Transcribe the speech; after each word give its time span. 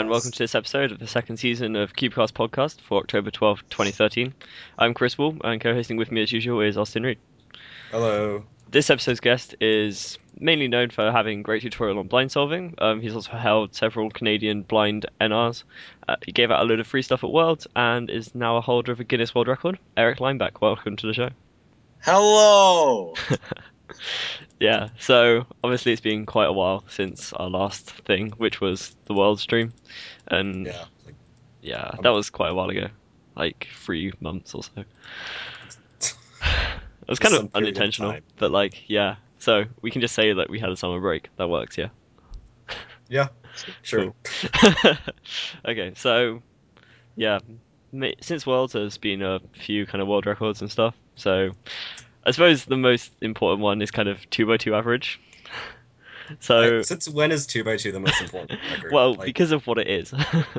Hello, 0.00 0.06
and 0.06 0.12
welcome 0.12 0.30
to 0.30 0.38
this 0.38 0.54
episode 0.54 0.92
of 0.92 0.98
the 0.98 1.06
second 1.06 1.36
season 1.36 1.76
of 1.76 1.92
Cubecast 1.92 2.32
podcast 2.32 2.80
for 2.80 3.00
October 3.00 3.30
12, 3.30 3.68
2013. 3.68 4.32
I'm 4.78 4.94
Chris 4.94 5.18
Wall, 5.18 5.36
and 5.44 5.60
co 5.60 5.74
hosting 5.74 5.98
with 5.98 6.10
me 6.10 6.22
as 6.22 6.32
usual 6.32 6.62
is 6.62 6.78
Austin 6.78 7.02
Reed. 7.02 7.18
Hello. 7.90 8.42
This 8.70 8.88
episode's 8.88 9.20
guest 9.20 9.56
is 9.60 10.18
mainly 10.38 10.68
known 10.68 10.88
for 10.88 11.12
having 11.12 11.42
great 11.42 11.60
tutorial 11.60 11.98
on 11.98 12.08
blind 12.08 12.32
solving. 12.32 12.76
Um, 12.78 13.02
he's 13.02 13.14
also 13.14 13.32
held 13.32 13.74
several 13.74 14.10
Canadian 14.10 14.62
blind 14.62 15.04
NRs. 15.20 15.64
Uh, 16.08 16.16
he 16.24 16.32
gave 16.32 16.50
out 16.50 16.62
a 16.62 16.64
load 16.64 16.80
of 16.80 16.86
free 16.86 17.02
stuff 17.02 17.22
at 17.22 17.30
Worlds 17.30 17.66
and 17.76 18.08
is 18.08 18.34
now 18.34 18.56
a 18.56 18.62
holder 18.62 18.92
of 18.92 19.00
a 19.00 19.04
Guinness 19.04 19.34
World 19.34 19.48
Record. 19.48 19.78
Eric 19.98 20.18
Limeback, 20.18 20.62
welcome 20.62 20.96
to 20.96 21.08
the 21.08 21.12
show. 21.12 21.28
Hello. 22.00 23.12
Yeah, 24.58 24.90
so 24.98 25.46
obviously 25.64 25.92
it's 25.92 26.00
been 26.00 26.26
quite 26.26 26.48
a 26.48 26.52
while 26.52 26.84
since 26.88 27.32
our 27.32 27.48
last 27.48 27.90
thing, 28.04 28.30
which 28.36 28.60
was 28.60 28.94
the 29.06 29.14
World 29.14 29.40
stream, 29.40 29.72
and 30.28 30.66
Yeah. 30.66 30.84
Like, 31.06 31.14
yeah, 31.62 31.82
um, 31.84 31.98
that 32.02 32.10
was 32.10 32.30
quite 32.30 32.50
a 32.50 32.54
while 32.54 32.68
ago, 32.70 32.88
like 33.36 33.68
three 33.74 34.12
months 34.20 34.54
or 34.54 34.62
so. 34.64 34.70
It 37.02 37.08
was 37.08 37.18
kind 37.18 37.34
of 37.34 37.52
period 37.52 37.54
of 37.54 37.82
unintentional, 37.82 38.16
but 38.36 38.52
like, 38.52 38.88
yeah. 38.88 39.16
So 39.38 39.64
we 39.82 39.90
can 39.90 40.00
just 40.00 40.14
say 40.14 40.32
that 40.32 40.48
we 40.48 40.60
had 40.60 40.70
a 40.70 40.76
summer 40.76 41.00
break. 41.00 41.28
That 41.36 41.48
works, 41.48 41.76
yeah. 41.76 41.88
yeah. 43.08 43.28
Sure. 43.82 44.14
Okay, 45.64 45.92
so 45.96 46.40
yeah, 47.16 47.40
since 48.20 48.46
Worlds 48.46 48.74
there's 48.74 48.96
been 48.98 49.22
a 49.22 49.40
few 49.52 49.86
kind 49.86 50.00
of 50.00 50.08
world 50.08 50.26
records 50.26 50.60
and 50.60 50.70
stuff. 50.70 50.94
So 51.16 51.50
I 52.30 52.32
suppose 52.32 52.64
the 52.64 52.76
most 52.76 53.12
important 53.20 53.60
one 53.60 53.82
is 53.82 53.90
kind 53.90 54.08
of 54.08 54.18
two 54.30 54.46
by 54.46 54.56
two 54.56 54.74
average. 54.76 55.20
So 56.38 56.60
Like, 56.60 56.84
since 56.84 57.08
when 57.08 57.32
is 57.32 57.44
two 57.44 57.64
by 57.64 57.76
two 57.76 57.90
the 57.90 57.98
most 57.98 58.20
important 58.22 58.60
record? 58.70 58.92
well, 58.92 59.14
Like, 59.14 59.26
because 59.26 59.50
of 59.50 59.66
what 59.66 59.78
it 59.78 59.88
is, 59.88 60.14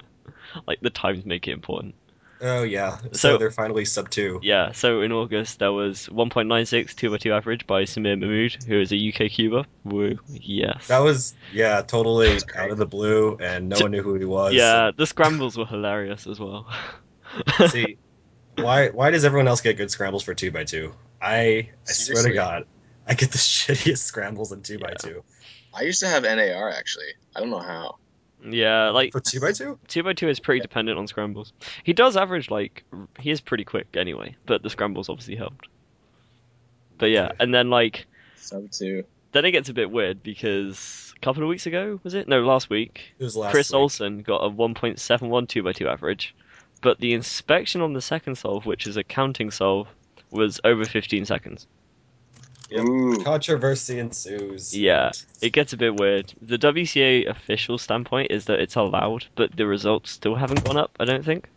like 0.67 0.81
the 0.81 0.89
times 0.89 1.25
make 1.25 1.47
it 1.47 1.51
important. 1.51 1.95
oh 2.41 2.63
yeah. 2.63 2.97
So, 2.97 3.09
So- 3.13 3.37
they're 3.37 3.51
finally 3.51 3.85
sub 3.85 4.09
two. 4.09 4.41
Yeah, 4.43 4.73
so 4.73 4.99
in 4.99 5.13
August 5.13 5.59
there 5.59 5.71
was 5.71 6.07
1.96 6.11 6.93
2 6.93 7.09
by 7.09 7.17
2 7.17 7.31
average 7.31 7.65
by 7.67 7.83
Samir 7.83 8.19
Mahmood, 8.19 8.61
who 8.67 8.81
is 8.81 8.91
a 8.91 8.97
UK 8.97 9.31
cuber. 9.31 9.63
Woo, 9.85 10.19
yes. 10.27 10.87
That 10.87 10.99
was 10.99 11.33
yeah, 11.53 11.81
totally 11.83 12.37
out 12.57 12.69
of 12.71 12.77
the 12.77 12.85
blue, 12.85 13.37
and 13.39 13.69
no 13.69 13.77
one 13.79 13.91
knew 13.91 14.03
who 14.03 14.15
he 14.15 14.25
was. 14.25 14.53
yeah, 14.53 14.91
the 14.93 15.05
scrambles 15.07 15.57
were 15.57 15.65
hilarious 15.65 16.27
as 16.27 16.37
well. 16.37 16.67
See, 17.69 17.97
why 18.57 18.89
why 18.89 19.09
does 19.11 19.23
everyone 19.23 19.47
else 19.47 19.61
get 19.61 19.77
good 19.77 19.89
scrambles 19.89 20.23
for 20.23 20.33
two 20.33 20.51
by 20.51 20.65
two? 20.65 20.91
I 21.21 21.69
I 21.87 21.91
swear 21.91 22.23
to 22.23 22.33
God, 22.33 22.65
I 23.07 23.13
get 23.13 23.31
the 23.31 23.37
shittiest 23.37 23.99
scrambles 23.99 24.51
in 24.51 24.61
two 24.63 24.79
by 24.79 24.93
two. 24.93 25.23
I 25.73 25.83
used 25.83 25.99
to 26.01 26.07
have 26.07 26.23
NAR 26.23 26.69
actually. 26.69 27.05
I 27.35 27.39
don't 27.39 27.49
know 27.49 27.59
how. 27.59 27.95
yeah, 28.43 28.89
like 28.89 29.11
For 29.11 29.19
two 29.19 29.39
by 29.39 29.51
two? 29.51 29.77
2 29.87 30.03
by 30.03 30.13
2 30.13 30.27
is 30.29 30.39
pretty 30.39 30.59
dependent 30.61 30.97
on 30.97 31.07
scrambles. 31.07 31.53
He 31.83 31.93
does 31.93 32.17
average 32.17 32.49
like 32.49 32.83
he 33.19 33.29
is 33.31 33.39
pretty 33.41 33.63
quick 33.63 33.87
anyway, 33.95 34.35
but 34.45 34.63
the 34.63 34.69
scrambles 34.69 35.09
obviously 35.09 35.35
helped. 35.35 35.67
But 36.97 37.11
yeah, 37.11 37.27
Okay. 37.27 37.35
and 37.39 37.53
then 37.53 37.69
like 37.69 38.05
Sub 38.35 38.69
two. 38.71 39.03
then 39.31 39.45
it 39.45 39.51
gets 39.51 39.69
a 39.69 39.73
bit 39.73 39.89
weird 39.91 40.21
because 40.23 41.13
a 41.15 41.19
couple 41.19 41.43
of 41.43 41.49
weeks 41.49 41.65
ago 41.67 41.99
was 42.03 42.13
it? 42.15 42.27
No, 42.27 42.41
last 42.41 42.69
week. 42.69 43.13
It 43.19 43.23
was 43.23 43.35
last 43.37 43.51
Chris 43.51 43.69
week. 43.71 43.75
Olson 43.77 44.21
got 44.23 44.43
a 44.43 44.49
1.71 44.49 45.47
2 45.47 45.63
by 45.63 45.71
2 45.71 45.87
average, 45.87 46.35
but 46.81 46.99
the 46.99 47.13
inspection 47.13 47.81
on 47.81 47.93
the 47.93 48.01
second 48.01 48.35
solve, 48.37 48.65
which 48.65 48.87
is 48.87 48.97
a 48.97 49.03
counting 49.03 49.51
solve, 49.51 49.87
was 50.31 50.59
over 50.63 50.85
15 50.85 51.25
seconds. 51.25 51.67
Yep. 52.69 53.25
Controversy 53.25 53.99
ensues. 53.99 54.75
Yeah, 54.75 55.11
it 55.41 55.51
gets 55.51 55.73
a 55.73 55.77
bit 55.77 55.99
weird. 55.99 56.33
The 56.41 56.57
WCA 56.57 57.27
official 57.29 57.77
standpoint 57.77 58.31
is 58.31 58.45
that 58.45 58.61
it's 58.61 58.75
allowed, 58.75 59.25
but 59.35 59.55
the 59.57 59.67
results 59.67 60.11
still 60.11 60.35
haven't 60.35 60.63
gone 60.63 60.77
up, 60.77 60.91
I 60.97 61.03
don't 61.05 61.25
think. 61.25 61.49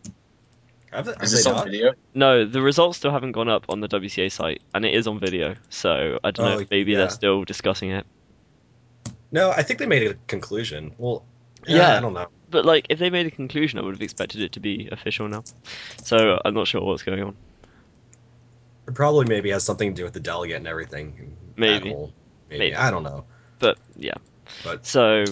Have 0.91 1.05
they, 1.05 1.13
have 1.13 1.23
Is 1.23 1.31
they 1.31 1.37
this 1.37 1.47
on 1.47 1.65
video? 1.65 1.93
No, 2.13 2.45
the 2.45 2.61
results 2.61 2.97
still 2.97 3.11
haven't 3.11 3.31
gone 3.31 3.47
up 3.47 3.65
on 3.69 3.79
the 3.79 3.87
WCA 3.87 4.29
site, 4.29 4.61
and 4.73 4.83
it 4.83 4.93
is 4.93 5.07
on 5.07 5.19
video, 5.19 5.55
so 5.69 6.19
I 6.23 6.31
don't 6.31 6.45
know 6.47 6.55
Oh, 6.57 6.59
if 6.59 6.69
maybe 6.69 6.91
yeah. 6.91 6.99
they're 6.99 7.09
still 7.09 7.45
discussing 7.45 7.91
it. 7.91 8.05
No, 9.31 9.51
I 9.51 9.63
think 9.63 9.79
they 9.79 9.85
made 9.85 10.03
a 10.05 10.15
conclusion. 10.27 10.93
Well, 10.97 11.23
yeah, 11.65 11.77
Yeah. 11.77 11.97
I 11.97 11.99
don't 12.01 12.13
know. 12.13 12.27
But, 12.51 12.65
like, 12.65 12.87
if 12.89 12.99
they 12.99 13.09
made 13.09 13.25
a 13.25 13.31
conclusion, 13.31 13.79
I 13.79 13.83
would 13.83 13.95
have 13.95 14.01
expected 14.01 14.41
it 14.41 14.51
to 14.53 14.59
be 14.59 14.87
official 14.91 15.27
now. 15.29 15.43
So, 16.03 16.39
I'm 16.43 16.53
not 16.53 16.67
sure 16.67 16.81
what's 16.81 17.03
going 17.03 17.23
on. 17.23 17.35
It 18.87 18.93
probably 18.93 19.25
maybe 19.25 19.49
has 19.51 19.63
something 19.63 19.93
to 19.93 19.95
do 19.95 20.03
with 20.03 20.13
the 20.13 20.19
delegate 20.19 20.57
and 20.57 20.67
everything. 20.67 21.35
Maybe. 21.55 21.89
Maybe. 21.89 22.13
Maybe. 22.49 22.75
I 22.75 22.91
don't 22.91 23.03
know. 23.03 23.25
But, 23.59 23.77
yeah. 23.95 24.15
But- 24.63 24.85
So, 24.85 25.25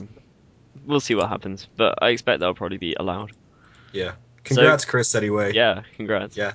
we'll 0.86 1.00
see 1.00 1.16
what 1.16 1.30
happens, 1.30 1.68
but 1.78 2.00
I 2.02 2.10
expect 2.10 2.40
that'll 2.40 2.56
probably 2.56 2.78
be 2.78 2.96
allowed. 3.00 3.32
Yeah. 3.92 4.14
Congrats, 4.44 4.86
Chris. 4.86 5.14
Anyway. 5.16 5.54
Yeah, 5.54 5.84
congrats. 5.96 6.36
Yeah. 6.36 6.54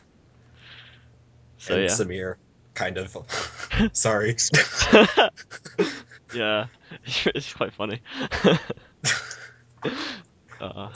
So, 1.59 1.75
and 1.75 1.85
yeah. 1.85 1.89
Samir, 1.89 2.35
kind 2.75 2.99
of. 2.99 3.17
Sorry. 3.93 4.37
yeah, 6.35 6.67
it's 7.27 7.55
quite 7.55 7.73
funny. 7.73 8.03
uh, 10.61 10.89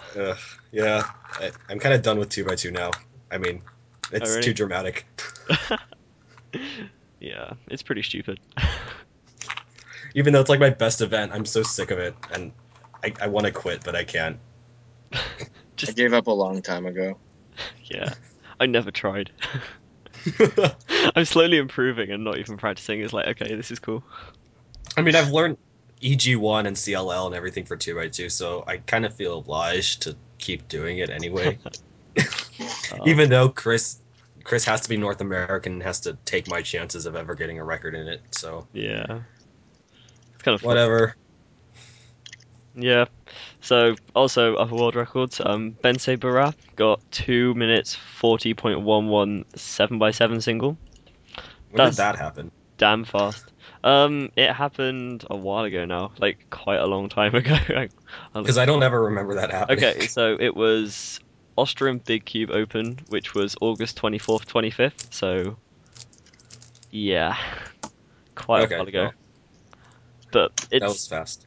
yeah, 0.72 1.02
I, 1.34 1.50
I'm 1.68 1.78
kind 1.78 1.94
of 1.94 2.02
done 2.02 2.18
with 2.18 2.28
two 2.28 2.44
by 2.44 2.56
two 2.56 2.70
now. 2.70 2.90
I 3.30 3.38
mean, 3.38 3.62
it's 4.12 4.30
Alrighty. 4.30 4.42
too 4.42 4.54
dramatic. 4.54 5.06
Yeah, 7.20 7.52
it's 7.68 7.82
pretty 7.82 8.02
stupid. 8.02 8.40
Even 10.14 10.32
though 10.32 10.40
it's 10.40 10.50
like 10.50 10.60
my 10.60 10.70
best 10.70 11.00
event, 11.00 11.32
I'm 11.32 11.46
so 11.46 11.62
sick 11.62 11.90
of 11.90 11.98
it, 11.98 12.14
and 12.32 12.52
I, 13.02 13.12
I 13.20 13.26
want 13.28 13.46
to 13.46 13.52
quit, 13.52 13.82
but 13.84 13.96
I 13.96 14.04
can't. 14.04 14.38
I 15.12 15.92
gave 15.94 16.12
up 16.12 16.26
a 16.26 16.32
long 16.32 16.62
time 16.62 16.86
ago. 16.86 17.16
yeah, 17.86 18.14
I 18.60 18.66
never 18.66 18.90
tried. 18.90 19.30
I'm 21.16 21.24
slowly 21.24 21.56
improving 21.58 22.10
and 22.10 22.22
not 22.24 22.38
even 22.38 22.56
practicing. 22.56 23.00
It's 23.00 23.12
like 23.12 23.26
okay, 23.28 23.54
this 23.54 23.70
is 23.70 23.78
cool. 23.78 24.04
I 24.96 25.02
mean, 25.02 25.16
I've 25.16 25.30
learned 25.30 25.56
EG1 26.02 26.66
and 26.66 26.76
CLL 26.76 27.26
and 27.26 27.34
everything 27.34 27.64
for 27.64 27.76
two 27.76 27.94
by 27.94 28.08
two, 28.08 28.28
so 28.28 28.64
I 28.66 28.78
kind 28.78 29.06
of 29.06 29.14
feel 29.14 29.38
obliged 29.38 30.02
to 30.02 30.16
keep 30.38 30.68
doing 30.68 30.98
it 30.98 31.10
anyway. 31.10 31.58
Uh, 32.18 32.98
Even 33.06 33.30
though 33.30 33.48
Chris, 33.48 34.01
Chris 34.44 34.64
has 34.64 34.80
to 34.82 34.88
be 34.88 34.96
North 34.96 35.20
American 35.20 35.74
and 35.74 35.82
has 35.82 36.00
to 36.00 36.16
take 36.24 36.48
my 36.48 36.62
chances 36.62 37.06
of 37.06 37.16
ever 37.16 37.34
getting 37.34 37.58
a 37.58 37.64
record 37.64 37.94
in 37.94 38.08
it. 38.08 38.20
So 38.32 38.66
yeah, 38.72 39.20
it's 40.34 40.42
kind 40.42 40.54
of 40.54 40.60
fun. 40.60 40.68
whatever. 40.68 41.14
Yeah. 42.74 43.04
So 43.60 43.96
also 44.14 44.56
other 44.56 44.74
world 44.74 44.96
records. 44.96 45.40
Um, 45.44 45.70
Bence 45.82 46.06
Barát 46.06 46.54
got 46.76 47.00
two 47.10 47.54
minutes 47.54 47.94
forty 47.94 48.54
point 48.54 48.80
one 48.80 49.08
one 49.08 49.44
seven 49.54 49.98
by 49.98 50.10
seven 50.10 50.40
single. 50.40 50.76
When 51.70 51.76
That's- 51.78 51.96
did 51.96 52.02
that 52.02 52.16
happen? 52.16 52.50
damn 52.78 53.04
fast. 53.04 53.44
Um, 53.84 54.30
it 54.36 54.52
happened 54.52 55.24
a 55.30 55.36
while 55.36 55.64
ago 55.64 55.84
now, 55.84 56.12
like 56.18 56.46
quite 56.50 56.80
a 56.80 56.86
long 56.86 57.08
time 57.08 57.34
ago. 57.34 57.56
Because 58.34 58.58
I 58.58 58.64
don't 58.64 58.82
ever 58.82 59.04
remember 59.04 59.34
that 59.34 59.50
happening. 59.50 59.84
okay, 59.84 60.06
so 60.06 60.36
it 60.38 60.54
was 60.56 61.20
Austrian 61.56 61.98
Big 61.98 62.24
Cube 62.24 62.50
Open, 62.50 62.98
which 63.08 63.34
was 63.34 63.56
August 63.60 63.96
twenty 63.96 64.18
fourth, 64.18 64.46
twenty 64.46 64.70
fifth. 64.70 65.08
So, 65.10 65.56
yeah, 66.90 67.36
quite 68.34 68.62
Okay, 68.64 68.74
a 68.74 68.78
while 68.78 68.88
ago. 68.88 69.02
well. 69.02 69.12
but 70.32 70.52
it's 70.70 70.80
that 70.80 70.88
was 70.88 71.06
fast. 71.06 71.46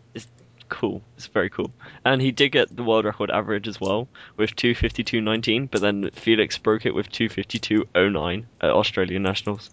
cool. 0.69 1.01
It's 1.17 1.27
very 1.27 1.49
cool. 1.49 1.71
And 2.03 2.21
he 2.21 2.31
did 2.31 2.49
get 2.51 2.75
the 2.75 2.83
world 2.83 3.05
record 3.05 3.29
average 3.31 3.67
as 3.67 3.79
well 3.79 4.07
with 4.37 4.55
252.19, 4.55 5.69
but 5.71 5.81
then 5.81 6.03
Feliks 6.11 6.61
broke 6.61 6.85
it 6.85 6.93
with 6.95 7.09
252.09 7.11 8.45
at 8.61 8.69
Australian 8.69 9.23
Nationals. 9.23 9.69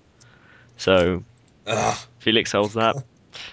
So 0.76 1.24
Ugh, 1.66 1.98
Feliks 2.24 2.52
holds 2.52 2.74
that. 2.74 2.96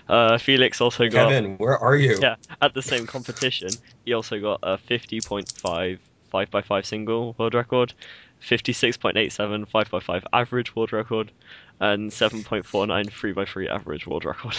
Uh, 0.10 0.38
Feliks 0.38 0.82
also 0.82 1.08
got 1.08 1.30
Kevin, 1.30 1.58
where 1.58 1.78
are 1.78 1.96
you? 1.96 2.20
yeah 2.22 2.36
at 2.62 2.74
the 2.74 2.82
same 2.82 3.08
competition. 3.08 3.70
He 4.04 4.12
also 4.12 4.38
got 4.42 4.60
a 4.62 4.78
50.5 4.78 5.48
5 5.48 5.62
by 5.64 5.98
5 6.30 6.86
single 6.86 7.36
world 7.38 7.54
record, 7.54 7.94
56.87 8.42 9.68
5 9.68 9.92
by 9.92 10.00
5 10.00 10.28
average 10.34 10.76
world 10.76 10.94
record, 10.94 11.32
and 11.80 12.12
7.49 12.12 13.12
3 13.12 13.32
by 13.34 13.46
3 13.46 13.68
average 13.70 14.08
world 14.08 14.26
record. 14.26 14.56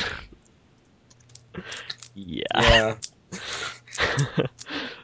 yeah. 2.15 2.45
Yeah. 2.55 2.95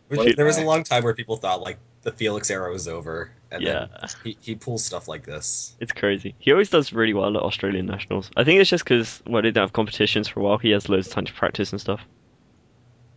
There 0.08 0.46
was 0.46 0.58
a 0.58 0.64
long 0.64 0.84
time 0.84 1.02
where 1.02 1.14
people 1.14 1.36
thought 1.36 1.60
like 1.60 1.78
the 2.02 2.12
Feliks 2.12 2.50
era 2.50 2.70
was 2.70 2.86
over, 2.86 3.32
and 3.50 3.62
yeah. 3.62 3.86
then 3.90 4.10
he, 4.22 4.36
he 4.40 4.54
pulls 4.54 4.84
stuff 4.84 5.08
like 5.08 5.26
this. 5.26 5.74
It's 5.80 5.92
crazy. 5.92 6.34
He 6.38 6.52
always 6.52 6.70
does 6.70 6.92
really 6.92 7.12
well 7.12 7.36
at 7.36 7.42
Australian 7.42 7.86
nationals. 7.86 8.30
I 8.36 8.44
think 8.44 8.60
it's 8.60 8.70
just 8.70 8.84
because 8.84 9.20
well, 9.26 9.42
they 9.42 9.50
don't 9.50 9.64
have 9.64 9.72
competitions 9.72 10.28
for 10.28 10.40
a 10.40 10.42
while. 10.44 10.58
He 10.58 10.70
has 10.70 10.88
loads 10.88 11.08
of 11.08 11.14
time 11.14 11.24
to 11.24 11.32
practice 11.32 11.72
and 11.72 11.80
stuff. 11.80 12.00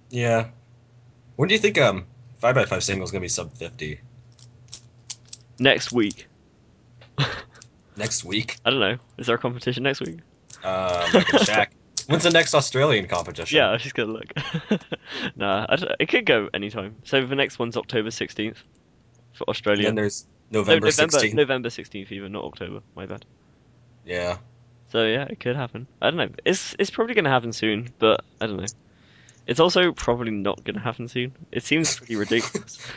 Yeah. 0.09 0.47
When 1.35 1.47
do 1.49 1.53
you 1.53 1.59
think 1.59 1.77
um 1.77 2.07
five 2.39 2.55
by 2.55 2.65
five 2.65 2.83
single 2.83 3.05
is 3.05 3.11
gonna 3.11 3.21
be 3.21 3.27
sub 3.27 3.53
fifty 3.55 3.99
Next 5.61 5.91
week, 5.91 6.27
next 7.97 8.23
week? 8.23 8.57
I 8.63 8.69
don't 8.69 8.79
know. 8.79 8.97
Is 9.17 9.27
there 9.27 9.35
a 9.35 9.39
competition 9.39 9.83
next 9.83 9.99
week? 9.99 10.19
Uh, 10.63 11.05
check. 11.43 11.73
When's 12.07 12.23
the 12.23 12.31
next 12.31 12.53
Australian 12.55 13.07
competition? 13.07 13.57
Yeah, 13.57 13.67
I 13.69 13.73
was 13.73 13.83
just 13.83 13.93
gonna 13.93 14.11
look. 14.13 14.31
nah, 15.35 15.65
I 15.69 15.77
it 15.99 16.07
could 16.07 16.25
go 16.25 16.49
anytime. 16.53 16.95
So 17.03 17.25
the 17.25 17.35
next 17.35 17.59
one's 17.59 17.75
October 17.77 18.09
16th 18.09 18.55
for 19.33 19.43
And 19.43 19.49
Australia. 19.49 19.83
then 19.83 19.95
there's 19.95 20.25
No, 20.49 20.59
November 20.59 20.87
November, 20.87 21.17
16th. 21.17 21.33
November 21.33 21.69
16th 21.69 22.11
even, 22.11 22.31
not 22.31 22.45
October. 22.45 22.79
My 22.95 23.05
bad. 23.05 23.25
Yeah. 24.05 24.37
So 24.91 25.05
yeah, 25.05 25.25
it 25.29 25.39
could 25.39 25.55
happen. 25.57 25.85
I 26.01 26.09
don't 26.09 26.17
know. 26.17 26.29
It's 26.45 26.75
it's 26.79 26.89
probably 26.89 27.15
gonna 27.15 27.29
happen 27.29 27.51
soon, 27.53 27.89
but 27.99 28.23
I 28.41 28.47
don't 28.47 28.57
know. 28.57 28.65
It's 29.49 29.59
also 29.59 29.91
probably 29.93 30.29
not 30.29 30.63
gonna 30.63 30.79
happen 30.79 31.07
soon. 31.07 31.31
It 31.51 31.63
seems 31.63 31.97
pretty 31.97 32.17
ridiculous. 32.17 32.77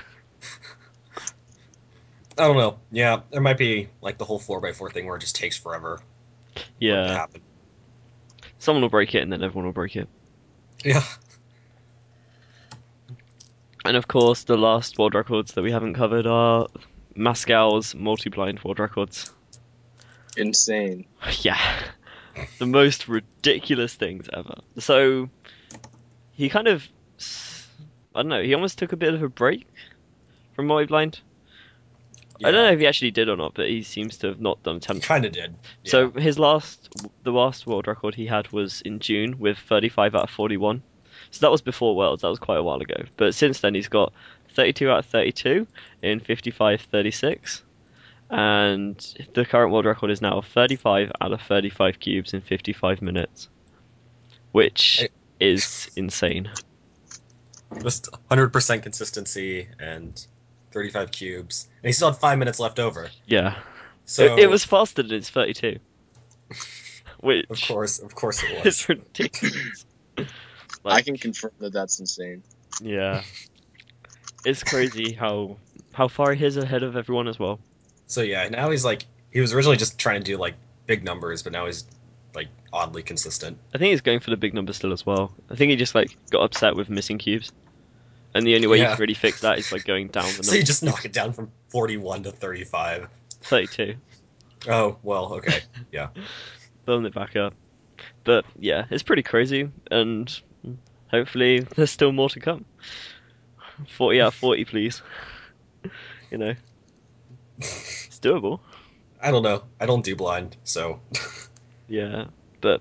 I 2.37 2.47
don't 2.47 2.59
know. 2.59 2.79
Yeah, 2.91 3.23
there 3.31 3.41
might 3.41 3.57
be 3.57 3.89
like 4.03 4.19
the 4.19 4.27
whole 4.27 4.39
4x4 4.39 4.93
thing 4.93 5.07
where 5.07 5.17
it 5.17 5.21
just 5.21 5.35
takes 5.35 5.57
forever 5.57 6.03
for 6.55 6.61
it 6.61 6.63
to 6.63 6.71
yeah, 6.79 7.15
happen. 7.15 7.41
someone 8.59 8.83
will 8.83 8.91
break 8.91 9.15
it 9.15 9.23
and 9.23 9.33
then 9.33 9.43
everyone 9.43 9.65
will 9.65 9.73
break 9.73 9.97
it. 9.97 10.11
Yeah. 10.85 11.03
And 13.87 13.97
of 13.97 14.07
course, 14.07 14.45
the 14.45 14.59
last 14.59 14.99
world 14.99 15.15
records 15.15 15.55
that 15.55 15.63
we 15.63 15.73
haven't 15.73 15.95
covered 15.95 16.27
are 16.27 16.67
Marcell's 17.17 17.95
multi-blind 17.95 18.63
world 18.63 18.79
records. 18.79 19.33
Insane. 20.37 21.07
Yeah. 21.41 21.59
The 22.59 22.67
most 22.67 23.09
ridiculous 23.09 23.95
things 23.95 24.29
ever. 24.31 24.57
So, 24.79 25.31
he 26.43 26.49
kind 26.49 26.67
of. 26.67 26.89
I 28.15 28.23
don't 28.23 28.29
know, 28.29 28.43
he 28.43 28.53
almost 28.53 28.77
took 28.77 28.93
a 28.93 28.97
bit 28.97 29.15
of 29.15 29.23
a 29.23 29.29
break 29.29 29.65
from 30.55 30.67
multi 30.67 30.87
blind. 30.87 31.21
I 32.45 32.51
don't 32.51 32.65
know 32.65 32.73
if 32.73 32.81
he 32.81 32.89
actually 32.89 33.13
did 33.13 33.29
or 33.29 33.37
not, 33.37 33.55
but 33.55 33.69
he 33.69 33.85
seems 33.85 34.17
to 34.19 34.27
have 34.27 34.41
not 34.41 34.61
done 34.65 34.81
He 34.81 35.01
kind 35.01 35.25
of 35.25 35.31
did. 35.31 35.55
Yeah. 35.85 35.91
So, 35.91 36.11
his 36.11 36.41
last. 36.41 36.89
The 37.23 37.31
last 37.31 37.69
world 37.69 37.87
record 37.87 38.17
he 38.17 38.27
had 38.27 38.51
was 38.51 38.81
in 38.81 38.99
June 38.99 39.39
with 39.39 39.57
35 39.57 40.17
out 40.17 40.25
of 40.25 40.31
41. 40.31 40.83
So, 41.31 41.47
that 41.47 41.53
was 41.53 41.63
before 41.63 41.95
Worlds, 41.95 42.23
that 42.23 42.29
was 42.29 42.41
quite 42.41 42.59
a 42.59 42.63
while 42.65 42.81
ago. 42.81 43.05
But 43.17 43.37
since 43.37 43.61
then, 43.61 43.77
he's 43.77 43.87
got 43.87 44.13
32 44.57 44.91
out 44.91 44.99
of 44.99 45.07
32 45.07 45.69
in 46.03 46.19
55 46.19 46.81
36 46.81 47.63
and 48.29 48.97
the 49.35 49.45
current 49.45 49.73
world 49.73 49.85
record 49.85 50.11
is 50.11 50.21
now 50.21 50.41
35 50.41 51.13
out 51.21 51.33
of 51.33 51.41
35 51.43 52.01
cubes 52.01 52.35
in 52.35 52.41
55 52.41 53.03
minutes, 53.03 53.49
which 54.53 54.99
Hey. 55.03 55.09
Is 55.43 55.91
insane. 55.97 56.49
just 57.83 58.09
100% 58.31 58.83
consistency 58.83 59.69
and 59.81 60.27
35 60.71 61.11
cubes, 61.11 61.69
and 61.83 61.89
he 61.89 61.93
still 61.93 62.11
had 62.11 62.21
five 62.21 62.39
minutes 62.39 62.61
left 62.61 62.79
over. 62.79 63.11
Yeah, 63.27 63.59
So 64.05 64.37
it, 64.37 64.45
it 64.45 64.51
was 64.51 64.65
faster 64.65 65.03
than 65.03 65.11
his 65.11 65.31
32, 65.31 65.79
which 67.21 67.47
of 67.51 67.61
course, 67.61 67.99
of 67.99 68.15
course, 68.15 68.43
it 68.43 68.57
was. 68.57 68.67
is 68.81 68.89
ridiculous. 68.89 69.85
I 70.85 71.03
can 71.03 71.17
confirm 71.17 71.53
that 71.59 71.73
that's 71.73 71.99
insane. 72.01 72.43
yeah, 72.81 73.23
it's 74.45 74.63
crazy 74.63 75.13
how 75.13 75.57
how 75.93 76.09
far 76.09 76.35
he 76.35 76.45
is 76.45 76.57
ahead 76.57 76.83
of 76.83 76.97
everyone 76.97 77.29
as 77.29 77.39
well. 77.39 77.61
So 78.07 78.23
yeah, 78.23 78.49
now 78.49 78.71
he's 78.71 78.85
like 78.85 79.05
he 79.33 79.41
was 79.41 79.53
originally 79.55 79.77
just 79.77 79.99
trying 79.99 80.21
to 80.21 80.25
do 80.25 80.37
like 80.37 80.55
big 80.87 81.05
numbers, 81.05 81.43
but 81.43 81.53
now 81.53 81.67
he's 81.67 81.85
like 82.35 82.49
oddly 82.73 83.03
consistent. 83.03 83.59
I 83.75 83.79
think 83.79 83.91
he's 83.91 84.01
going 84.01 84.21
for 84.21 84.31
the 84.31 84.37
big 84.37 84.55
number 84.55 84.73
still 84.73 84.93
as 84.93 85.05
well. 85.05 85.33
I 85.51 85.57
think 85.57 85.71
he 85.71 85.77
just 85.77 85.95
like 85.95 86.17
got 86.31 86.43
upset 86.43 86.77
with 86.77 86.89
missing 86.89 87.19
cubes, 87.19 87.53
and 88.35 88.47
the 88.47 88.55
only 88.55 88.67
way 88.67 88.79
you 88.79 88.85
can 88.85 88.99
really 88.99 89.15
fix 89.15 89.41
that 89.41 89.59
is 89.59 89.73
like 89.73 89.85
going 89.85 90.09
down 90.09 90.25
the 90.37 90.43
So 90.45 90.55
you 90.55 90.63
just 90.63 90.83
knock 90.83 91.05
it 91.05 91.13
down 91.13 91.33
from 91.33 91.51
41 91.71 92.25
to 92.25 92.33
35. 92.33 93.09
32. 93.43 93.95
Oh 94.69 94.99
well, 95.03 95.35
okay. 95.35 95.61
Yeah. 95.91 96.09
Building 96.87 97.07
it 97.07 97.15
back 97.15 97.37
up. 97.37 97.55
But 98.25 98.45
yeah, 98.59 98.87
it's 98.91 99.03
pretty 99.03 99.23
crazy, 99.23 99.71
and 99.91 100.41
hopefully 101.11 101.61
there's 101.61 101.91
still 101.91 102.13
more 102.13 102.29
to 102.31 102.41
come. 102.41 102.65
40 103.97 104.21
out 104.21 104.29
of 104.29 104.35
40, 104.35 104.65
please. 104.65 105.03
You 106.31 106.39
know, 106.39 106.55
it's 107.59 108.19
doable. 108.21 108.61
I 109.21 109.31
don't 109.31 109.43
know. 109.43 109.65
I 109.79 109.85
don't 109.85 110.03
do 110.03 110.17
blind, 110.17 110.57
so 110.65 110.99
Yeah, 111.93 112.29
but 112.63 112.81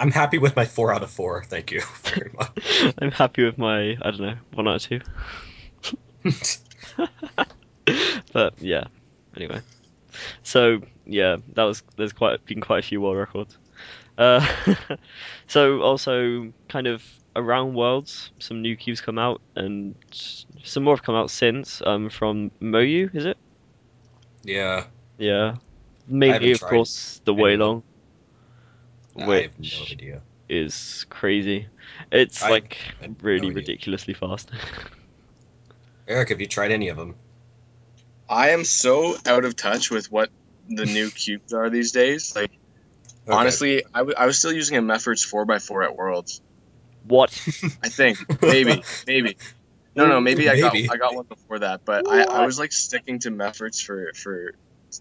I'm 0.00 0.10
happy 0.10 0.38
with 0.38 0.56
my 0.56 0.64
four 0.64 0.92
out 0.92 1.04
of 1.04 1.12
four. 1.12 1.44
Thank 1.44 1.70
you 1.70 1.80
very 2.02 2.32
much. 2.36 2.94
I'm 2.98 3.12
happy 3.12 3.44
with 3.44 3.56
my, 3.56 3.90
I 4.02 4.10
don't 4.10 4.20
know, 4.20 4.34
1 4.54 4.66
out 4.66 4.90
of 4.90 5.04
2. 6.26 7.86
but 8.32 8.54
yeah, 8.60 8.88
anyway. 9.36 9.60
So 10.42 10.80
yeah, 11.06 11.36
that 11.52 11.62
was 11.62 11.84
there's 11.96 12.12
quite 12.12 12.44
been 12.46 12.60
quite 12.60 12.80
a 12.80 12.86
few 12.86 13.00
world 13.00 13.16
records. 13.16 13.56
Uh, 14.18 14.44
so 15.46 15.80
also 15.80 16.52
kind 16.68 16.88
of 16.88 17.04
around 17.36 17.74
worlds, 17.74 18.32
some 18.40 18.60
new 18.60 18.74
cubes 18.74 19.00
come 19.00 19.20
out, 19.20 19.40
and 19.54 19.94
some 20.64 20.82
more 20.82 20.96
have 20.96 21.04
come 21.04 21.14
out 21.14 21.30
since. 21.30 21.80
Um, 21.86 22.10
from 22.10 22.50
Moyu, 22.60 23.14
is 23.14 23.24
it? 23.24 23.36
yeah, 24.42 24.86
Yeah, 25.16 25.58
mainly 26.06 26.52
of 26.52 26.60
course 26.60 27.20
the 27.24 27.32
any 27.34 27.54
of 27.54 27.58
them. 27.58 27.82
Weilong, 29.16 29.28
I 29.28 29.42
have 29.42 29.58
which 29.58 29.78
no 29.78 29.86
idea. 29.92 30.22
is 30.48 31.06
crazy. 31.08 31.66
It's 32.12 32.42
I- 32.42 32.50
like 32.50 32.76
I 33.00 33.02
have 33.04 33.10
no 33.10 33.16
really 33.22 33.50
ridiculously 33.52 34.14
fast. 34.14 34.50
Eric, 36.08 36.28
have 36.30 36.40
you 36.40 36.46
tried 36.46 36.70
any 36.70 36.88
of 36.88 36.96
them? 36.96 37.14
I 38.28 38.50
am 38.50 38.64
so 38.64 39.16
out 39.26 39.44
of 39.44 39.56
touch 39.56 39.90
with 39.90 40.10
what 40.10 40.30
the 40.68 40.84
new 40.86 41.10
cubes 41.24 41.52
are 41.52 41.70
these 41.70 41.92
days. 41.92 42.34
Like 42.34 42.50
Okay. 43.26 43.34
honestly, 43.38 43.82
I, 43.94 44.00
w- 44.00 44.14
I 44.18 44.26
was 44.26 44.38
still 44.38 44.52
using 44.52 44.76
a 44.76 44.82
Meffert's 44.82 45.24
4x4 45.24 45.84
at 45.86 45.96
Worlds. 45.96 46.42
what? 47.04 47.30
I 47.82 47.88
think 47.88 48.18
maybe 48.42 48.82
maybe. 49.06 49.38
No, 49.96 50.06
no, 50.08 50.20
maybe 50.20 50.50
I 50.50 50.60
got 50.60 50.74
I 50.76 50.96
got 50.98 51.14
one 51.14 51.24
before 51.26 51.60
that, 51.60 51.82
but 51.86 52.06
I, 52.06 52.24
I 52.24 52.44
was 52.44 52.58
like 52.58 52.72
sticking 52.72 53.20
to 53.20 53.30
Meffert's 53.30 53.80
for 53.80 54.10
for 54.14 54.52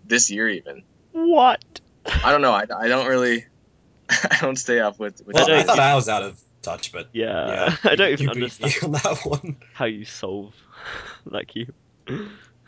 this 0.06 0.32
year 0.32 0.48
even. 0.48 0.84
What? 1.14 1.64
I 2.06 2.32
don't 2.32 2.42
know. 2.42 2.52
I, 2.52 2.66
I 2.78 2.88
don't 2.88 3.08
really 3.08 3.46
I 4.10 4.38
don't 4.42 4.58
stay 4.58 4.80
up 4.80 5.00
with 5.00 5.22
with. 5.26 5.36
well, 5.36 5.50
I 5.50 5.54
I, 5.54 5.58
don't- 5.58 5.66
thought 5.68 5.80
I 5.80 5.96
was 5.96 6.10
out 6.10 6.24
of 6.24 6.40
touch, 6.62 6.92
but 6.92 7.10
Yeah, 7.14 7.48
yeah, 7.48 7.76
I 7.92 7.96
don't 7.96 8.12
even 8.12 8.26
you 8.26 8.32
understand 8.32 8.74
on 8.84 8.92
that 8.94 9.20
one. 9.26 9.58
how 9.74 9.86
you 9.86 10.06
solve 10.06 10.54
that 11.32 11.48
cube. 11.48 11.74
it, 12.08 12.22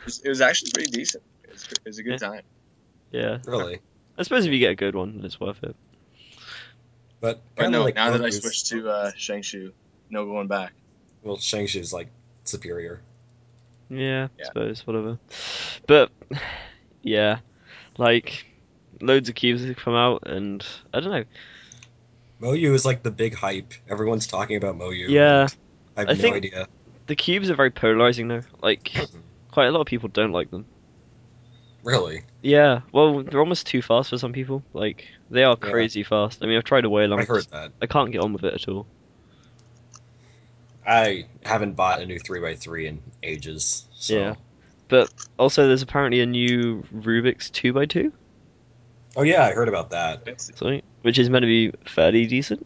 was, 0.06 0.20
it 0.22 0.30
was 0.30 0.42
actually 0.42 0.72
pretty 0.74 0.92
decent. 0.92 1.24
It 1.44 1.52
was, 1.52 1.64
it 1.72 1.80
was 1.86 1.98
a 2.00 2.04
good 2.04 2.20
time. 2.20 2.42
Yeah, 3.12 3.38
Really, 3.46 3.80
I 4.18 4.24
suppose 4.24 4.46
if 4.46 4.52
you 4.54 4.60
get 4.60 4.72
a 4.72 4.76
good 4.76 4.96
one, 4.96 5.22
it's 5.24 5.40
worth 5.40 5.64
it. 5.64 5.76
but 7.22 7.42
But 7.56 7.64
kinda 7.64 7.78
no, 7.80 7.84
like 7.86 7.96
now 7.96 8.12
that 8.12 8.22
I 8.24 8.30
switched 8.30 8.68
to 8.68 8.90
uh, 8.90 9.12
ShengShou, 9.14 9.72
no 10.10 10.26
going 10.26 10.48
back. 10.48 10.74
well, 11.24 11.38
ShengShou 11.38 11.80
is 11.80 11.94
like 11.94 12.10
superior. 12.44 13.02
Yeah, 13.90 14.28
I 14.40 14.44
suppose 14.44 14.86
whatever. 14.88 15.18
But 15.88 16.12
yeah, 17.02 17.40
like 17.98 18.46
loads 19.02 19.30
of 19.30 19.36
cubes 19.36 19.64
have 19.64 19.78
come 19.78 19.96
out, 19.96 20.24
and 20.26 20.66
I 20.94 21.00
don't 21.00 21.12
know. 21.12 21.24
Moyu 22.42 22.74
is 22.74 22.86
like 22.86 23.04
the 23.04 23.12
big 23.12 23.34
hype. 23.34 23.74
Everyone's 23.90 24.28
talking 24.28 24.58
about 24.58 24.78
Moyu. 24.78 25.08
Yeah. 25.08 25.48
I 25.98 26.02
have 26.02 26.10
I 26.10 26.14
no 26.14 26.20
think- 26.20 26.36
idea. 26.36 26.68
The 27.08 27.16
cubes 27.16 27.52
are 27.52 27.56
very 27.56 27.70
polarizing 27.70 28.28
though. 28.28 28.42
Like 28.62 28.86
mm-hmm. 28.86 29.20
quite 29.52 29.68
a 29.68 29.72
lot 29.72 29.82
of 29.82 29.88
people 29.88 30.10
don't 30.10 30.32
like 30.32 30.50
them. 30.52 30.66
Really, 31.84 32.24
Yeah, 32.42 32.82
well, 32.94 33.22
they're 33.22 33.40
almost 33.40 33.68
too 33.68 33.84
fast 33.84 34.10
for 34.10 34.18
some 34.18 34.34
people. 34.34 34.64
Like 34.74 35.08
they 35.30 35.44
are 35.44 35.56
Yeah. 35.62 35.70
crazy 35.70 36.02
fast. 36.02 36.44
I 36.44 36.48
mean, 36.48 36.58
I've 36.58 36.64
tried 36.64 36.84
a 36.84 36.90
whale. 36.90 37.14
I 37.14 37.24
heard 37.24 37.46
that. 37.52 37.74
I 37.80 37.86
can't 37.86 38.12
get 38.12 38.22
on 38.22 38.34
with 38.34 38.44
it 38.44 38.56
at 38.56 38.68
all. 38.68 38.88
I 40.88 41.28
haven't 41.44 41.74
bought 41.74 42.02
a 42.02 42.06
new 42.08 42.18
three 42.18 42.44
x 42.44 42.62
three 42.62 42.88
in 42.88 43.00
ages. 43.22 43.86
So. 43.94 44.16
Yeah. 44.16 44.36
But 44.88 45.12
also, 45.40 45.68
there's 45.68 45.82
apparently 45.82 46.22
a 46.22 46.26
new 46.26 46.84
Rubik's 46.94 47.50
2x2. 47.50 48.12
Oh, 49.18 49.24
yeah, 49.24 49.44
I 49.46 49.54
heard 49.54 49.70
about 49.70 49.92
that. 49.92 50.42
something 50.42 50.82
which 51.02 51.20
is 51.20 51.30
meant 51.30 51.44
to 51.44 51.48
be 51.48 51.72
fairly 51.86 52.26
decent. 52.26 52.66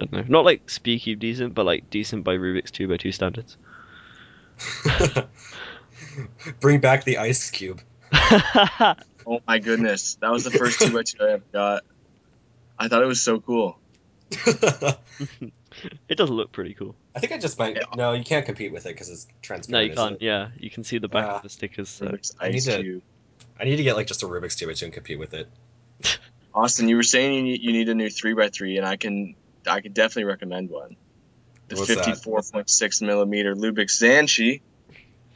I 0.00 0.04
don't 0.04 0.12
know, 0.12 0.24
not 0.28 0.44
like 0.44 0.66
Speedcube 0.66 1.18
decent, 1.18 1.54
but 1.54 1.64
like 1.64 1.90
decent 1.90 2.24
by 2.24 2.36
Rubik's 2.36 2.70
two 2.70 2.92
x 2.92 3.02
two 3.02 3.12
standards. 3.12 3.56
Bring 6.60 6.80
back 6.80 7.04
the 7.04 7.18
ice 7.18 7.50
cube. 7.50 7.80
Oh 9.24 9.38
my 9.46 9.60
goodness, 9.60 10.16
that 10.16 10.32
was 10.32 10.42
the 10.42 10.50
first 10.50 10.80
two 10.80 10.92
by 10.92 11.04
two 11.04 11.18
I 11.20 11.30
ever 11.34 11.44
got. 11.52 11.84
I 12.76 12.88
thought 12.88 13.04
it 13.04 13.06
was 13.06 13.22
so 13.22 13.38
cool. 13.38 13.78
It 16.08 16.18
does 16.18 16.28
look 16.28 16.52
pretty 16.52 16.74
cool. 16.74 16.94
Think 17.20 17.32
I 17.32 17.38
just 17.38 17.58
might. 17.58 17.76
Yeah. 17.76 17.82
No, 17.94 18.12
you 18.12 18.24
can't 18.24 18.46
compete 18.46 18.72
with 18.72 18.86
it 18.86 18.90
because 18.90 19.10
it's 19.10 19.26
transparent. 19.42 19.70
No, 19.70 19.90
you 19.90 19.94
can't. 19.94 20.14
it? 20.20 20.22
Yeah, 20.24 20.48
you 20.58 20.70
can 20.70 20.82
see 20.84 20.98
the 20.98 21.08
back 21.08 21.26
Ah. 21.26 21.36
of 21.36 21.42
the 21.42 21.48
stickers. 21.50 21.88
So. 21.90 22.16
I 22.40 22.48
need 22.50 22.60
to- 22.62 22.82
Cube. 22.82 23.02
I 23.60 23.64
need 23.64 23.76
to 23.76 23.82
get 23.82 23.96
like 23.96 24.06
just 24.06 24.22
a 24.22 24.26
Rubik's 24.26 24.56
two 24.56 24.66
by 24.66 24.72
two 24.72 24.86
and 24.86 24.94
compete 24.94 25.18
with 25.18 25.34
it. 25.34 25.48
Austin, 26.54 26.88
you 26.88 26.96
were 26.96 27.02
saying 27.02 27.34
you 27.34 27.42
need, 27.42 27.62
you 27.62 27.72
need 27.72 27.88
a 27.88 27.94
new 27.94 28.08
three 28.10 28.34
by 28.34 28.48
three, 28.48 28.76
and 28.78 28.86
I 28.86 28.96
can 28.96 29.34
I 29.66 29.80
could 29.80 29.94
definitely 29.94 30.24
recommend 30.24 30.70
one. 30.70 30.96
The 31.68 31.76
What's 31.76 31.88
fifty 31.92 32.12
four 32.14 32.42
point 32.42 32.68
six 32.70 33.00
millimeter 33.00 33.54
Lubix 33.54 34.02
Zhanchi. 34.02 34.60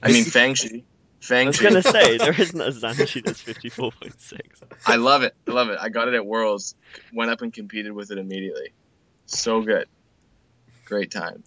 I 0.03 0.13
mean 0.13 0.25
Fangshi. 0.37 0.85
Fang 1.21 1.47
was 1.49 1.59
Chi. 1.59 1.69
gonna 1.69 1.83
say 1.83 2.17
there 2.19 2.39
isn't 2.39 2.61
a 2.61 2.71
Zhanchi 2.71 3.25
that's 3.25 3.41
fifty 3.41 3.69
four 3.69 3.93
point 3.93 4.21
six. 4.21 4.61
I 4.87 4.97
love 4.97 5.23
it. 5.23 5.35
I 5.47 5.51
love 5.53 5.69
it. 5.69 5.79
I 5.81 5.89
got 5.89 6.09
it 6.09 6.15
at 6.15 6.27
Worlds. 6.27 6.75
Went 7.13 7.31
up 7.31 7.43
and 7.43 7.53
competed 7.53 7.93
with 7.93 8.11
it 8.11 8.19
immediately. 8.19 8.73
So 9.27 9.61
good. 9.63 9.89
Great 10.85 11.11
time. 11.11 11.43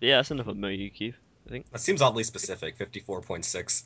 Yeah, 0.00 0.16
that's 0.16 0.30
enough 0.30 0.46
of 0.48 0.56
Moyu 0.56 0.92
Cube. 0.92 1.14
I 1.46 1.50
think 1.50 1.70
that 1.72 1.80
seems 1.80 2.00
oddly 2.02 2.24
specific. 2.24 2.76
Fifty-four 2.78 3.22
point 3.22 3.44
six. 3.44 3.84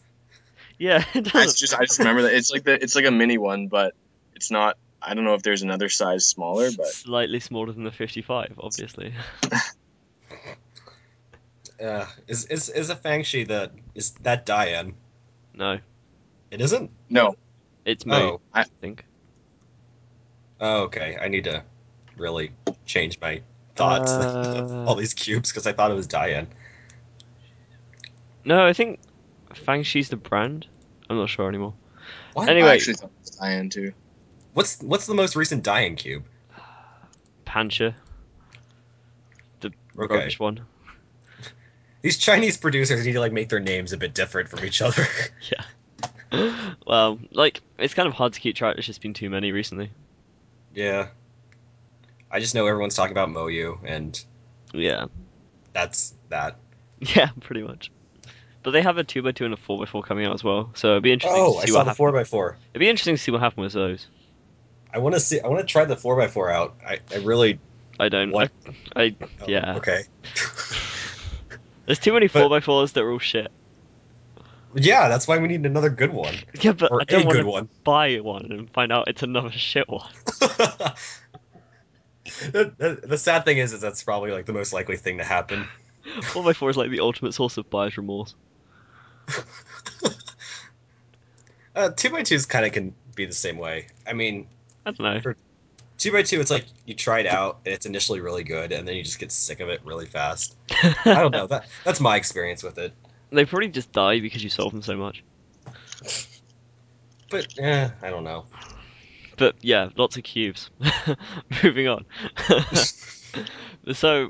Yeah, 0.78 1.04
it 1.14 1.34
I 1.34 1.44
just 1.46 1.74
I 1.74 1.84
just 1.84 1.98
remember 1.98 2.22
that 2.22 2.34
it's 2.34 2.50
like 2.50 2.64
the 2.64 2.82
it's 2.82 2.94
like 2.94 3.06
a 3.06 3.10
mini 3.10 3.38
one, 3.38 3.68
but 3.68 3.94
it's 4.34 4.50
not. 4.50 4.76
I 5.00 5.14
don't 5.14 5.24
know 5.24 5.34
if 5.34 5.42
there's 5.42 5.62
another 5.62 5.88
size 5.88 6.24
smaller, 6.26 6.70
but 6.76 6.86
Slightly 6.86 7.38
smaller 7.40 7.72
than 7.72 7.84
the 7.84 7.92
fifty 7.92 8.22
five, 8.22 8.54
obviously. 8.58 9.12
Uh, 11.82 12.06
is 12.28 12.46
is 12.46 12.68
is 12.68 12.88
a 12.88 12.94
Fangshi 12.94 13.46
that 13.48 13.72
is 13.96 14.12
that 14.22 14.46
Dayan? 14.46 14.94
No, 15.54 15.80
It 16.50 16.60
isn't. 16.60 16.90
no. 17.10 17.34
it's 17.84 18.04
Moyu. 18.04 18.34
Oh, 18.34 18.40
I 18.52 18.62
think. 18.62 19.04
oh, 20.60 20.82
okay. 20.84 21.18
I 21.20 21.26
need 21.28 21.44
to 21.44 21.64
really 22.16 22.52
change 22.86 23.20
my 23.20 23.42
thoughts 23.76 24.10
Uh. 24.18 24.84
all 24.86 24.94
these 24.94 25.14
cubes 25.14 25.50
because 25.50 25.66
I 25.66 25.72
thought 25.72 25.90
it 25.90 25.94
was 25.94 26.06
Dayan. 26.08 26.46
No, 28.44 28.64
I 28.66 28.72
think 28.72 29.00
Fangshi's 29.54 30.08
the 30.08 30.16
brand. 30.16 30.66
I'm 31.08 31.16
not 31.16 31.28
sure 31.28 31.48
anymore. 31.48 31.74
What? 32.34 32.48
Anyway. 32.48 32.68
I 32.68 32.74
actually 32.74 32.94
thought 32.94 33.10
it 33.10 33.20
was 33.20 33.38
Dayan 33.40 33.70
too. 33.70 33.92
What's 34.52 34.80
what's 34.82 35.06
the 35.06 35.14
most 35.14 35.34
recent 35.36 35.64
Dayan 35.64 35.96
cube? 35.96 36.24
Panshi, 37.46 37.94
the 39.60 39.68
Okay. 39.68 40.14
rubbish 40.14 40.38
one. 40.38 40.60
These 42.02 42.18
Chinese 42.18 42.56
producers 42.58 43.04
need 43.06 43.12
to 43.14 43.20
like 43.20 43.32
make 43.32 43.48
their 43.48 43.60
names 43.60 43.92
a 43.92 43.96
bit 43.96 44.12
different 44.14 44.48
from 44.48 44.64
each 44.64 44.82
other. 44.82 45.06
Yeah. 46.32 46.74
well, 46.86 47.18
like 47.30 47.60
it's 47.78 47.94
kind 47.94 48.08
of 48.08 48.14
hard 48.14 48.32
to 48.34 48.40
keep 48.40 48.56
track. 48.56 48.74
There's 48.76 48.86
just 48.86 49.00
been 49.00 49.14
too 49.14 49.30
many 49.30 49.52
recently. 49.52 49.90
yeah. 50.74 51.08
I 52.34 52.40
just 52.40 52.54
know 52.54 52.66
everyone's 52.66 52.96
talking 52.96 53.12
about 53.12 53.28
Moyu, 53.28 53.78
and 53.86 54.22
Yeah, 54.72 55.06
that's 55.72 56.14
that. 56.30 56.56
yeah, 56.98 57.30
pretty 57.40 57.62
much. 57.62 57.90
But 58.64 58.72
they 58.72 58.82
have 58.82 58.98
a 58.98 59.04
two 59.04 59.26
x 59.28 59.38
two 59.38 59.44
and 59.44 59.54
a 59.54 59.56
four 59.56 59.80
x 59.82 59.90
four 59.92 60.02
coming 60.02 60.26
out 60.26 60.34
as 60.34 60.42
well, 60.42 60.70
so 60.74 60.90
it'd 60.92 61.02
be 61.04 61.12
interesting 61.12 61.40
Oh, 61.40 61.52
to 61.54 61.58
I 61.60 61.64
see 61.66 61.70
saw 61.70 61.78
what 61.78 61.84
the 61.84 61.90
happens. 61.90 61.96
four 61.96 62.16
x 62.18 62.28
four. 62.28 62.56
It'd 62.72 62.80
be 62.80 62.88
interesting 62.88 63.14
to 63.14 63.22
see 63.22 63.30
what 63.30 63.40
happened 63.40 63.62
with 63.64 63.72
those. 63.72 64.08
I 64.92 64.98
want 64.98 65.14
to 65.14 65.20
see. 65.20 65.40
I 65.40 65.46
want 65.46 65.60
to 65.60 65.66
try 65.66 65.84
the 65.84 65.96
four 65.96 66.20
x 66.20 66.32
four 66.32 66.50
out. 66.50 66.74
I, 66.84 66.98
I 67.12 67.18
really. 67.18 67.60
I 68.00 68.08
don't. 68.08 68.32
What? 68.32 68.50
I, 68.96 69.02
I 69.02 69.16
oh, 69.22 69.26
Yeah. 69.46 69.76
Okay. 69.76 70.02
there's 71.86 72.00
too 72.00 72.12
many 72.12 72.26
four 72.26 72.54
x 72.56 72.64
fours 72.66 72.92
that 72.92 73.02
are 73.04 73.12
all 73.12 73.18
shit. 73.20 73.50
Yeah, 74.76 75.08
that's 75.08 75.28
why 75.28 75.38
we 75.38 75.46
need 75.46 75.64
another 75.66 75.88
good 75.88 76.12
one 76.12 76.34
Yeah, 76.60 76.72
but 76.72 76.90
or 76.90 77.00
I 77.00 77.04
don't 77.04 77.26
want 77.26 77.38
to 77.38 77.44
one. 77.46 77.68
buy 77.84 78.16
one 78.16 78.50
and 78.50 78.68
find 78.70 78.90
out 78.90 79.06
it's 79.06 79.22
another 79.22 79.52
shit 79.52 79.88
one. 79.88 80.10
the, 82.52 82.72
the, 82.78 83.06
the 83.06 83.18
sad 83.18 83.44
thing 83.44 83.58
is, 83.58 83.72
is 83.72 83.80
that's 83.80 84.02
probably 84.02 84.30
like 84.30 84.46
the 84.46 84.52
most 84.52 84.72
likely 84.72 84.96
thing 84.96 85.18
to 85.18 85.24
happen. 85.24 85.66
Four 86.22 86.48
x 86.48 86.58
four 86.58 86.70
is 86.70 86.76
like 86.76 86.90
the 86.90 87.00
ultimate 87.00 87.34
source 87.34 87.56
of 87.56 87.68
buyer's 87.70 87.96
remorse. 87.96 88.34
Uh, 91.76 91.90
two 91.90 92.16
x 92.16 92.28
twos 92.28 92.46
kind 92.46 92.64
of 92.64 92.72
can 92.72 92.94
be 93.16 93.24
the 93.24 93.32
same 93.32 93.58
way. 93.58 93.88
I 94.06 94.12
mean, 94.12 94.46
I 94.86 94.92
don't 94.92 95.24
know. 95.24 95.34
two 95.98 96.16
x 96.16 96.30
two, 96.30 96.40
it's 96.40 96.50
like 96.50 96.66
you 96.86 96.94
try 96.94 97.20
it 97.20 97.26
out 97.26 97.58
and 97.64 97.74
it's 97.74 97.84
initially 97.84 98.20
really 98.20 98.44
good, 98.44 98.70
and 98.70 98.86
then 98.86 98.94
you 98.94 99.02
just 99.02 99.18
get 99.18 99.32
sick 99.32 99.60
of 99.60 99.68
it 99.68 99.80
really 99.84 100.06
fast. 100.06 100.56
I 100.70 101.14
don't 101.14 101.32
know. 101.32 101.46
That 101.48 101.66
that's 101.84 102.00
my 102.00 102.16
experience 102.16 102.62
with 102.62 102.78
it. 102.78 102.92
They 103.30 103.44
probably 103.44 103.68
just 103.68 103.90
die 103.90 104.20
because 104.20 104.44
you 104.44 104.50
solve 104.50 104.72
them 104.72 104.82
so 104.82 104.96
much. 104.96 105.24
But 107.30 107.58
eh, 107.58 107.88
I 108.02 108.10
don't 108.10 108.24
know. 108.24 108.46
But 109.36 109.56
yeah, 109.60 109.88
lots 109.96 110.16
of 110.16 110.22
cubes. 110.24 110.70
Moving 111.64 111.88
on. 111.88 112.04
so 113.92 114.28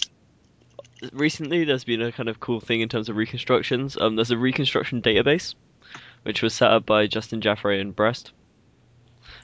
recently, 1.12 1.64
there's 1.64 1.84
been 1.84 2.02
a 2.02 2.12
kind 2.12 2.28
of 2.28 2.40
cool 2.40 2.60
thing 2.60 2.80
in 2.80 2.88
terms 2.88 3.08
of 3.08 3.16
reconstructions. 3.16 3.96
Um, 4.00 4.16
there's 4.16 4.30
a 4.30 4.38
reconstruction 4.38 5.02
database, 5.02 5.54
which 6.22 6.42
was 6.42 6.54
set 6.54 6.70
up 6.70 6.86
by 6.86 7.06
Justin 7.06 7.40
Jaffray 7.40 7.80
in 7.80 7.92
Brest. 7.92 8.32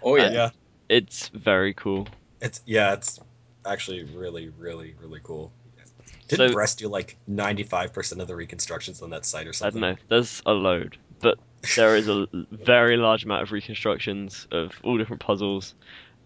Oh 0.03 0.17
yeah. 0.17 0.31
Yeah, 0.31 0.51
It's 0.89 1.29
very 1.29 1.75
cool. 1.75 2.09
it's 2.41 2.61
yeah, 2.65 2.95
it's 2.95 3.21
actually 3.67 4.05
really, 4.05 4.49
really, 4.59 4.95
really 5.01 5.21
cool. 5.23 5.53
Didn't 6.29 6.49
So- 6.51 6.55
Brest 6.55 6.79
do 6.79 6.89
like 6.89 7.17
ninety 7.27 7.65
five 7.65 7.93
percent 7.93 8.21
of 8.21 8.29
the 8.29 8.37
reconstructions 8.37 9.03
on 9.03 9.11
that 9.11 9.27
site 9.27 9.47
or 9.47 9.53
something? 9.53 9.83
I 9.83 9.89
don't 9.89 9.97
know. 9.99 10.03
There's 10.09 10.43
a 10.47 10.53
load, 10.53 10.97
but 11.21 11.39
there 11.77 11.97
is 11.97 12.09
a 12.09 12.27
very 12.51 12.97
large 12.97 13.25
amount 13.25 13.43
of 13.43 13.53
reconstructions 13.53 14.47
of 14.51 14.73
all 14.83 14.99
different 14.99 15.21
puzzles. 15.21 15.75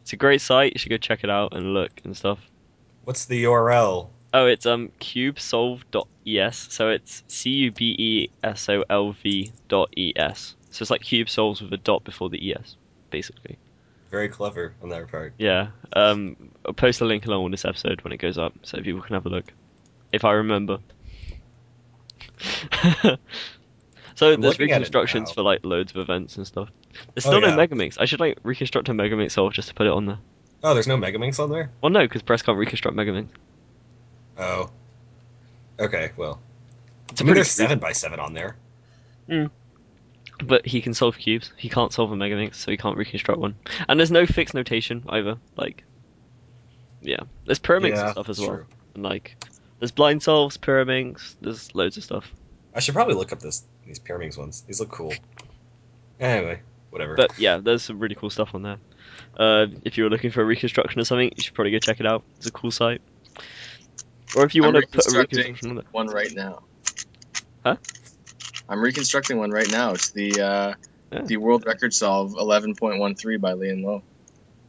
It's 0.03 0.12
a 0.12 0.17
great 0.17 0.41
site. 0.41 0.75
You 0.75 0.79
should 0.79 0.91
go 0.91 0.97
check 0.97 1.25
it 1.25 1.31
out 1.31 1.55
and 1.55 1.75
look 1.75 1.91
and 2.05 2.17
stuff. 2.17 2.38
What's 3.05 3.25
the 3.25 3.45
URL? 3.45 4.09
Oh, 4.33 4.47
it's 4.47 4.67
um 4.67 4.91
cubesolv.es. 5.00 6.57
So 6.71 6.88
it's 6.88 7.23
c 7.29 7.50
u 7.50 7.73
b 7.73 7.95
e 7.99 8.31
s 8.43 8.69
o 8.69 8.85
l 8.91 9.12
v 9.12 9.53
dot 9.69 9.91
es. 9.97 10.57
So 10.71 10.83
it's 10.83 10.91
like 10.91 11.03
cube 11.03 11.29
solves 11.29 11.62
with 11.62 11.73
a 11.73 11.76
dot 11.76 12.05
before 12.05 12.29
the 12.29 12.55
es, 12.55 12.76
basically. 13.11 13.59
Very 14.11 14.29
clever 14.29 14.75
on 14.83 14.88
their 14.88 15.07
part. 15.07 15.35
Yeah. 15.38 15.69
Um, 15.93 16.37
I'll 16.67 16.73
post 16.73 17.00
a 17.00 17.05
link 17.05 17.26
along 17.26 17.45
with 17.45 17.53
this 17.53 17.64
episode 17.64 18.03
when 18.03 18.12
it 18.12 18.19
goes 18.19 18.38
up, 18.38 18.55
so 18.62 18.81
people 18.81 19.00
can 19.00 19.14
have 19.14 19.26
a 19.26 19.29
look, 19.29 19.53
if 20.12 20.25
I 20.25 20.33
remember. 20.33 20.79
so 24.14 24.33
I'm 24.33 24.40
there's 24.40 24.54
looking 24.54 24.71
at 24.71 24.76
it 24.76 24.78
reconstructions 24.78 25.30
for 25.33 25.42
like 25.42 25.64
loads 25.64 25.92
of 25.92 25.99
events 25.99 26.37
and 26.37 26.47
stuff. 26.47 26.68
There's 27.14 27.26
Oh, 27.26 27.30
still 27.30 27.40
yeah. 27.42 27.54
no 27.54 27.66
Megaminx. 27.66 27.97
I 28.00 28.04
should 28.04 28.21
like 28.21 28.38
reconstruct 28.42 28.88
a 28.88 28.92
Megaminx 28.92 29.33
solve 29.33 29.52
just 29.52 29.68
to 29.68 29.75
put 29.75 29.87
it 29.87 29.92
on 29.92 30.06
there. 30.06 30.18
Oh, 30.62 30.73
there's 30.75 30.87
no 30.87 30.97
Megaminx 30.97 31.38
on 31.38 31.50
there. 31.50 31.71
Well, 31.83 31.90
no, 31.90 32.00
because 32.02 32.23
Brest 32.23 32.44
can't 32.47 32.56
reconstruct 32.59 32.97
Megaminx. 32.97 33.28
Oh. 34.38 34.71
Okay, 35.78 36.11
well. 36.16 36.40
It's 37.11 37.21
I 37.21 37.25
a 37.25 37.26
mean, 37.26 37.35
pretty 37.35 37.38
there's 37.38 37.50
seven 37.50 37.78
by 37.78 37.92
seven 37.92 38.18
on 38.21 38.33
there. 38.35 38.56
Hmm. 39.28 39.47
But 40.44 40.66
he 40.66 40.80
can 40.80 40.94
solve 40.94 41.16
cubes. 41.18 41.52
He 41.56 41.68
can't 41.68 41.92
solve 41.92 42.11
a 42.11 42.16
Megaminx, 42.16 42.56
so 42.56 42.71
he 42.71 42.76
can't 42.76 42.97
reconstruct 42.97 43.40
one. 43.40 43.54
And 43.88 44.00
there's 44.00 44.11
no 44.11 44.26
fixed 44.26 44.54
notation 44.54 45.04
either. 45.09 45.37
Like, 45.56 45.85
yeah, 47.02 47.21
there's 47.47 47.59
Pyraminx 47.61 47.90
Yeah, 47.97 48.02
and 48.04 48.11
stuff 48.12 48.28
as 48.28 48.40
well. 48.40 48.49
true. 48.49 48.66
And 48.94 49.02
like, 49.04 49.37
there's 49.78 49.92
blind 49.92 50.23
solves, 50.23 50.56
Pyraminx. 50.56 51.37
There's 51.40 51.75
loads 51.75 51.97
of 51.97 52.04
stuff. 52.04 52.33
I 52.75 52.81
should 52.81 52.95
probably 52.95 53.14
look 53.14 53.33
up 53.33 53.40
this 53.40 53.62
these 53.87 53.99
Pyraminx 54.00 54.37
ones. 54.37 54.62
These 54.66 54.81
look 54.81 54.90
cool. 54.90 55.14
Anyway, 56.21 56.61
whatever. 56.90 57.14
But 57.16 57.38
yeah, 57.38 57.59
there's 57.59 57.83
some 57.83 57.99
really 57.99 58.14
cool 58.14 58.31
stuff 58.31 58.54
on 58.54 58.62
there. 58.62 58.78
Uh, 59.37 59.66
if 59.85 59.97
you 59.97 60.04
were 60.04 60.11
looking 60.11 60.31
for 60.31 60.43
a 60.43 60.45
reconstruction 60.45 61.00
or 61.00 61.04
something, 61.04 61.31
you 61.37 61.43
should 61.43 61.54
probably 61.54 61.71
go 61.73 61.78
check 61.78 62.00
it 62.00 62.07
out. 62.07 62.25
It's 62.37 62.47
a 62.47 62.52
cool 62.52 62.71
site. 62.71 63.00
Or 64.37 64.45
if 64.45 64.54
you 64.54 64.64
I'm 64.64 64.73
want 64.73 64.85
to 64.85 64.90
put 64.90 65.07
a 65.14 65.19
reconstruction 65.19 65.71
on 65.71 65.78
it. 65.78 65.87
one 65.93 66.09
right 66.09 66.33
now. 66.35 66.62
Huh? 67.64 67.76
I'm 68.69 68.81
reconstructing 68.81 69.38
one 69.38 69.50
right 69.50 69.71
now. 69.71 69.93
It's 69.93 70.11
the 70.11 70.40
uh, 70.40 70.75
Yeah. 71.12 71.23
the 71.23 71.37
world 71.37 71.66
record 71.66 71.93
solve 71.95 72.33
11.13 72.33 73.40
by 73.40 73.52
Leyan 73.52 73.85
Lo. 73.85 74.02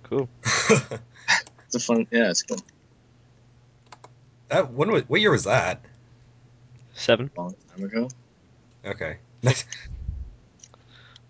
Cool. 0.03 0.29
It's 1.65 1.75
a 1.75 1.79
fun. 1.79 2.05
Yeah, 2.11 2.29
it's 2.29 2.43
cool. 2.43 2.59
that 4.49 4.71
when 4.71 4.91
was, 4.91 5.03
what 5.09 5.19
year 5.19 5.31
was 5.31 5.45
that? 5.45 5.83
Seven. 6.95 7.29
Long 7.37 7.53
time 7.75 7.85
ago. 7.85 8.09
Okay. 8.85 9.17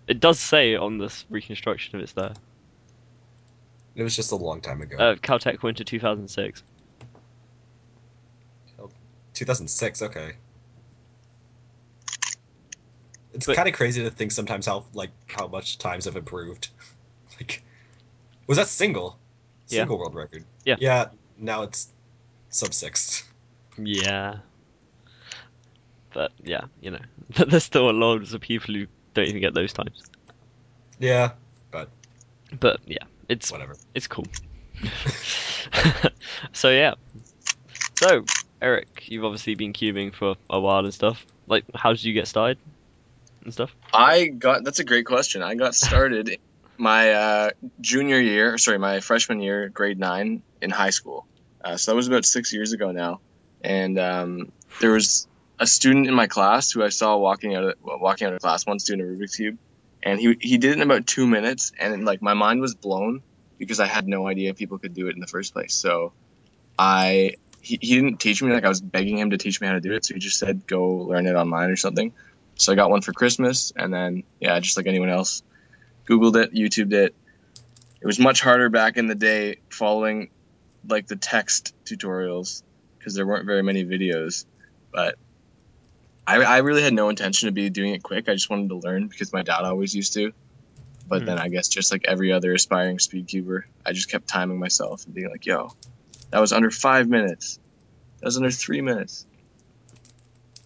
It 0.07 0.19
does 0.19 0.39
say 0.39 0.75
on 0.75 0.99
this 0.99 1.25
reconstruction 1.31 1.99
if 1.99 2.03
it's 2.03 2.13
there. 2.13 2.33
it 3.95 4.03
was 4.03 4.15
just 4.15 4.31
a 4.31 4.35
long 4.35 4.61
time 4.61 4.83
ago. 4.83 4.97
Uh, 4.97 5.15
Caltech 5.15 5.63
Winter 5.63 5.83
2006. 5.83 6.61
2006. 9.33 10.01
Okay. 10.03 10.33
It's 13.33 13.47
kind 13.47 13.67
of 13.67 13.73
crazy 13.73 14.03
to 14.03 14.11
think 14.11 14.31
sometimes 14.31 14.65
how 14.67 14.85
like 14.93 15.09
how 15.27 15.47
much 15.47 15.77
times 15.77 16.05
have 16.05 16.15
improved. 16.15 16.69
Like, 17.37 17.63
was 18.47 18.57
that 18.57 18.67
single? 18.67 19.19
Yeah. 19.67 19.79
Single 19.79 19.97
world 19.97 20.15
record. 20.15 20.45
Yeah. 20.63 20.77
Yeah. 20.79 21.07
Now 21.37 21.63
it's 21.63 21.89
sub 22.49 22.73
six. 22.73 23.25
Yeah. 23.77 24.37
But 26.15 26.31
yeah, 26.43 26.61
you 26.81 26.89
know, 26.89 26.99
there's 27.47 27.63
still 27.63 27.89
a 27.89 27.91
lot 27.91 28.33
of 28.33 28.41
people 28.41 28.73
who 28.73 28.87
don't 29.13 29.27
even 29.27 29.41
get 29.41 29.53
those 29.53 29.73
times. 29.73 30.01
Yeah. 30.97 31.33
But 32.59 32.79
yeah, 32.85 33.03
it's 33.27 33.51
Whatever. 33.51 33.75
it's 33.93 34.07
cool. 34.07 34.25
so 36.53 36.69
yeah. 36.69 36.93
So 37.99 38.23
Eric, 38.61 39.07
you've 39.07 39.25
obviously 39.25 39.55
been 39.55 39.73
cubing 39.73 40.13
for 40.13 40.35
a 40.49 40.59
while 40.59 40.83
and 40.83 40.93
stuff. 40.93 41.25
Like, 41.47 41.65
how 41.73 41.91
did 41.91 42.03
you 42.03 42.13
get 42.13 42.27
started 42.27 42.57
and 43.43 43.53
stuff? 43.53 43.75
I 43.93 44.27
got. 44.27 44.63
That's 44.63 44.79
a 44.79 44.83
great 44.83 45.05
question. 45.05 45.41
I 45.43 45.55
got 45.55 45.75
started 45.75 46.39
my 46.77 47.11
uh, 47.11 47.49
junior 47.81 48.19
year. 48.19 48.57
Sorry, 48.57 48.77
my 48.77 48.99
freshman 48.99 49.41
year, 49.41 49.69
grade 49.69 49.99
nine 49.99 50.41
in 50.61 50.69
high 50.69 50.89
school. 50.91 51.25
Uh, 51.63 51.77
so 51.77 51.91
that 51.91 51.95
was 51.95 52.07
about 52.07 52.25
six 52.25 52.53
years 52.53 52.73
ago 52.73 52.91
now. 52.91 53.19
And 53.61 53.97
um, 53.97 54.51
there 54.79 54.91
was 54.91 55.27
a 55.59 55.67
student 55.67 56.07
in 56.07 56.13
my 56.13 56.27
class 56.27 56.71
who 56.71 56.83
I 56.83 56.89
saw 56.89 57.17
walking 57.17 57.55
out 57.55 57.63
of 57.63 57.73
walking 57.83 58.27
out 58.27 58.33
of 58.33 58.41
class 58.41 58.65
once 58.65 58.83
doing 58.83 59.01
a 59.01 59.03
Rubik's 59.03 59.35
cube, 59.35 59.57
and 60.03 60.19
he 60.19 60.37
he 60.39 60.57
did 60.57 60.71
it 60.71 60.77
in 60.77 60.81
about 60.81 61.07
two 61.07 61.27
minutes, 61.27 61.71
and 61.79 62.05
like 62.05 62.21
my 62.21 62.33
mind 62.33 62.61
was 62.61 62.75
blown 62.75 63.21
because 63.57 63.79
I 63.79 63.85
had 63.85 64.07
no 64.07 64.27
idea 64.27 64.53
people 64.53 64.77
could 64.77 64.93
do 64.93 65.07
it 65.07 65.15
in 65.15 65.21
the 65.21 65.27
first 65.27 65.53
place. 65.53 65.73
So 65.73 66.13
I 66.77 67.35
he, 67.61 67.79
he 67.81 67.95
didn't 67.95 68.17
teach 68.17 68.43
me 68.43 68.51
like 68.51 68.65
I 68.65 68.69
was 68.69 68.81
begging 68.81 69.17
him 69.17 69.31
to 69.31 69.37
teach 69.37 69.61
me 69.61 69.67
how 69.67 69.73
to 69.73 69.81
do 69.81 69.93
it, 69.93 70.05
so 70.05 70.13
he 70.13 70.19
just 70.19 70.39
said 70.39 70.67
go 70.67 70.87
learn 70.87 71.25
it 71.25 71.35
online 71.35 71.69
or 71.69 71.77
something. 71.77 72.13
So 72.55 72.71
I 72.71 72.75
got 72.75 72.89
one 72.89 73.01
for 73.01 73.13
Christmas, 73.13 73.71
and 73.75 73.93
then 73.93 74.23
yeah, 74.39 74.59
just 74.59 74.77
like 74.77 74.87
anyone 74.87 75.09
else, 75.09 75.43
Googled 76.07 76.35
it, 76.35 76.53
YouTubed 76.53 76.93
it. 76.93 77.15
It 78.01 78.05
was 78.05 78.19
much 78.19 78.41
harder 78.41 78.69
back 78.69 78.97
in 78.97 79.07
the 79.07 79.15
day 79.15 79.57
following 79.69 80.29
like 80.87 81.07
the 81.07 81.15
text 81.15 81.73
tutorials 81.85 82.61
because 82.97 83.15
there 83.15 83.25
weren't 83.25 83.45
very 83.45 83.63
many 83.63 83.85
videos, 83.85 84.45
but 84.91 85.15
I, 86.27 86.37
I 86.37 86.57
really 86.59 86.81
had 86.81 86.93
no 86.93 87.09
intention 87.09 87.47
to 87.47 87.51
be 87.51 87.69
doing 87.69 87.93
it 87.93 88.01
quick. 88.03 88.27
I 88.27 88.33
just 88.33 88.49
wanted 88.49 88.69
to 88.69 88.77
learn 88.77 89.07
because 89.07 89.31
my 89.31 89.43
dad 89.43 89.61
always 89.63 89.93
used 89.93 90.13
to. 90.13 90.31
But 91.07 91.19
Hmm. 91.19 91.25
then 91.25 91.37
I 91.37 91.49
guess 91.49 91.67
just 91.67 91.91
like 91.91 92.05
every 92.07 92.31
other 92.31 92.53
aspiring 92.53 92.97
speed 92.99 93.27
cuber, 93.27 93.65
I 93.85 93.93
just 93.93 94.09
kept 94.09 94.27
timing 94.27 94.59
myself 94.59 95.05
and 95.05 95.13
being 95.13 95.29
like, 95.29 95.45
"Yo, 95.45 95.69
that 96.31 96.39
was 96.39 96.51
under 96.51 96.71
five 96.71 97.07
minutes. 97.07 97.59
That 98.21 98.27
was 98.27 98.37
under 98.37 98.49
three 98.49 98.81
minutes." 98.81 99.25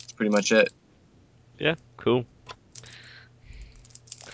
That's 0.03 0.13
pretty 0.13 0.29
much 0.31 0.53
it. 0.53 0.71
Yeah, 1.59 1.75
cool. 1.97 2.25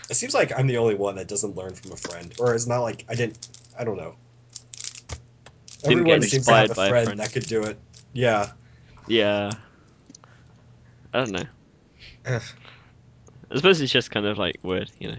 It 0.09 0.13
seems 0.13 0.35
like 0.35 0.51
I'm 0.55 0.67
the 0.67 0.77
only 0.77 0.93
one 0.93 1.15
that 1.15 1.27
doesn't 1.27 1.55
learn 1.55 1.73
from 1.73 1.91
a 1.91 1.95
friend, 1.95 2.33
or 2.37 2.53
it's 2.53 2.67
not 2.67 2.81
like 2.81 3.03
I 3.09 3.15
didn't. 3.15 3.37
I 3.77 3.83
don't 3.83 3.97
know. 3.97 4.15
Didn't 5.81 6.03
get 6.05 6.11
Everyone 6.11 6.21
seems 6.21 6.45
to 6.45 6.53
have 6.53 6.69
a 6.71 6.75
by 6.75 6.85
a 6.85 6.89
friend, 6.89 7.05
friend. 7.05 7.19
that 7.19 7.31
could 7.31 7.47
do 7.47 7.65
it. 7.65 7.79
Yeah. 8.13 8.51
Yeah. 9.07 9.55
I 11.15 11.19
don't 11.19 11.31
know. 11.31 11.43
Ugh. 12.25 12.41
I 13.51 13.55
suppose 13.55 13.79
it's 13.79 13.91
just 13.93 14.11
kind 14.11 14.25
of 14.25 14.37
like 14.37 14.57
weird, 14.63 14.91
you 14.99 15.11
know. 15.13 15.17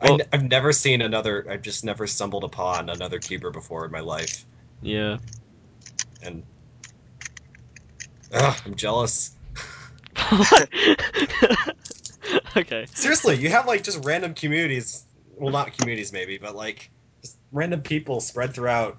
I 0.00 0.04
Well- 0.10 0.14
n- 0.22 0.28
I've 0.32 0.44
never 0.44 0.72
seen 0.72 1.02
another. 1.02 1.46
I've 1.50 1.60
just 1.60 1.84
never 1.84 2.06
stumbled 2.06 2.44
upon 2.44 2.88
another 2.88 3.18
cuber 3.18 3.50
before 3.50 3.84
in 3.84 3.90
my 3.90 4.00
life, 4.00 4.46
Yeah. 4.80 5.18
and 6.22 6.42
ugh, 8.32 8.56
I'm 8.64 8.74
jealous. 8.76 9.36
okay. 12.56 12.86
Seriously, 12.94 13.36
you 13.36 13.50
have 13.50 13.66
like 13.66 13.82
just 13.82 14.02
random 14.04 14.32
communities. 14.34 15.04
Well, 15.36 15.52
not 15.52 15.76
communities, 15.76 16.12
maybe, 16.14 16.38
but 16.38 16.56
like 16.56 16.90
just 17.22 17.36
random 17.52 17.82
people 17.82 18.20
spread 18.20 18.54
throughout. 18.54 18.96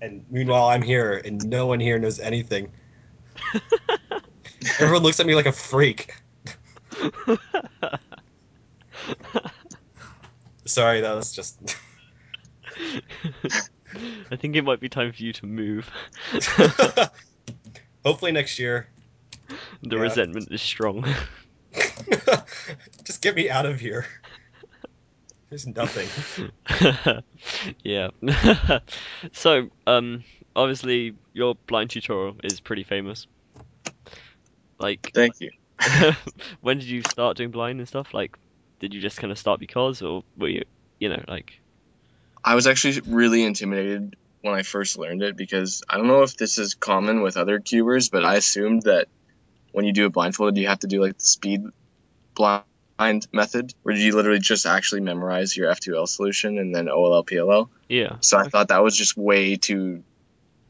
And 0.00 0.24
meanwhile, 0.30 0.68
I'm 0.68 0.82
here, 0.82 1.20
and 1.24 1.44
no 1.48 1.66
one 1.66 1.80
here 1.80 1.98
knows 1.98 2.20
anything. 2.20 2.70
Everyone 4.80 5.02
looks 5.02 5.20
at 5.20 5.26
me 5.26 5.34
like 5.34 5.46
a 5.46 5.52
freak. 5.52 6.14
Sorry, 10.64 11.00
that 11.00 11.14
was 11.14 11.32
just. 11.32 11.76
I 14.30 14.36
think 14.36 14.56
it 14.56 14.62
might 14.62 14.80
be 14.80 14.88
time 14.88 15.12
for 15.12 15.22
you 15.22 15.32
to 15.34 15.46
move. 15.46 15.88
Hopefully 18.04 18.32
next 18.32 18.58
year. 18.58 18.88
the 19.82 19.96
Yeah. 19.96 20.02
resentment 20.02 20.48
is 20.50 20.62
strong. 20.62 21.04
just 23.04 23.22
get 23.22 23.34
me 23.36 23.48
out 23.50 23.66
of 23.66 23.78
here. 23.78 24.06
There's 25.50 25.66
nothing. 25.66 26.08
yeah. 27.84 28.08
so, 29.32 29.68
um, 29.86 30.24
obviously 30.56 31.14
your 31.32 31.54
blind 31.66 31.90
tutorial 31.90 32.36
is 32.42 32.58
pretty 32.60 32.82
famous. 32.82 33.26
Like, 34.84 35.12
Thank 35.14 35.40
you. 35.40 35.50
when 36.60 36.78
did 36.78 36.88
you 36.88 37.00
start 37.10 37.38
doing 37.38 37.50
blind 37.50 37.78
and 37.78 37.88
stuff? 37.88 38.12
Like, 38.12 38.36
did 38.80 38.92
you 38.92 39.00
just 39.00 39.16
kind 39.16 39.32
of 39.32 39.38
start 39.38 39.58
because, 39.58 40.02
or 40.02 40.24
were 40.36 40.48
you, 40.48 40.64
you 40.98 41.08
know, 41.08 41.24
like, 41.26 41.58
I 42.44 42.54
was 42.54 42.66
actually 42.66 43.00
really 43.06 43.44
intimidated 43.44 44.14
when 44.42 44.52
I 44.52 44.62
first 44.62 44.98
learned 44.98 45.22
it 45.22 45.38
because 45.38 45.82
I 45.88 45.96
don't 45.96 46.06
know 46.06 46.22
if 46.22 46.36
this 46.36 46.58
is 46.58 46.74
common 46.74 47.22
with 47.22 47.38
other 47.38 47.60
cubers, 47.60 48.10
but 48.10 48.26
I 48.26 48.34
assumed 48.34 48.82
that 48.82 49.08
when 49.72 49.86
you 49.86 49.94
do 49.94 50.04
it 50.04 50.12
blindfolded, 50.12 50.58
you 50.58 50.68
have 50.68 50.80
to 50.80 50.86
do 50.86 51.00
like 51.00 51.16
the 51.16 51.24
speed 51.24 51.64
blind 52.34 53.26
method, 53.32 53.72
where 53.84 53.96
you 53.96 54.14
literally 54.14 54.38
just 54.38 54.66
actually 54.66 55.00
memorize 55.00 55.56
your 55.56 55.72
F2L 55.72 56.06
solution 56.06 56.58
and 56.58 56.74
then 56.74 56.90
OLL 56.90 57.24
PLL. 57.24 57.70
yeah, 57.88 58.16
So 58.20 58.36
I 58.36 58.50
thought 58.50 58.68
that 58.68 58.84
was 58.84 58.94
just 58.94 59.16
way 59.16 59.56
too, 59.56 60.04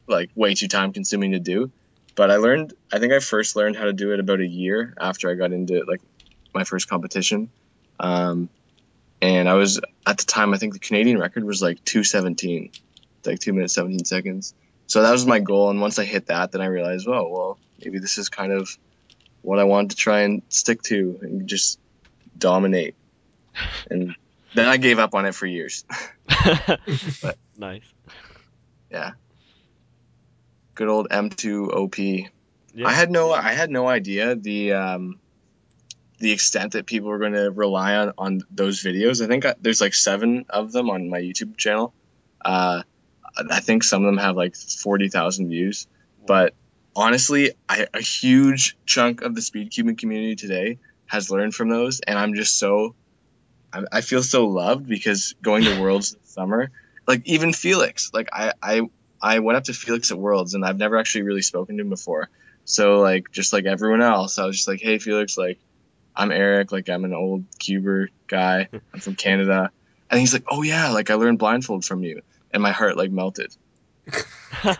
like, 0.07 0.29
way 0.35 0.53
too 0.53 0.69
time 0.69 0.93
consuming 0.93 1.33
to 1.33 1.39
do. 1.39 1.69
But 2.15 2.31
I 2.31 2.37
learned, 2.37 2.73
I 2.91 2.99
think 2.99 3.13
I 3.13 3.19
first 3.19 3.55
learned 3.55 3.75
how 3.75 3.85
to 3.85 3.93
do 3.93 4.13
it 4.13 4.19
about 4.19 4.39
a 4.39 4.47
year 4.47 4.93
after 4.99 5.29
I 5.29 5.35
got 5.35 5.51
into 5.51 5.83
like 5.85 6.01
my 6.53 6.63
first 6.63 6.89
competition. 6.89 7.49
Um, 7.99 8.49
and 9.21 9.49
I 9.49 9.53
was 9.53 9.81
at 10.05 10.17
the 10.17 10.25
time, 10.25 10.53
I 10.53 10.57
think 10.57 10.73
the 10.73 10.79
Canadian 10.79 11.19
record 11.19 11.43
was 11.43 11.61
like 11.61 11.83
217, 11.83 12.71
like 13.25 13.39
two 13.39 13.53
minutes, 13.53 13.73
17 13.73 14.05
seconds. 14.05 14.53
So 14.87 15.01
that 15.01 15.11
was 15.11 15.25
my 15.25 15.39
goal. 15.39 15.69
And 15.69 15.81
once 15.81 15.99
I 15.99 16.05
hit 16.05 16.27
that, 16.27 16.51
then 16.51 16.61
I 16.61 16.67
realized, 16.67 17.07
oh, 17.07 17.27
well, 17.29 17.59
maybe 17.83 17.99
this 17.99 18.17
is 18.17 18.29
kind 18.29 18.51
of 18.51 18.77
what 19.41 19.59
I 19.59 19.63
wanted 19.63 19.91
to 19.91 19.97
try 19.97 20.21
and 20.21 20.41
stick 20.49 20.81
to 20.83 21.19
and 21.21 21.47
just 21.47 21.79
dominate. 22.37 22.95
And 23.89 24.15
then 24.53 24.67
I 24.67 24.77
gave 24.77 24.99
up 24.99 25.13
on 25.15 25.25
it 25.25 25.35
for 25.35 25.45
years. 25.45 25.85
nice. 27.57 27.83
yeah. 28.89 29.11
Good 30.75 30.89
old 30.89 31.09
M2 31.09 31.73
OP. 31.73 31.97
Yeah. 31.97 32.87
I 32.87 32.91
had 32.91 33.09
no 33.09 33.31
I 33.31 33.53
had 33.53 33.69
no 33.69 33.87
idea 33.87 34.35
the 34.35 34.73
um 34.73 35.19
the 36.19 36.31
extent 36.31 36.73
that 36.73 36.85
people 36.85 37.09
were 37.09 37.19
going 37.19 37.33
to 37.33 37.51
rely 37.51 37.95
on 37.95 38.13
on 38.17 38.41
those 38.51 38.83
videos. 38.83 39.23
I 39.23 39.27
think 39.27 39.45
I, 39.45 39.55
there's 39.59 39.81
like 39.81 39.93
7 39.93 40.45
of 40.49 40.71
them 40.71 40.89
on 40.89 41.09
my 41.09 41.19
YouTube 41.19 41.57
channel. 41.57 41.93
Uh 42.43 42.83
I 43.37 43.59
think 43.59 43.83
some 43.83 44.03
of 44.03 44.07
them 44.07 44.17
have 44.17 44.37
like 44.37 44.55
40,000 44.55 45.49
views, 45.49 45.87
but 46.25 46.53
honestly, 46.95 47.51
I, 47.67 47.87
a 47.93 47.99
huge 48.01 48.77
chunk 48.85 49.21
of 49.23 49.35
the 49.35 49.41
speed 49.41 49.71
cubing 49.71 49.97
community 49.97 50.37
today 50.37 50.79
has 51.05 51.29
learned 51.29 51.53
from 51.53 51.69
those 51.69 51.99
and 51.99 52.17
I'm 52.17 52.33
just 52.33 52.57
so 52.59 52.95
I, 53.75 53.83
I 53.91 54.01
feel 54.01 54.23
so 54.23 54.47
loved 54.47 54.87
because 54.87 55.35
going 55.41 55.63
to 55.63 55.79
Worlds 55.81 56.11
this 56.11 56.29
summer, 56.29 56.71
like 57.07 57.21
even 57.25 57.51
Feliks, 57.51 58.13
like 58.13 58.29
I, 58.33 58.53
I 58.61 58.81
I 59.25 59.39
went 59.39 59.57
up 59.57 59.63
to 59.65 59.71
Feliks 59.71 60.11
at 60.11 60.19
Worlds 60.19 60.53
and 60.53 60.63
I've 60.63 60.77
never 60.77 60.97
actually 60.97 61.23
really 61.23 61.41
spoken 61.41 61.77
to 61.77 61.81
him 61.81 61.89
before. 61.89 62.29
So 62.63 62.99
like 62.99 63.31
just 63.31 63.53
like 63.53 63.65
everyone 63.65 64.01
else, 64.01 64.37
I 64.37 64.45
was 64.45 64.57
just 64.57 64.67
like, 64.67 64.81
hey 64.81 64.97
Feliks, 64.97 65.37
like 65.37 65.59
I'm 66.15 66.31
Eric, 66.31 66.71
like 66.71 66.89
I'm 66.89 67.05
an 67.05 67.13
old 67.13 67.45
cuber 67.57 68.09
guy. 68.27 68.69
I'm 68.93 68.99
from 68.99 69.15
Canada. 69.15 69.71
And 70.11 70.19
he's 70.19 70.33
like, 70.33 70.45
oh 70.47 70.61
yeah, 70.61 70.91
like 70.91 71.09
I 71.09 71.15
learned 71.15 71.39
blindfold 71.39 71.83
from 71.83 72.03
you, 72.03 72.21
and 72.51 72.61
my 72.61 72.71
heart 72.71 72.97
like 72.97 73.11
melted. 73.11 73.55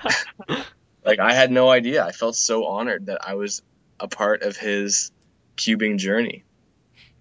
Like 1.06 1.20
I 1.20 1.34
had 1.34 1.52
no 1.52 1.70
idea. 1.70 2.04
I 2.04 2.12
felt 2.12 2.36
so 2.36 2.66
honored 2.66 3.06
that 3.06 3.20
I 3.26 3.36
was 3.36 3.62
a 4.00 4.08
part 4.08 4.42
of 4.42 4.58
his 4.58 5.12
cubing 5.56 5.98
journey. 5.98 6.44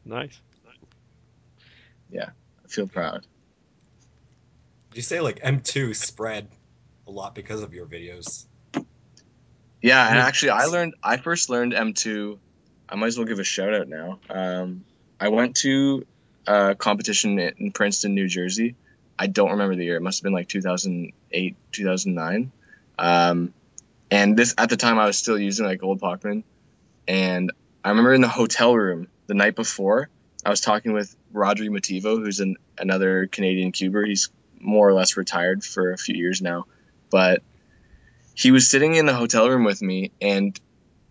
nice. 0.04 0.40
Yeah, 2.10 2.30
I 2.64 2.68
feel 2.68 2.86
proud. 2.86 3.26
Did 4.90 4.96
you 4.96 5.02
say 5.02 5.20
like 5.20 5.40
M2 5.40 5.94
spread 5.94 6.48
a 7.06 7.10
lot 7.10 7.34
because 7.34 7.62
of 7.62 7.74
your 7.74 7.86
videos? 7.86 8.46
Yeah, 9.82 10.08
and 10.08 10.18
actually, 10.18 10.50
I 10.50 10.64
learned. 10.64 10.94
I 11.02 11.18
first 11.18 11.50
learned 11.50 11.72
M2. 11.72 12.38
I 12.88 12.96
might 12.96 13.08
as 13.08 13.18
well 13.18 13.26
give 13.26 13.38
a 13.38 13.44
shout 13.44 13.74
out 13.74 13.88
now. 13.88 14.18
Um, 14.30 14.84
I 15.20 15.28
went 15.28 15.56
to 15.56 16.06
a 16.46 16.74
competition 16.74 17.38
in 17.38 17.72
Princeton, 17.72 18.14
New 18.14 18.28
Jersey. 18.28 18.76
I 19.18 19.26
don't 19.26 19.50
remember 19.50 19.76
the 19.76 19.84
year. 19.84 19.96
It 19.96 20.02
must 20.02 20.18
have 20.20 20.24
been 20.24 20.32
like 20.32 20.48
2008, 20.48 21.56
2009. 21.72 22.52
Um, 22.98 23.54
and 24.10 24.36
this 24.36 24.54
at 24.58 24.70
the 24.70 24.76
time 24.76 24.98
I 24.98 25.06
was 25.06 25.18
still 25.18 25.38
using 25.38 25.66
like 25.66 25.82
old 25.82 26.00
Pochmann. 26.00 26.44
And 27.06 27.52
I 27.84 27.90
remember 27.90 28.14
in 28.14 28.20
the 28.20 28.28
hotel 28.28 28.74
room 28.74 29.08
the 29.26 29.34
night 29.34 29.56
before, 29.56 30.08
I 30.44 30.50
was 30.50 30.60
talking 30.60 30.92
with 30.92 31.14
Rodri 31.32 31.68
Motivo, 31.68 32.18
who's 32.18 32.40
an, 32.40 32.56
another 32.78 33.26
Canadian 33.26 33.72
cuber. 33.72 34.04
He's 34.04 34.30
more 34.60 34.88
or 34.88 34.92
less 34.92 35.16
retired 35.16 35.64
for 35.64 35.92
a 35.92 35.98
few 35.98 36.14
years 36.14 36.42
now, 36.42 36.66
but 37.10 37.42
he 38.34 38.50
was 38.50 38.68
sitting 38.68 38.94
in 38.94 39.06
the 39.06 39.14
hotel 39.14 39.48
room 39.48 39.64
with 39.64 39.80
me 39.80 40.12
and 40.20 40.58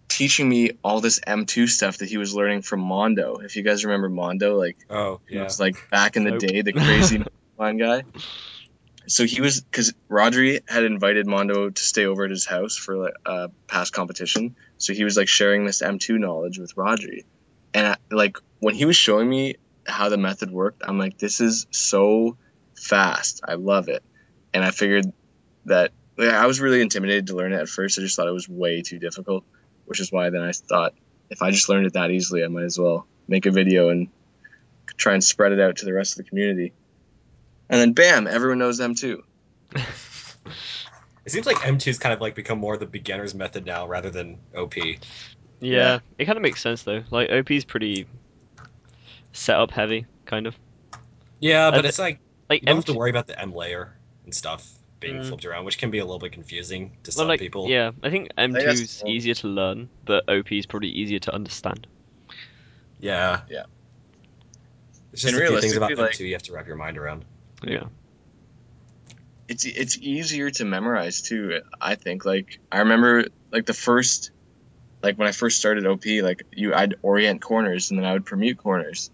teaching 0.09 0.47
me 0.47 0.71
all 0.83 1.01
this 1.01 1.19
M2 1.25 1.67
stuff 1.67 1.97
that 1.99 2.09
he 2.09 2.17
was 2.17 2.35
learning 2.35 2.61
from 2.61 2.81
Mondo. 2.81 3.37
If 3.37 3.55
you 3.55 3.63
guys 3.63 3.85
remember 3.85 4.09
Mondo, 4.09 4.57
like 4.57 4.77
Oh, 4.89 5.21
it 5.27 5.39
was 5.39 5.59
like 5.59 5.75
back 5.89 6.15
in 6.15 6.23
the 6.23 6.31
Nope. 6.31 6.39
day, 6.39 6.61
the 6.61 6.73
crazy 6.73 7.23
line 7.57 7.77
guy. 7.77 8.03
So 9.07 9.25
he 9.25 9.41
was 9.41 9.61
because 9.61 9.93
Rodri 10.09 10.61
had 10.67 10.83
invited 10.83 11.27
Mondo 11.27 11.69
to 11.69 11.81
stay 11.81 12.05
over 12.05 12.23
at 12.23 12.31
his 12.31 12.45
house 12.45 12.77
for 12.77 12.97
like 12.97 13.13
a 13.25 13.49
past 13.67 13.91
competition. 13.91 14.55
So 14.77 14.93
he 14.93 15.03
was 15.03 15.17
like 15.17 15.27
sharing 15.27 15.65
this 15.65 15.81
M2 15.81 16.19
knowledge 16.19 16.57
with 16.59 16.73
Rodri, 16.75 17.23
and 17.73 17.87
I, 17.87 17.97
like 18.11 18.37
when 18.59 18.75
he 18.75 18.85
was 18.85 18.95
showing 18.95 19.29
me 19.29 19.55
how 19.85 20.07
the 20.09 20.17
method 20.17 20.51
worked, 20.51 20.83
I'm 20.85 20.97
like, 20.97 21.17
this 21.17 21.41
is 21.41 21.67
so 21.71 22.37
fast. 22.77 23.41
I 23.45 23.55
love 23.55 23.89
it, 23.89 24.03
and 24.53 24.63
I 24.63 24.71
figured 24.71 25.05
that 25.65 25.91
like, 26.17 26.29
I 26.29 26.45
was 26.45 26.59
really 26.61 26.81
intimidated 26.81 27.27
to 27.27 27.35
learn 27.35 27.53
it 27.53 27.59
at 27.59 27.69
first. 27.69 27.97
I 27.97 28.01
just 28.01 28.15
thought 28.15 28.27
it 28.27 28.33
was 28.33 28.47
way 28.49 28.81
too 28.81 28.99
difficult. 28.99 29.43
which 29.85 29.99
is 29.99 30.11
why 30.11 30.29
then 30.29 30.41
I 30.41 30.51
thought 30.53 30.93
if 31.29 31.41
I 31.41 31.51
just 31.51 31.67
learned 31.69 31.85
it 31.87 31.93
that 31.93 32.09
easily, 32.11 32.43
I 32.43 32.47
might 32.47 32.63
as 32.63 32.79
well 32.79 33.05
make 33.27 33.45
a 33.45 33.51
video 33.51 33.89
and 33.89 34.07
try 34.97 35.13
and 35.13 35.23
spread 35.23 35.51
it 35.51 35.59
out 35.59 35.77
to 35.77 35.85
the 35.85 35.93
rest 35.93 36.13
of 36.13 36.23
the 36.23 36.29
community. 36.29 36.71
And 37.69 37.81
then 37.81 37.93
bam, 37.93 38.27
everyone 38.27 38.59
knows 38.59 38.79
M2. 38.79 39.21
It 41.25 41.31
seems 41.31 41.45
like 41.45 41.57
M2's 41.57 41.99
kind 41.99 42.13
of 42.13 42.19
like 42.21 42.35
become 42.35 42.59
more 42.59 42.75
the 42.77 42.85
beginner's 42.85 43.33
method 43.33 43.65
now 43.65 43.87
rather 43.87 44.09
than 44.09 44.39
OP. 44.55 44.75
Yeah, 44.77 44.95
Yeah. 45.61 45.99
it 46.17 46.25
kind 46.25 46.37
of 46.37 46.41
makes 46.41 46.61
sense 46.61 46.83
though. 46.83 47.03
Like 47.11 47.29
OP's 47.31 47.63
pretty 47.63 48.07
setup 49.31 49.71
heavy, 49.71 50.05
kind 50.25 50.47
of. 50.47 50.55
Yeah, 51.39 51.71
but 51.71 51.85
Uh, 51.85 51.87
it's 51.87 51.99
like 51.99 52.19
Like 52.49 52.61
you 52.61 52.67
don't 52.67 52.75
have 52.75 52.85
to 52.85 52.93
worry 52.93 53.09
about 53.09 53.27
the 53.27 53.39
M 53.39 53.53
layer 53.55 53.97
and 54.25 54.33
stuff 54.35 54.69
being 55.03 55.17
Mm. 55.21 55.27
flipped 55.27 55.45
around, 55.45 55.65
which 55.65 55.77
can 55.77 55.91
be 55.91 55.99
a 55.99 56.05
little 56.05 56.19
bit 56.19 56.31
confusing 56.31 56.89
to 57.03 57.09
well, 57.09 57.13
some 57.13 57.27
like, 57.27 57.39
people. 57.39 57.69
Yeah, 57.69 57.91
I 58.01 58.09
think 58.09 58.29
that's 58.35 58.53
M2's 58.53 59.01
cool. 59.01 59.11
easier 59.11 59.33
to 59.35 59.47
learn, 59.47 59.89
but 60.05 60.27
OP 60.29 60.51
is 60.57 60.65
probably 60.65 60.89
easier 60.89 61.19
to 61.19 61.33
understand. 61.33 61.85
Yeah. 62.99 63.41
Yeah. 63.49 63.63
It's 65.11 65.21
just 65.21 65.33
And 65.35 65.43
a 65.43 65.47
few 65.47 65.61
things 65.61 65.75
about 65.77 65.89
realistically, 65.91 66.25
M2 66.25 66.29
you 66.29 66.33
have 66.35 66.43
to 66.43 66.53
wrap 66.53 66.67
your 66.67 66.77
mind 66.77 66.97
around. 66.97 67.25
Yeah. 67.65 67.85
it's 69.47 69.65
it's 69.65 69.97
easier 69.97 70.49
to 70.49 70.65
memorize 70.65 71.21
too. 71.21 71.61
I 71.79 71.95
think 71.95 72.25
like 72.25 72.59
I 72.71 72.79
remember 72.79 73.25
like 73.51 73.65
the 73.65 73.73
first 73.73 74.31
like 75.03 75.17
when 75.17 75.27
I 75.27 75.31
first 75.33 75.57
started 75.59 75.85
OP 75.85 76.05
like 76.23 76.43
you 76.55 76.73
I'd 76.73 76.95
orient 77.01 77.41
corners 77.41 77.91
and 77.91 77.99
then 77.99 78.05
I 78.05 78.13
would 78.13 78.25
permute 78.25 78.57
corners, 78.57 79.11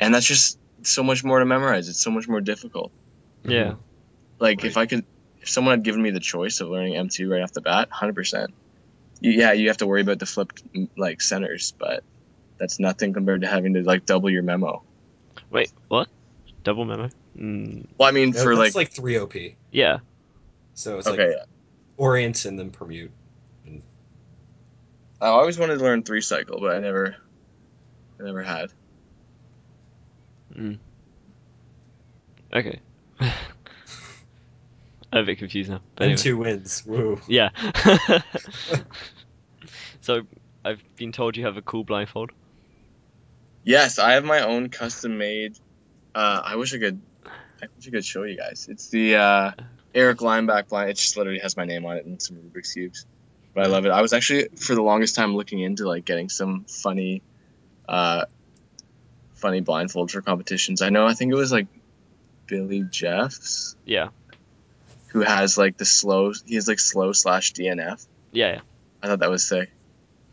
and 0.00 0.12
that's 0.12 0.26
just 0.26 0.58
so 0.82 1.02
much 1.02 1.22
more 1.24 1.38
to 1.38 1.44
memorize. 1.46 1.88
It's 1.88 2.00
so 2.02 2.10
much 2.10 2.26
more 2.28 2.40
difficult. 2.40 2.90
Yeah. 3.44 3.74
Like 4.40 4.58
Right. 4.62 4.70
if 4.70 4.76
I 4.76 4.86
could, 4.86 5.04
if 5.48 5.52
someone 5.52 5.72
had 5.72 5.82
given 5.82 6.02
me 6.02 6.10
the 6.10 6.20
choice 6.20 6.60
of 6.60 6.68
learning 6.68 6.92
M2 6.92 7.30
right 7.30 7.40
off 7.40 7.52
the 7.52 7.62
bat, 7.62 7.88
hundred 7.90 8.14
percent. 8.14 8.52
Yeah, 9.22 9.52
you 9.52 9.68
have 9.68 9.78
to 9.78 9.86
worry 9.86 10.02
about 10.02 10.18
the 10.18 10.26
flipped 10.26 10.62
like 10.96 11.22
centers, 11.22 11.72
but 11.78 12.04
that's 12.60 12.78
nothing 12.78 13.14
compared 13.14 13.40
to 13.40 13.46
having 13.46 13.72
to 13.72 13.82
like 13.82 14.04
double 14.04 14.28
your 14.28 14.42
memo. 14.42 14.84
Wait, 15.50 15.72
what? 15.88 16.06
Double 16.64 16.84
memo? 16.84 17.08
Mm, 17.36 17.86
Well, 17.98 18.08
I 18.08 18.12
mean 18.12 18.34
Yeah, 18.34 18.42
for 18.42 18.56
that's 18.56 18.74
like, 18.74 18.88
like 18.88 18.92
three 18.92 19.18
OP. 19.18 19.34
yeah. 19.72 20.00
So 20.74 20.98
it's 20.98 21.08
okay, 21.08 21.28
like 21.28 21.36
orient 21.96 22.44
and 22.44 22.58
then 22.58 22.70
permute. 22.70 23.10
I 25.20 25.28
always 25.28 25.58
wanted 25.58 25.78
to 25.78 25.82
learn 25.82 26.02
three 26.02 26.20
cycle, 26.20 26.60
but 26.60 26.76
I 26.76 26.78
never, 26.78 27.16
I 28.20 28.22
never 28.22 28.42
had. 28.42 28.70
Okay. 32.54 32.80
I'm 35.12 35.22
a 35.22 35.24
bit 35.24 35.38
confused 35.38 35.70
now. 35.70 35.80
But 35.96 36.04
anyway. 36.04 36.16
M2 36.16 36.38
wins. 36.38 36.86
Woo. 36.86 37.20
Yeah. 37.28 37.50
so 40.00 40.22
I've 40.64 40.82
been 40.96 41.12
told 41.12 41.36
you 41.36 41.46
have 41.46 41.56
a 41.56 41.62
cool 41.62 41.84
blindfold. 41.84 42.30
Yes, 43.64 43.98
I 43.98 44.12
have 44.12 44.24
my 44.24 44.40
own 44.40 44.68
custom 44.68 45.18
made. 45.18 45.58
Uh, 46.14 46.42
I 46.44 46.56
wish 46.56 46.74
I 46.74 46.78
could. 46.78 47.00
I 47.26 47.66
wish 47.76 47.88
I 47.88 47.90
could 47.90 48.04
show 48.04 48.22
you 48.22 48.36
guys. 48.36 48.66
It's 48.70 48.88
the 48.88 49.16
uh, 49.16 49.52
Eric 49.94 50.18
Limeback 50.18 50.68
blind. 50.68 50.90
It 50.90 50.96
just 50.96 51.16
literally 51.16 51.40
has 51.40 51.56
my 51.56 51.64
name 51.64 51.84
on 51.86 51.96
it 51.96 52.06
and 52.06 52.20
some 52.22 52.36
Rubik's 52.36 52.72
cubes. 52.72 53.06
But 53.54 53.66
I 53.66 53.68
love 53.68 53.84
it. 53.86 53.90
I 53.90 54.02
was 54.02 54.12
actually 54.12 54.48
for 54.56 54.74
the 54.74 54.82
longest 54.82 55.16
time 55.16 55.34
looking 55.34 55.60
into 55.60 55.86
like 55.86 56.04
getting 56.04 56.28
some 56.28 56.64
funny, 56.64 57.22
uh, 57.88 58.26
funny 59.34 59.60
blindfolds 59.62 60.12
for 60.12 60.22
competitions. 60.22 60.82
I 60.82 60.90
know. 60.90 61.06
I 61.06 61.14
think 61.14 61.32
it 61.32 61.36
was 61.36 61.50
like 61.50 61.66
Billy 62.46 62.82
Jeffs 62.82 63.76
Yeah. 63.84 64.08
Who 65.08 65.20
has 65.20 65.58
like 65.58 65.76
the 65.76 65.84
slow. 65.84 66.32
He 66.46 66.54
has 66.54 66.68
like 66.68 66.78
slow 66.78 67.12
slash 67.12 67.52
DNF. 67.52 68.06
Yeah, 68.32 68.54
yeah. 68.54 68.60
I 69.02 69.06
thought 69.08 69.20
that 69.20 69.30
was 69.30 69.46
sick. 69.46 69.70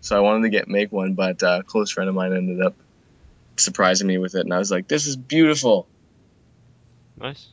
So 0.02 0.16
I 0.16 0.20
wanted 0.20 0.44
to 0.44 0.50
get 0.50 0.68
make 0.68 0.92
one, 0.92 1.14
but 1.14 1.42
uh, 1.44 1.60
a 1.62 1.64
close 1.64 1.92
friend 1.92 2.10
of 2.10 2.16
mine 2.16 2.34
ended 2.34 2.62
up 2.62 2.76
surprising 3.58 4.08
me 4.08 4.18
with 4.18 4.36
it, 4.36 4.42
and 4.42 4.54
I 4.54 4.60
was 4.60 4.70
like, 4.72 4.88
"This 4.88 5.08
is 5.08 5.16
beautiful." 5.16 5.88
Nice. 7.18 7.48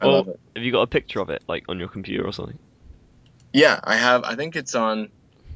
I 0.00 0.06
Well, 0.06 0.16
love 0.16 0.28
it. 0.28 0.40
Have 0.56 0.64
you 0.64 0.72
got 0.72 0.82
a 0.82 0.86
picture 0.86 1.20
of 1.20 1.30
it, 1.30 1.42
like 1.48 1.64
on 1.68 1.78
your 1.78 1.88
computer 1.88 2.24
or 2.26 2.32
something? 2.32 2.58
Yeah, 3.52 3.78
I 3.82 3.96
have. 3.96 4.24
I 4.24 4.36
think 4.36 4.56
it's 4.56 4.74
on. 4.74 5.10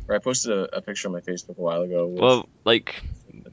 Or 0.08 0.14
I 0.14 0.18
posted 0.18 0.52
a, 0.52 0.76
a 0.76 0.80
picture 0.82 1.08
on 1.08 1.12
my 1.12 1.20
Facebook 1.20 1.58
a 1.58 1.62
while 1.62 1.82
ago. 1.82 2.06
With 2.06 2.20
Well, 2.20 2.48
like, 2.64 3.02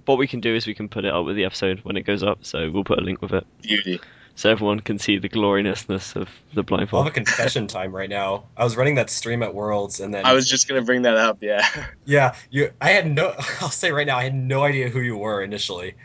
what 0.06 0.18
we 0.18 0.28
can 0.28 0.40
do 0.40 0.56
is 0.56 0.68
we 0.68 0.76
can 0.76 0.88
put 0.88 1.04
it 1.06 1.12
up 1.14 1.26
with 1.26 1.36
the 1.36 1.46
episode 1.46 1.80
when 1.84 1.98
it 1.98 2.02
goes 2.04 2.22
up, 2.24 2.46
so 2.46 2.70
we'll 2.70 2.84
put 2.84 3.00
a 3.00 3.02
link 3.02 3.22
with 3.22 3.34
it, 3.34 3.46
beauty. 3.62 4.00
So 4.36 4.50
everyone 4.50 4.80
can 4.80 4.98
see 4.98 5.18
the 5.20 5.30
gloriousness 5.30 6.16
of 6.16 6.28
the 6.54 6.64
blindfold. 6.64 7.02
I'll 7.02 7.04
have 7.06 7.14
a 7.14 7.16
confession 7.16 7.68
time 7.68 7.96
right 7.96 8.10
now. 8.10 8.46
I 8.58 8.64
was 8.64 8.76
running 8.76 8.96
that 8.96 9.10
stream 9.10 9.44
at 9.44 9.54
Worlds, 9.54 10.00
and 10.00 10.14
then 10.14 10.26
I 10.26 10.34
was 10.34 10.50
just 10.50 10.68
gonna 10.68 10.82
bring 10.82 11.04
that 11.04 11.18
up. 11.18 11.38
Yeah. 11.42 11.66
yeah, 12.06 12.36
you. 12.50 12.72
I 12.82 12.90
had 12.90 13.08
no. 13.08 13.36
I'll 13.62 13.70
say 13.70 13.92
right 13.92 14.08
now, 14.08 14.18
I 14.18 14.24
had 14.24 14.36
no 14.36 14.64
idea 14.64 14.90
who 14.90 15.02
you 15.02 15.18
were 15.18 15.42
initially. 15.42 15.96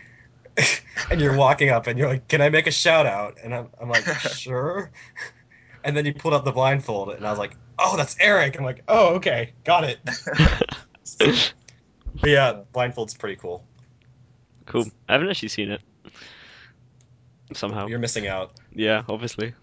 and 1.10 1.20
you're 1.20 1.36
walking 1.36 1.70
up, 1.70 1.86
and 1.86 1.98
you're 1.98 2.08
like, 2.08 2.28
"Can 2.28 2.40
I 2.40 2.48
make 2.48 2.66
a 2.66 2.72
shout 2.72 3.06
out?" 3.06 3.38
And 3.42 3.54
I'm, 3.54 3.68
I'm 3.80 3.88
like, 3.88 4.04
"Sure." 4.04 4.90
And 5.84 5.96
then 5.96 6.04
you 6.04 6.12
pulled 6.12 6.34
up 6.34 6.44
the 6.44 6.52
blindfold, 6.52 7.10
and 7.10 7.24
I 7.26 7.30
was 7.30 7.38
like, 7.38 7.56
"Oh, 7.78 7.96
that's 7.96 8.16
Eric." 8.20 8.58
I'm 8.58 8.64
like, 8.64 8.82
"Oh, 8.88 9.14
okay, 9.16 9.52
got 9.64 9.84
it." 9.84 10.00
But 12.20 12.30
yeah, 12.30 12.60
blindfold's 12.72 13.14
pretty 13.14 13.36
cool. 13.36 13.64
cool. 14.66 14.84
I 15.08 15.12
haven't 15.12 15.30
actually 15.30 15.48
seen 15.48 15.70
it. 15.70 15.80
Somehow. 17.54 17.87
You're 17.87 17.98
missing 17.98 18.26
out. 18.26 18.52
Yeah, 18.74 19.02
obviously. 19.08 19.54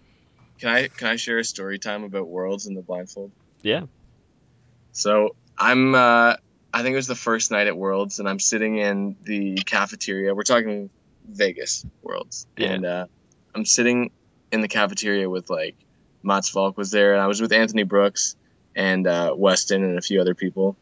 Can 0.58 0.68
I 0.70 0.88
can 0.88 1.08
I 1.08 1.16
share 1.16 1.38
a 1.38 1.44
story 1.44 1.78
time 1.78 2.04
about 2.04 2.28
Worlds 2.28 2.66
and 2.66 2.76
the 2.76 2.82
blindfold? 2.82 3.30
Yeah. 3.62 3.82
So 4.92 5.36
I'm. 5.58 5.94
Uh, 5.94 6.34
I 6.72 6.82
think 6.82 6.92
it 6.92 6.96
was 6.96 7.06
the 7.06 7.14
first 7.14 7.50
night 7.50 7.66
at 7.68 7.76
Worlds, 7.76 8.18
and 8.18 8.28
I'm 8.28 8.38
sitting 8.40 8.76
in 8.78 9.16
the 9.22 9.54
cafeteria. 9.56 10.34
We're 10.34 10.42
talking 10.42 10.90
Vegas 11.26 11.86
Worlds, 12.02 12.46
Yeah. 12.56 12.72
and 12.72 12.84
uh, 12.84 13.06
I'm 13.54 13.64
sitting 13.64 14.10
in 14.52 14.60
the 14.60 14.68
cafeteria 14.68 15.28
with 15.30 15.48
like 15.48 15.76
Mats 16.22 16.50
Valk 16.50 16.76
was 16.76 16.90
there, 16.90 17.12
and 17.12 17.20
I 17.22 17.28
was 17.28 17.40
with 17.40 17.52
Anthony 17.52 17.84
Brooks 17.84 18.36
and 18.74 19.06
uh, 19.06 19.32
Weston 19.36 19.84
and 19.84 19.96
a 19.98 20.02
few 20.02 20.20
other 20.20 20.34
people. 20.34 20.76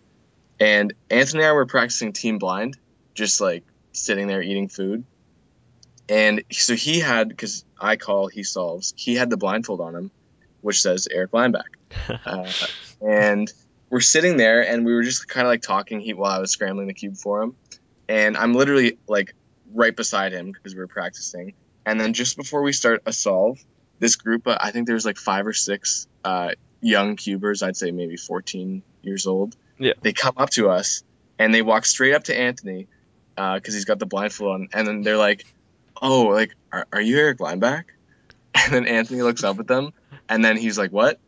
And 0.59 0.95
Anthony 1.11 1.43
and 1.43 1.51
I 1.51 1.53
were 1.53 1.67
practicing 1.67 2.13
Team 2.13 2.39
Blind, 2.39 2.77
just 3.15 3.41
like 3.41 3.65
sitting 3.93 4.27
there 4.27 4.43
eating 4.43 4.69
food. 4.69 5.05
And 6.09 6.45
so 6.53 6.75
he 6.75 7.01
had, 7.01 7.29
because 7.29 7.65
I 7.81 7.97
call, 7.97 8.29
he 8.29 8.43
solves. 8.43 8.93
He 8.97 9.15
had 9.15 9.31
the 9.31 9.37
blindfold 9.37 9.81
on 9.81 9.95
him, 9.95 10.11
which 10.61 10.83
says 10.83 11.09
Eric 11.11 11.33
Limeback. 11.33 11.63
Uh, 12.27 12.51
and 13.01 13.53
we're 13.89 14.01
sitting 14.01 14.37
there, 14.37 14.63
and 14.63 14.85
we 14.85 14.93
were 14.93 15.03
just 15.03 15.29
kind 15.29 15.47
of 15.47 15.51
like 15.51 15.63
talking 15.63 16.01
he, 16.01 16.13
while 16.13 16.33
I 16.33 16.39
was 16.39 16.51
scrambling 16.51 16.89
the 16.89 16.95
cube 16.95 17.17
for 17.17 17.43
him. 17.43 17.57
And 18.09 18.37
I'm 18.37 18.53
literally 18.53 18.99
like 19.07 19.35
right 19.73 19.95
beside 19.95 20.33
him 20.33 20.53
because 20.53 20.75
we 20.75 20.81
were 20.81 20.89
practicing. 20.89 21.55
And 21.87 22.01
then 22.01 22.13
just 22.13 22.37
before 22.37 22.63
we 22.63 22.73
start 22.73 23.03
a 23.07 23.13
solve, 23.13 23.59
this 24.01 24.17
group, 24.17 24.47
uh, 24.47 24.59
I 24.61 24.73
think 24.73 24.87
there's 24.87 25.05
like 25.05 25.17
five 25.17 25.47
or 25.47 25.53
six 25.53 26.09
uh, 26.25 26.53
young 26.81 27.17
cubers, 27.17 27.63
I'd 27.63 27.77
say 27.77 27.91
maybe 27.91 28.17
14 28.17 28.83
years 29.03 29.27
old. 29.27 29.55
Yeah. 29.79 29.93
They 30.03 30.13
come 30.13 30.35
up 30.37 30.51
to 30.51 30.71
us 30.71 31.03
and 31.39 31.55
they 31.55 31.63
walk 31.63 31.85
straight 31.85 32.15
up 32.15 32.25
to 32.25 32.39
Anthony 32.39 32.89
because 33.37 33.75
he's 33.75 33.85
got 33.85 33.99
the 33.99 34.07
blindfold 34.07 34.55
on, 34.55 34.69
and 34.73 34.87
then 34.87 35.03
they're 35.03 35.17
like, 35.17 35.45
"Oh, 36.01 36.25
like, 36.25 36.53
are, 36.73 36.87
are 36.93 37.01
you 37.01 37.19
Eric 37.19 37.39
Limeback?" 37.39 37.85
And 38.55 38.73
then 38.73 38.87
Anthony 38.87 39.21
looks 39.23 39.43
up 39.43 39.59
at 39.59 39.67
them, 39.67 39.91
and 40.29 40.45
then 40.45 40.57
he's 40.57 40.79
like, 40.79 40.93
"What?" 40.93 41.19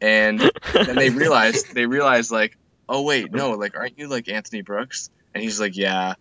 And 0.00 0.40
then 0.72 0.96
they 0.96 1.10
realize 1.10 1.64
they 1.64 1.86
realize 1.86 2.30
like, 2.30 2.56
"Oh 2.88 3.02
wait, 3.02 3.32
no, 3.32 3.52
like, 3.52 3.76
aren't 3.76 3.98
you 3.98 4.08
like 4.08 4.28
Anthony 4.28 4.62
Brooks?" 4.62 5.10
And 5.34 5.42
he's 5.42 5.60
like, 5.60 5.76
"Yeah." 5.76 6.14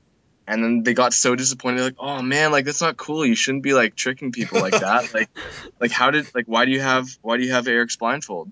And 0.48 0.64
then 0.64 0.84
they 0.84 0.94
got 0.94 1.14
so 1.14 1.36
disappointed, 1.36 1.82
like, 1.82 1.96
"Oh 2.00 2.22
man, 2.22 2.52
like 2.52 2.66
that's 2.66 2.82
not 2.82 2.98
cool. 2.98 3.26
You 3.26 3.36
shouldn't 3.36 3.64
be 3.64 3.74
like 3.74 3.96
tricking 3.96 4.32
people 4.32 4.60
like 4.62 4.80
that. 4.80 5.10
like, 5.14 5.30
like 5.80 5.92
how 5.92 6.10
did 6.10 6.28
like 6.34 6.46
why 6.48 6.66
do 6.66 6.72
you 6.72 6.82
have 6.82 7.08
why 7.22 7.38
do 7.38 7.44
you 7.44 7.52
have 7.52 7.68
Eric's 7.68 7.98
blindfold?" 7.98 8.50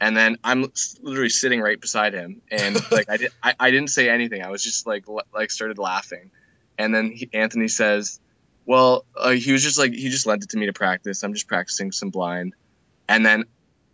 And 0.00 0.16
then 0.16 0.38
I'm 0.42 0.66
literally 1.02 1.28
sitting 1.28 1.60
right 1.60 1.80
beside 1.80 2.14
him, 2.14 2.42
and 2.50 2.74
like 2.90 3.08
I 3.08 3.16
did 3.16 3.30
I, 3.42 3.54
I 3.60 3.70
didn't 3.70 3.90
say 3.90 4.08
anything. 4.08 4.42
I 4.42 4.50
was 4.50 4.62
just 4.62 4.86
like 4.86 5.04
l- 5.08 5.22
like 5.32 5.50
started 5.50 5.78
laughing, 5.78 6.30
and 6.78 6.94
then 6.94 7.12
he, 7.12 7.28
Anthony 7.32 7.68
says, 7.68 8.18
"Well, 8.66 9.04
uh, 9.16 9.30
he 9.30 9.52
was 9.52 9.62
just 9.62 9.78
like 9.78 9.92
he 9.92 10.08
just 10.10 10.26
lent 10.26 10.42
it 10.44 10.50
to 10.50 10.56
me 10.56 10.66
to 10.66 10.72
practice. 10.72 11.22
I'm 11.22 11.34
just 11.34 11.48
practicing 11.48 11.92
some 11.92 12.10
blind." 12.10 12.54
And 13.08 13.24
then 13.24 13.44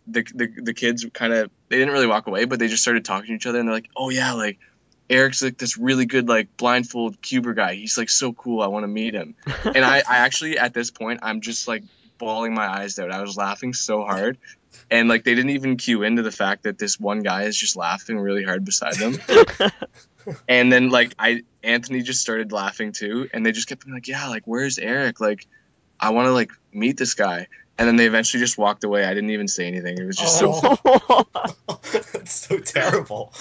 the 0.07 0.23
the, 0.33 0.47
the 0.63 0.73
kids 0.73 1.05
kind 1.13 1.33
of 1.33 1.51
they 1.69 1.77
didn't 1.77 1.93
really 1.93 2.07
walk 2.07 2.27
away, 2.27 2.45
but 2.45 2.59
they 2.59 2.67
just 2.67 2.81
started 2.81 3.05
talking 3.05 3.27
to 3.27 3.33
each 3.33 3.45
other, 3.45 3.59
and 3.59 3.67
they're 3.67 3.75
like, 3.75 3.89
"Oh 3.95 4.09
yeah, 4.09 4.33
like 4.33 4.59
Eric's 5.09 5.41
like 5.41 5.57
this 5.57 5.77
really 5.77 6.05
good 6.05 6.27
like 6.27 6.55
blindfold 6.57 7.21
cuber 7.21 7.53
guy. 7.53 7.75
He's 7.75 7.97
like 7.97 8.09
so 8.09 8.33
cool. 8.33 8.61
I 8.61 8.67
want 8.67 8.83
to 8.83 8.87
meet 8.87 9.13
him." 9.13 9.35
And 9.65 9.85
I, 9.85 9.97
I 9.97 10.17
actually 10.17 10.57
at 10.57 10.73
this 10.73 10.91
point 10.91 11.19
I'm 11.23 11.41
just 11.41 11.67
like 11.67 11.83
bawling 12.17 12.53
my 12.53 12.67
eyes 12.67 12.99
out. 12.99 13.11
I 13.11 13.21
was 13.21 13.35
laughing 13.35 13.73
so 13.73 14.03
hard. 14.03 14.37
And 14.89 15.09
like 15.09 15.23
they 15.23 15.35
didn't 15.35 15.51
even 15.51 15.77
cue 15.77 16.03
into 16.03 16.21
the 16.21 16.31
fact 16.31 16.63
that 16.63 16.77
this 16.77 16.99
one 16.99 17.23
guy 17.23 17.43
is 17.43 17.57
just 17.57 17.75
laughing 17.75 18.19
really 18.19 18.43
hard 18.43 18.63
beside 18.63 18.95
them. 18.95 19.17
and 20.47 20.71
then 20.71 20.89
like 20.89 21.13
I 21.17 21.43
Anthony 21.63 22.01
just 22.01 22.21
started 22.21 22.51
laughing 22.51 22.91
too, 22.91 23.29
and 23.33 23.45
they 23.45 23.51
just 23.51 23.67
kept 23.67 23.85
being 23.85 23.93
like, 23.93 24.07
"Yeah, 24.07 24.27
like 24.27 24.43
where's 24.45 24.77
Eric? 24.79 25.19
Like 25.19 25.47
I 25.99 26.11
want 26.11 26.27
to 26.27 26.31
like 26.31 26.51
meet 26.71 26.97
this 26.97 27.13
guy." 27.13 27.47
And 27.77 27.87
then 27.87 27.95
they 27.95 28.05
eventually 28.05 28.41
just 28.41 28.57
walked 28.57 28.83
away. 28.83 29.03
I 29.05 29.13
didn't 29.13 29.31
even 29.31 29.47
say 29.47 29.65
anything. 29.65 29.97
It 29.97 30.05
was 30.05 30.17
just 30.17 30.37
so 30.37 30.51
Oh. 30.53 31.25
That's 32.13 32.31
so 32.31 32.59
terrible. 32.59 33.33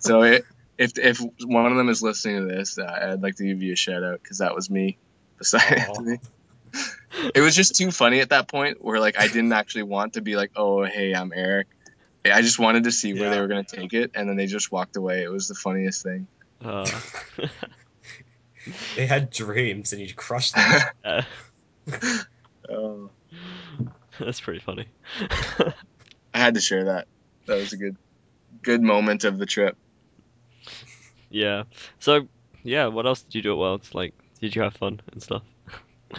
so 0.00 0.22
it 0.22 0.44
if 0.78 0.98
if 0.98 1.20
one 1.44 1.70
of 1.70 1.76
them 1.76 1.88
is 1.88 2.02
listening 2.02 2.48
to 2.48 2.54
this, 2.54 2.78
uh, 2.78 3.10
I'd 3.12 3.22
like 3.22 3.36
to 3.36 3.44
give 3.44 3.62
you 3.62 3.72
a 3.72 3.76
shout 3.76 4.02
out 4.02 4.22
because 4.22 4.38
that 4.38 4.54
was 4.54 4.70
me. 4.70 4.98
Beside 5.38 5.62
Aw. 5.62 5.88
Anthony, 5.88 6.18
it 7.34 7.40
was 7.40 7.54
just 7.54 7.76
too 7.76 7.90
funny 7.90 8.20
at 8.20 8.30
that 8.30 8.48
point 8.48 8.82
where 8.84 9.00
like 9.00 9.18
I 9.18 9.28
didn't 9.28 9.52
actually 9.52 9.84
want 9.84 10.14
to 10.14 10.20
be 10.20 10.36
like, 10.36 10.52
oh 10.56 10.84
hey, 10.84 11.12
I'm 11.14 11.32
Eric. 11.34 11.68
I 12.24 12.40
just 12.42 12.58
wanted 12.58 12.84
to 12.84 12.92
see 12.92 13.12
where 13.12 13.30
they 13.30 13.40
were 13.40 13.48
gonna 13.48 13.64
take 13.64 13.92
it, 13.92 14.12
and 14.14 14.28
then 14.28 14.36
they 14.36 14.46
just 14.46 14.72
walked 14.72 14.96
away. 14.96 15.22
It 15.22 15.30
was 15.30 15.48
the 15.48 15.54
funniest 15.54 16.02
thing. 16.02 16.26
Uh, 16.64 16.88
They 18.96 19.06
had 19.06 19.30
dreams 19.30 19.92
and 19.92 20.00
you 20.00 20.14
crushed 20.14 20.54
them. 20.54 20.80
uh, 21.04 21.22
oh, 22.70 23.10
that's 24.18 24.40
pretty 24.40 24.60
funny. 24.60 24.86
I 26.32 26.38
had 26.38 26.54
to 26.54 26.60
share 26.60 26.84
that. 26.84 27.06
That 27.46 27.56
was 27.56 27.72
a 27.72 27.76
good 27.76 27.96
good 28.62 28.82
moment 28.82 29.24
of 29.24 29.38
the 29.38 29.46
trip. 29.46 29.76
yeah. 31.28 31.64
So 31.98 32.28
yeah, 32.62 32.86
what 32.86 33.06
else 33.06 33.22
did 33.22 33.34
you 33.34 33.42
do 33.42 33.52
at 33.52 33.58
Worlds? 33.58 33.94
Like, 33.94 34.14
did 34.40 34.56
you 34.56 34.62
have 34.62 34.74
fun 34.74 35.00
and 35.12 35.22
stuff? 35.22 35.42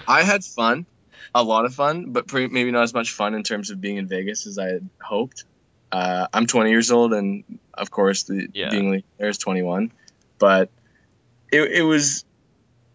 I 0.07 0.23
had 0.23 0.43
fun, 0.43 0.85
a 1.33 1.41
lot 1.41 1.65
of 1.65 1.73
fun, 1.73 2.11
but 2.11 2.27
pre- 2.27 2.47
maybe 2.47 2.69
not 2.71 2.83
as 2.83 2.93
much 2.93 3.11
fun 3.11 3.33
in 3.33 3.43
terms 3.43 3.71
of 3.71 3.81
being 3.81 3.97
in 3.97 4.07
Vegas 4.07 4.45
as 4.45 4.59
I 4.59 4.67
had 4.67 4.89
hoped. 5.01 5.45
Uh, 5.91 6.27
I'm 6.33 6.47
20 6.47 6.69
years 6.69 6.91
old, 6.91 7.13
and 7.13 7.43
of 7.73 7.91
course, 7.91 8.23
the 8.23 8.47
Yeah. 8.53 8.69
being 8.69 8.91
league 8.91 9.05
there 9.17 9.29
is 9.29 9.37
21. 9.37 9.91
But 10.39 10.69
it, 11.51 11.61
it 11.71 11.81
was 11.83 12.25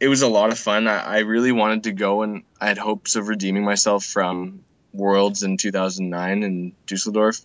it 0.00 0.08
was 0.08 0.22
a 0.22 0.28
lot 0.28 0.50
of 0.50 0.58
fun. 0.58 0.88
I, 0.88 0.98
I 0.98 1.18
really 1.20 1.52
wanted 1.52 1.84
to 1.84 1.92
go, 1.92 2.22
and 2.22 2.42
I 2.60 2.66
had 2.68 2.78
hopes 2.78 3.16
of 3.16 3.28
redeeming 3.28 3.64
myself 3.64 4.04
from 4.04 4.64
Worlds 4.92 5.42
in 5.42 5.56
2009 5.56 6.42
in 6.42 6.72
Dusseldorf, 6.86 7.38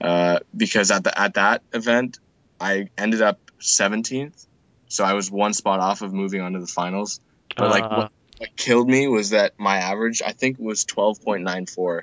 uh, 0.00 0.38
because 0.56 0.90
at 0.90 1.04
the 1.04 1.18
at 1.20 1.34
that 1.34 1.62
event, 1.72 2.18
I 2.60 2.88
ended 2.96 3.20
up 3.22 3.38
17th, 3.60 4.46
so 4.88 5.04
I 5.04 5.14
was 5.14 5.30
one 5.30 5.52
spot 5.52 5.80
off 5.80 6.02
of 6.02 6.12
moving 6.12 6.40
on 6.40 6.52
to 6.54 6.60
the 6.60 6.66
finals. 6.66 7.20
But 7.56 7.70
like 7.70 7.84
Uh, 7.84 7.96
what, 7.96 8.12
what 8.38 8.56
killed 8.56 8.88
me 8.88 9.08
was 9.08 9.30
that 9.30 9.52
my 9.58 9.76
average 9.78 10.22
I 10.24 10.32
think 10.32 10.58
was 10.58 10.84
12.94 10.84 12.02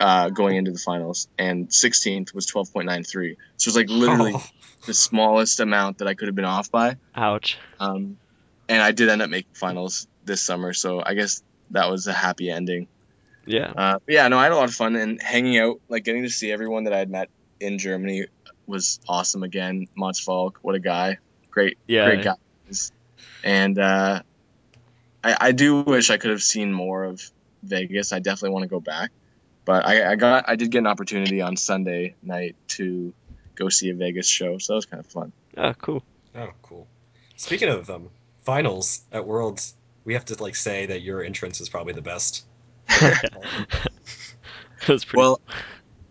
uh, 0.00 0.30
going 0.30 0.56
into 0.56 0.70
the 0.72 0.78
finals, 0.78 1.28
and 1.38 1.68
16th 1.68 2.34
was 2.34 2.46
12.93. 2.46 3.06
So 3.06 3.22
it 3.22 3.36
was 3.66 3.76
like 3.76 3.88
literally 3.88 4.32
Oh, 4.36 4.44
the 4.86 4.94
smallest 4.94 5.60
amount 5.60 5.98
that 5.98 6.08
I 6.08 6.14
could 6.14 6.28
have 6.28 6.34
been 6.34 6.44
off 6.44 6.70
by. 6.70 6.96
ouch. 7.14 7.56
Um, 7.80 8.18
and 8.68 8.82
I 8.82 8.92
did 8.92 9.08
end 9.08 9.22
up 9.22 9.30
making 9.30 9.54
finals 9.54 10.06
this 10.24 10.40
summer, 10.40 10.72
so 10.72 11.02
I 11.04 11.14
guess 11.14 11.42
that 11.70 11.90
was 11.90 12.06
a 12.06 12.12
happy 12.12 12.50
ending. 12.50 12.88
Yeah. 13.46 13.72
Uh, 13.76 13.98
yeah, 14.08 14.26
no, 14.28 14.38
I 14.38 14.44
had 14.44 14.52
a 14.52 14.56
lot 14.56 14.68
of 14.68 14.74
fun 14.74 14.96
and 14.96 15.20
hanging 15.22 15.56
out, 15.58 15.80
like 15.88 16.04
getting 16.04 16.22
to 16.24 16.30
see 16.30 16.50
everyone 16.52 16.84
that 16.84 16.92
I 16.92 16.98
had 16.98 17.10
met 17.10 17.28
in 17.60 17.78
Germany 17.78 18.26
was 18.66 18.98
awesome 19.08 19.42
again. 19.44 19.86
Mats 19.96 20.24
Valk, 20.24 20.58
what 20.62 20.74
a 20.74 20.80
guy, 20.80 21.18
great, 21.50 21.78
Yeah. 21.86 22.06
great 22.06 22.24
guy. 22.24 22.34
And 23.44 23.78
uh, 23.78 24.22
I, 25.22 25.36
I 25.40 25.52
do 25.52 25.82
wish 25.82 26.10
I 26.10 26.16
could 26.16 26.30
have 26.30 26.42
seen 26.42 26.72
more 26.72 27.04
of 27.04 27.22
Vegas. 27.62 28.12
I 28.12 28.18
definitely 28.18 28.50
want 28.50 28.64
to 28.64 28.68
go 28.68 28.80
back, 28.80 29.10
but 29.66 29.84
I, 29.84 30.12
I 30.12 30.16
got, 30.16 30.48
I 30.48 30.56
did 30.56 30.70
get 30.70 30.78
an 30.78 30.86
opportunity 30.86 31.42
on 31.42 31.56
Sunday 31.56 32.14
night 32.22 32.56
to 32.68 33.12
go 33.56 33.68
see 33.68 33.90
a 33.90 33.94
Vegas 33.94 34.28
show, 34.28 34.56
so 34.56 34.72
that 34.72 34.76
was 34.76 34.86
kind 34.86 35.00
of 35.00 35.06
fun. 35.10 35.32
Oh, 35.58 35.74
cool. 35.74 36.02
oh, 36.34 36.50
cool. 36.62 36.86
Speaking 37.36 37.68
of 37.68 37.90
um, 37.90 38.08
finals 38.44 39.02
at 39.12 39.26
Worlds, 39.26 39.74
we 40.04 40.14
have 40.14 40.24
to 40.26 40.40
like 40.42 40.56
say 40.56 40.86
that 40.86 41.02
your 41.02 41.22
entrance 41.22 41.60
is 41.60 41.68
probably 41.68 41.92
the 41.92 42.00
best. 42.00 42.46
That's 42.88 43.20
pretty. 44.86 45.16
Well, 45.16 45.40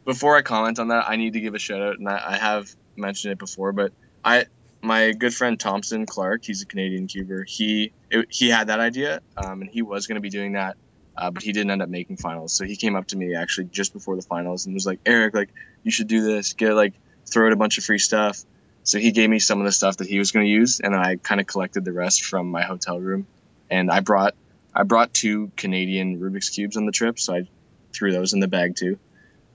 before 0.04 0.36
I 0.36 0.42
comment 0.42 0.78
on 0.78 0.90
that, 0.90 1.10
I 1.10 1.16
need 1.16 1.34
to 1.34 1.40
give 1.40 1.56
a 1.56 1.60
shout 1.60 1.82
out, 1.82 1.98
and 1.98 2.08
I, 2.10 2.22
I 2.28 2.38
have 2.38 2.76
mentioned 2.98 3.32
it 3.32 3.40
before, 3.40 3.72
but 3.72 3.94
I 4.24 4.46
my 4.82 5.14
good 5.14 5.34
friend 5.34 5.60
Thompson 5.60 6.06
Clark, 6.06 6.44
he's 6.44 6.62
a 6.62 6.66
Canadian 6.66 7.08
cuber. 7.08 7.44
He 7.44 7.94
it, 8.12 8.28
he 8.30 8.50
had 8.50 8.68
that 8.68 8.80
idea, 8.80 9.22
um, 9.38 9.62
and 9.62 9.70
he 9.70 9.82
was 9.82 10.08
going 10.08 10.16
to 10.16 10.22
be 10.22 10.30
doing 10.30 10.54
that, 10.54 10.78
uh, 11.18 11.32
but 11.32 11.44
he 11.44 11.52
didn't 11.52 11.72
end 11.72 11.82
up 11.82 11.90
making 11.90 12.18
finals. 12.18 12.54
So 12.54 12.66
he 12.66 12.76
came 12.76 12.96
up 12.96 13.08
to 13.08 13.18
me 13.18 13.36
actually 13.36 13.66
just 13.68 13.94
before 13.94 14.16
the 14.16 14.22
finals 14.22 14.66
and 14.66 14.74
was 14.74 14.86
like, 14.86 15.00
Eric, 15.06 15.34
like 15.36 15.50
you 15.84 15.92
should 15.92 16.08
do 16.08 16.22
this. 16.22 16.54
Get 16.54 16.74
like 16.74 16.94
throw 17.26 17.48
out 17.48 17.54
a 17.54 17.56
bunch 17.56 17.78
of 17.78 17.84
free 17.84 18.00
stuff. 18.00 18.44
So 18.84 19.00
he 19.00 19.12
gave 19.12 19.30
me 19.30 19.40
some 19.40 19.60
of 19.60 19.66
the 19.66 19.72
stuff 19.72 19.98
that 19.98 20.08
he 20.08 20.20
was 20.20 20.32
going 20.32 20.46
to 20.46 20.52
use, 20.52 20.80
and 20.80 20.94
then 20.94 21.02
I 21.02 21.16
kind 21.16 21.42
of 21.42 21.48
collected 21.48 21.84
the 21.84 21.92
rest 21.92 22.24
from 22.24 22.52
my 22.52 22.62
hotel 22.62 23.00
room. 23.00 23.26
And 23.70 23.90
I 23.90 24.00
brought 24.02 24.36
I 24.74 24.84
brought 24.84 25.14
two 25.14 25.52
Canadian 25.58 26.20
Rubik's 26.20 26.50
cubes 26.50 26.78
on 26.78 26.86
the 26.86 26.92
trip, 26.92 27.18
so 27.20 27.34
I 27.34 27.48
threw 27.94 28.12
those 28.12 28.34
in 28.34 28.40
the 28.42 28.48
bag 28.48 28.76
too. 28.76 29.00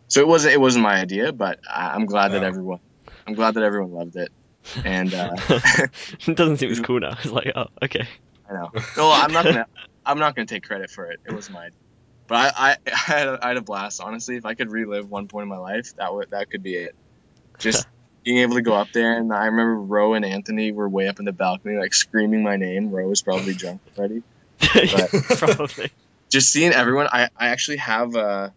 So 0.08 0.20
it 0.20 0.26
wasn't 0.26 0.54
it 0.54 0.60
wasn't 0.60 0.82
my 0.82 0.96
idea, 0.96 1.32
but 1.32 1.60
I'm 1.72 2.06
glad 2.06 2.32
that 2.32 2.42
Oh. 2.42 2.46
everyone 2.46 2.80
I'm 3.26 3.34
glad 3.34 3.54
that 3.54 3.62
everyone 3.62 3.92
loved 3.92 4.16
it. 4.16 4.32
And 4.84 5.14
uh, 5.14 5.36
it 5.48 6.34
doesn't 6.36 6.56
seem 6.56 6.70
as 6.72 6.80
cool 6.88 6.98
now. 7.00 7.10
It's 7.22 7.26
like, 7.30 7.52
oh, 7.54 7.66
okay. 7.84 8.08
I 8.48 8.52
know. 8.54 8.70
No, 8.96 9.12
I'm 9.12 9.32
not 9.32 9.44
gonna 9.44 9.66
I'm 10.04 10.18
not 10.18 10.34
gonna 10.34 10.46
take 10.46 10.64
credit 10.64 10.90
for 10.90 11.10
it. 11.10 11.20
It 11.26 11.32
was 11.32 11.50
mine. 11.50 11.70
But 12.26 12.54
I, 12.56 12.70
I, 12.70 12.76
I, 12.86 12.96
had 12.96 13.28
a, 13.28 13.38
I 13.42 13.48
had 13.48 13.56
a 13.56 13.62
blast. 13.62 14.00
Honestly, 14.00 14.36
if 14.36 14.46
I 14.46 14.54
could 14.54 14.70
relive 14.70 15.08
one 15.08 15.28
point 15.28 15.44
in 15.44 15.48
my 15.48 15.58
life, 15.58 15.92
that 15.96 16.14
would 16.14 16.30
that 16.30 16.50
could 16.50 16.62
be 16.62 16.76
it. 16.76 16.94
Just 17.58 17.86
being 18.24 18.38
able 18.38 18.54
to 18.54 18.62
go 18.62 18.74
up 18.74 18.88
there, 18.92 19.16
and 19.16 19.32
I 19.32 19.46
remember 19.46 19.76
Ro 19.76 20.14
and 20.14 20.24
Anthony 20.24 20.72
were 20.72 20.88
way 20.88 21.08
up 21.08 21.18
in 21.18 21.24
the 21.24 21.32
balcony, 21.32 21.76
like 21.78 21.94
screaming 21.94 22.42
my 22.42 22.56
name. 22.56 22.90
Ro 22.90 23.08
was 23.08 23.22
probably 23.22 23.54
drunk 23.54 23.80
already. 23.96 24.22
Probably. 25.38 25.90
Just 26.30 26.52
seeing 26.52 26.72
everyone, 26.72 27.08
I, 27.10 27.30
I 27.36 27.48
actually 27.48 27.78
have 27.78 28.14
uh, 28.14 28.50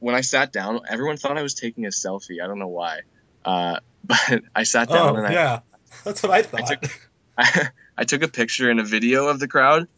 when 0.00 0.14
I 0.14 0.20
sat 0.20 0.52
down, 0.52 0.80
everyone 0.88 1.16
thought 1.16 1.38
I 1.38 1.42
was 1.42 1.54
taking 1.54 1.86
a 1.86 1.90
selfie. 1.90 2.42
I 2.42 2.46
don't 2.46 2.58
know 2.58 2.68
why, 2.68 3.00
uh, 3.44 3.78
but 4.04 4.42
I 4.54 4.64
sat 4.64 4.88
down 4.88 5.14
Oh 5.14 5.16
and 5.16 5.26
I, 5.26 5.32
yeah, 5.32 5.60
that's 6.04 6.22
what 6.22 6.32
I 6.32 6.42
thought. 6.42 6.66
took- 6.66 7.00
I, 7.38 7.68
I 7.96 8.04
took 8.04 8.22
a 8.22 8.28
picture 8.28 8.68
and 8.70 8.80
a 8.80 8.84
video 8.84 9.28
of 9.28 9.38
the 9.40 9.48
crowd. 9.48 9.88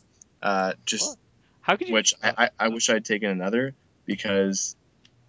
Uh, 0.47 0.73
just 0.85 1.19
How 1.61 1.75
could 1.75 1.89
you? 1.89 1.95
which 1.95 2.15
I, 2.23 2.35
I, 2.39 2.67
I 2.67 2.69
wish 2.69 2.89
I 2.89 2.95
had 2.95 3.05
taken 3.05 3.31
another 3.31 3.75
because 4.05 4.77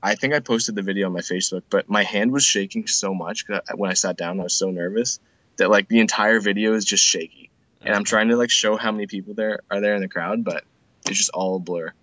I 0.01 0.13
think 0.13 0.35
I 0.35 0.41
posted 0.41 0.75
the 0.75 0.83
video 0.83 1.07
on 1.07 1.13
my 1.13 1.21
Facebook, 1.21 1.63
but 1.71 1.89
my 1.89 2.03
hand 2.03 2.31
was 2.31 2.43
shaking 2.43 2.85
so 2.85 3.15
much 3.15 3.45
I- 3.49 3.73
when 3.73 3.89
I 3.89 3.95
sat 3.95 4.15
down, 4.15 4.39
I 4.39 4.43
was 4.43 4.53
so 4.53 4.69
nervous 4.69 5.19
that 5.55 5.71
like 5.71 5.87
the 5.87 6.01
entire 6.01 6.39
video 6.39 6.73
is 6.75 6.85
just 6.85 7.03
shaky, 7.03 7.49
and 7.81 7.95
I'm 7.95 8.03
trying 8.03 8.27
to 8.29 8.35
like 8.37 8.51
show 8.51 8.77
how 8.77 8.91
many 8.91 9.07
people 9.07 9.33
there 9.33 9.61
are 9.71 9.81
there 9.81 9.95
in 9.95 10.01
the 10.01 10.07
crowd, 10.07 10.43
but 10.43 10.63
it's 11.07 11.17
just 11.17 11.31
all 11.31 11.55
a 11.55 11.59
blur. 11.59 11.93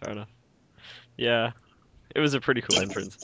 Fair 0.00 0.10
enough. 0.10 0.28
Yeah, 1.16 1.52
it 2.16 2.18
was 2.18 2.34
a 2.34 2.40
pretty 2.40 2.62
cool 2.62 2.80
entrance. 2.80 3.16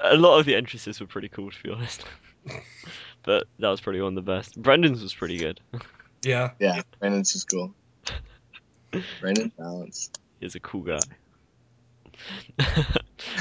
A 0.00 0.16
lot 0.16 0.40
of 0.40 0.46
the 0.46 0.56
entrances 0.56 0.98
were 1.00 1.06
pretty 1.06 1.28
cool, 1.28 1.52
to 1.52 1.62
be 1.62 1.70
honest. 1.70 2.04
but 3.22 3.46
that 3.60 3.68
was 3.68 3.80
probably 3.80 4.02
one 4.02 4.18
of 4.18 4.24
the 4.24 4.32
best. 4.32 4.60
Brendan's 4.60 5.00
was 5.00 5.14
pretty 5.14 5.38
good. 5.38 5.60
Yeah. 6.26 6.50
Yeah, 6.58 6.82
Brandon's 6.98 7.32
just 7.32 7.48
cool. 7.48 7.72
Brandon 9.20 9.52
balance. 9.56 10.10
He's 10.40 10.56
a 10.56 10.60
cool 10.60 10.82
guy. 10.82 10.98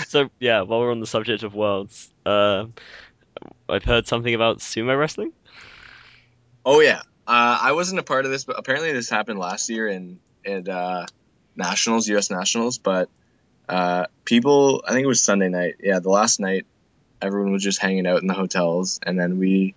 so 0.08 0.30
yeah, 0.40 0.62
while 0.62 0.82
we're 0.82 0.92
on 0.92 1.00
the 1.00 1.08
subject 1.08 1.44
of 1.44 1.56
worlds, 1.56 2.10
uh, 2.26 2.66
I've 3.68 3.84
heard 3.84 4.08
something 4.08 4.34
about 4.34 4.60
sumo 4.60 4.98
wrestling. 4.98 5.34
Oh 6.64 6.80
yeah, 6.80 7.02
uh, 7.28 7.60
I 7.62 7.72
wasn't 7.72 8.00
a 8.00 8.04
part 8.04 8.26
of 8.26 8.32
this, 8.32 8.44
but 8.44 8.60
apparently 8.60 8.92
this 8.94 9.10
happened 9.10 9.40
last 9.40 9.70
year 9.70 9.88
in 9.88 10.20
in 10.44 10.70
uh, 10.70 11.08
nationals, 11.56 12.08
U.S. 12.10 12.30
nationals. 12.30 12.78
But 12.78 13.10
uh, 13.68 14.06
people, 14.26 14.84
I 14.88 14.92
think 14.92 15.06
it 15.06 15.08
was 15.08 15.24
Sunday 15.24 15.50
night. 15.50 15.76
Yeah, 15.80 16.00
the 16.00 16.10
last 16.10 16.40
night, 16.40 16.66
everyone 17.22 17.52
was 17.52 17.64
just 17.64 17.80
hanging 17.80 18.06
out 18.06 18.22
in 18.22 18.28
the 18.28 18.34
hotels, 18.34 19.00
and 19.02 19.20
then 19.20 19.40
we, 19.40 19.74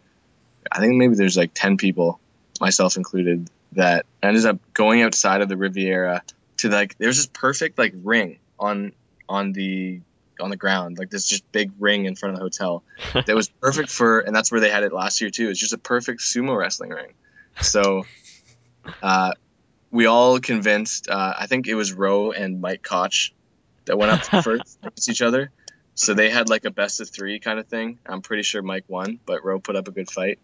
I 0.71 0.81
think 0.81 0.97
maybe 0.97 1.14
there's 1.14 1.37
like 1.37 1.53
ten 1.55 1.79
people, 1.79 2.21
myself 2.61 2.97
included, 2.97 3.51
that 3.73 4.07
ended 4.23 4.47
up 4.47 4.59
going 4.73 5.03
outside 5.03 5.40
of 5.40 5.49
the 5.49 5.57
Riviera 5.57 6.23
to 6.59 6.68
like 6.68 6.97
there's 6.99 7.16
this 7.16 7.27
perfect 7.27 7.79
like 7.79 7.94
ring 8.03 8.38
on 8.59 8.92
on 9.29 9.53
the 9.53 10.01
on 10.40 10.51
the 10.51 10.57
ground 10.57 10.99
like 10.99 11.11
this 11.11 11.27
just 11.27 11.51
big 11.51 11.73
ring 11.79 12.05
in 12.05 12.14
front 12.14 12.35
of 12.35 12.38
the 12.38 12.44
hotel 12.44 12.83
that 13.12 13.35
was 13.35 13.49
perfect 13.49 13.90
for 13.90 14.21
and 14.21 14.35
that's 14.35 14.53
where 14.53 14.61
they 14.61 14.71
had 14.71 14.83
it 14.83 14.92
last 14.92 15.21
year 15.21 15.31
too. 15.31 15.49
It's 15.49 15.59
just 15.59 15.73
a 15.73 15.79
perfect 15.79 16.21
sumo 16.21 16.57
wrestling 16.57 16.90
ring. 16.90 17.14
So 17.61 18.05
uh, 19.03 19.33
we 19.90 20.07
all 20.07 20.38
convinced 20.38 21.09
uh, 21.09 21.35
i 21.38 21.47
think 21.47 21.66
it 21.66 21.75
was 21.75 21.92
roe 21.92 22.31
and 22.31 22.61
mike 22.61 22.83
koch 22.83 23.33
that 23.87 23.99
went 23.99 24.12
up 24.12 24.44
first 24.44 24.79
against 24.83 25.09
each 25.09 25.23
other. 25.23 25.51
So 25.94 26.14
they 26.14 26.31
had 26.31 26.49
like 26.49 26.64
a 26.64 26.71
best 26.71 27.01
of 27.01 27.09
three 27.09 27.40
kind 27.40 27.59
of 27.59 27.66
thing. 27.66 27.99
I'm 28.07 28.23
pretty 28.23 28.42
sure 28.42 28.62
mike 28.62 28.85
won 28.88 29.18
but 29.27 29.44
roe 29.44 29.59
put 29.59 29.77
up 29.77 29.88
a 29.88 29.90
good 29.90 30.11
fight. 30.11 30.38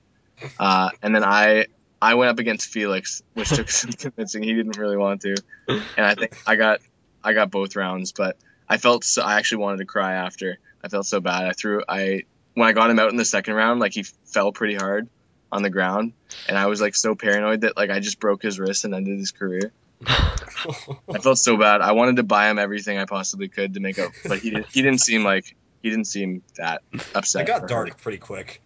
Uh, 0.58 0.90
and 1.02 1.14
then 1.14 1.24
i 1.24 1.66
i 2.00 2.14
went 2.14 2.30
up 2.30 2.38
against 2.38 2.72
feliks 2.72 3.22
which 3.34 3.48
took 3.48 3.70
some 3.70 3.92
convincing 3.98 4.42
he 4.42 4.54
didn't 4.54 4.76
really 4.76 4.96
want 4.96 5.22
to 5.22 5.34
and 5.68 5.82
i 6.06 6.14
think 6.14 6.36
i 6.46 6.56
got 6.56 6.80
i 7.22 7.32
got 7.32 7.50
both 7.50 7.76
rounds 7.76 8.12
but 8.12 8.36
i 8.68 8.76
felt 8.76 9.04
so 9.04 9.22
i 9.22 9.34
actually 9.34 9.58
wanted 9.58 9.78
to 9.78 9.84
cry 9.84 10.14
after 10.14 10.58
i 10.82 10.88
felt 10.88 11.06
so 11.06 11.20
bad 11.20 11.44
i 11.46 11.52
threw 11.52 11.82
i 11.88 12.22
when 12.54 12.68
I 12.68 12.72
got 12.72 12.90
him 12.90 12.98
out 12.98 13.10
in 13.10 13.16
the 13.16 13.24
second 13.24 13.54
round, 13.54 13.80
like 13.80 13.92
he 13.92 14.04
fell 14.24 14.52
pretty 14.52 14.76
hard 14.76 15.08
on 15.52 15.62
the 15.62 15.70
ground, 15.70 16.14
and 16.48 16.56
I 16.56 16.66
was 16.66 16.80
like 16.80 16.96
so 16.96 17.14
paranoid 17.14 17.62
that 17.62 17.76
like 17.76 17.90
I 17.90 18.00
just 18.00 18.18
broke 18.18 18.42
his 18.42 18.58
wrist 18.58 18.84
and 18.84 18.94
ended 18.94 19.18
his 19.18 19.32
career. 19.32 19.72
I 20.06 21.18
felt 21.20 21.38
so 21.38 21.56
bad. 21.56 21.80
I 21.80 21.92
wanted 21.92 22.16
to 22.16 22.22
buy 22.22 22.50
him 22.50 22.58
everything 22.58 22.98
I 22.98 23.04
possibly 23.04 23.48
could 23.48 23.74
to 23.74 23.80
make 23.80 23.98
up, 23.98 24.12
but 24.26 24.38
he 24.38 24.50
didn't. 24.50 24.66
He 24.72 24.82
didn't 24.82 25.00
seem 25.00 25.24
like 25.24 25.56
he 25.82 25.90
didn't 25.90 26.06
seem 26.06 26.42
that 26.56 26.82
upset. 27.14 27.42
it 27.42 27.46
got 27.46 27.64
or 27.64 27.66
dark 27.66 28.00
pretty 28.00 28.18
quick. 28.18 28.62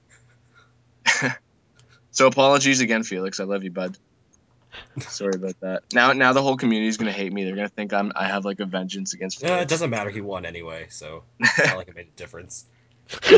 so 2.10 2.26
apologies 2.26 2.80
again, 2.80 3.02
Feliks. 3.02 3.40
I 3.40 3.44
love 3.44 3.64
you, 3.64 3.70
bud. 3.70 3.96
Sorry 5.00 5.32
about 5.34 5.58
that. 5.60 5.82
Now, 5.92 6.12
now 6.12 6.32
the 6.32 6.42
whole 6.42 6.56
community 6.56 6.88
is 6.88 6.96
gonna 6.96 7.12
hate 7.12 7.32
me. 7.32 7.44
They're 7.44 7.56
gonna 7.56 7.68
think 7.68 7.92
I'm 7.92 8.12
I 8.14 8.26
have 8.26 8.44
like 8.44 8.60
a 8.60 8.66
vengeance 8.66 9.14
against. 9.14 9.42
Yeah, 9.42 9.60
it 9.60 9.68
doesn't 9.68 9.90
matter. 9.90 10.10
He 10.10 10.20
won 10.20 10.44
anyway, 10.44 10.86
so 10.90 11.24
it's 11.40 11.58
not 11.58 11.76
like 11.76 11.88
it 11.88 11.96
made 11.96 12.08
a 12.08 12.16
difference. 12.16 12.66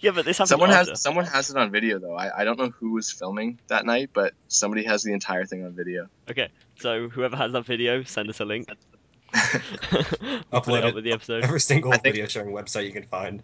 yeah, 0.00 0.12
but 0.12 0.24
this 0.24 0.38
happened 0.38 0.48
Someone 0.48 0.70
after. 0.70 0.92
has 0.92 1.00
someone 1.00 1.26
has 1.26 1.50
it 1.50 1.56
on 1.56 1.70
video 1.70 1.98
though. 1.98 2.14
I, 2.14 2.40
I 2.40 2.44
don't 2.44 2.58
know 2.58 2.70
who 2.70 2.92
was 2.92 3.10
filming 3.10 3.60
that 3.68 3.84
night, 3.84 4.10
but 4.14 4.32
somebody 4.48 4.84
has 4.84 5.02
the 5.02 5.12
entire 5.12 5.44
thing 5.44 5.64
on 5.64 5.72
video. 5.72 6.08
Okay, 6.30 6.48
so 6.80 7.08
whoever 7.08 7.36
has 7.36 7.52
that 7.52 7.66
video, 7.66 8.02
send 8.04 8.30
us 8.30 8.40
a 8.40 8.44
link. 8.44 8.68
Upload 9.34 10.78
it 10.78 10.84
up 10.84 10.90
it. 10.90 10.94
with 10.94 11.04
the 11.04 11.12
episode. 11.12 11.44
Every 11.44 11.60
single 11.60 11.92
think- 11.92 12.02
video 12.04 12.26
sharing 12.26 12.54
website 12.54 12.86
you 12.86 12.92
can 12.92 13.04
find. 13.04 13.42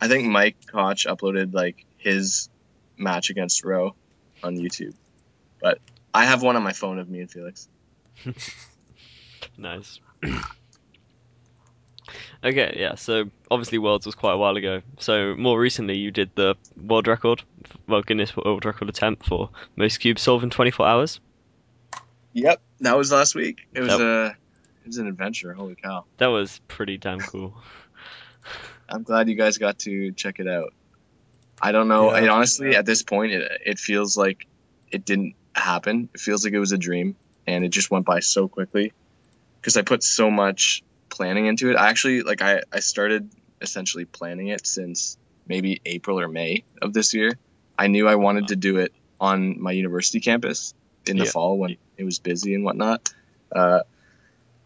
I 0.00 0.08
think 0.08 0.26
Mike 0.28 0.56
Koch 0.66 1.06
uploaded 1.06 1.54
like 1.54 1.84
his 1.96 2.48
match 2.98 3.30
against 3.30 3.64
Rowe 3.64 3.94
on 4.42 4.56
YouTube, 4.56 4.94
but 5.60 5.78
I 6.12 6.24
have 6.24 6.42
one 6.42 6.56
on 6.56 6.62
my 6.62 6.72
phone 6.72 6.98
of 6.98 7.08
me 7.08 7.20
and 7.20 7.30
Feliks. 7.30 7.68
Nice. 9.56 9.98
okay, 12.44 12.76
yeah. 12.78 12.94
So 12.94 13.30
obviously, 13.50 13.78
Worlds 13.78 14.06
was 14.06 14.14
quite 14.14 14.32
a 14.32 14.36
while 14.36 14.56
ago. 14.56 14.82
So 14.98 15.34
more 15.36 15.58
recently, 15.58 15.96
you 15.98 16.10
did 16.10 16.30
the 16.34 16.56
world 16.80 17.06
record, 17.08 17.42
well 17.86 18.02
Guinness 18.02 18.36
World 18.36 18.64
Record 18.64 18.88
attempt 18.88 19.26
for 19.26 19.50
most 19.76 19.98
cubes 19.98 20.22
solved 20.22 20.44
in 20.44 20.50
24 20.50 20.86
hours. 20.86 21.20
Yep, 22.34 22.60
that 22.80 22.96
was 22.96 23.10
last 23.10 23.34
week. 23.34 23.66
It 23.74 23.80
was 23.80 23.90
That- 23.90 24.00
a 24.00 24.26
it 24.84 24.86
was 24.86 24.98
an 24.98 25.06
adventure. 25.08 25.52
Holy 25.52 25.74
cow! 25.74 26.04
That 26.18 26.28
was 26.28 26.60
pretty 26.68 26.96
damn 26.98 27.18
cool. 27.20 27.54
I'm 28.88 29.02
glad 29.02 29.28
you 29.28 29.34
guys 29.34 29.58
got 29.58 29.80
to 29.80 30.12
check 30.12 30.38
it 30.38 30.48
out. 30.48 30.72
I 31.60 31.72
don't 31.72 31.88
know. 31.88 32.14
Yeah. 32.14 32.24
It 32.24 32.28
honestly, 32.28 32.76
at 32.76 32.86
this 32.86 33.02
point, 33.02 33.32
it, 33.32 33.50
it 33.64 33.78
feels 33.78 34.16
like 34.16 34.46
it 34.90 35.04
didn't 35.04 35.34
happen. 35.54 36.08
It 36.14 36.20
feels 36.20 36.44
like 36.44 36.54
it 36.54 36.58
was 36.60 36.72
a 36.72 36.78
dream, 36.78 37.16
and 37.46 37.64
it 37.64 37.70
just 37.70 37.90
went 37.90 38.06
by 38.06 38.20
so 38.20 38.48
quickly 38.48 38.92
because 39.60 39.76
I 39.76 39.82
put 39.82 40.02
so 40.02 40.30
much 40.30 40.82
planning 41.10 41.46
into 41.46 41.70
it. 41.70 41.76
I 41.76 41.88
actually 41.88 42.22
like 42.22 42.42
I 42.42 42.62
I 42.72 42.80
started 42.80 43.30
essentially 43.60 44.04
planning 44.04 44.48
it 44.48 44.66
since 44.66 45.16
maybe 45.46 45.80
April 45.84 46.20
or 46.20 46.28
May 46.28 46.64
of 46.80 46.92
this 46.92 47.14
year. 47.14 47.38
I 47.76 47.88
knew 47.88 48.06
I 48.06 48.16
wanted 48.16 48.48
to 48.48 48.56
do 48.56 48.78
it 48.78 48.92
on 49.20 49.60
my 49.60 49.72
university 49.72 50.20
campus 50.20 50.74
in 51.06 51.16
the 51.16 51.24
Yeah. 51.24 51.30
fall 51.30 51.58
when 51.58 51.76
it 51.96 52.04
was 52.04 52.18
busy 52.18 52.54
and 52.54 52.64
whatnot. 52.64 53.12
Uh, 53.50 53.80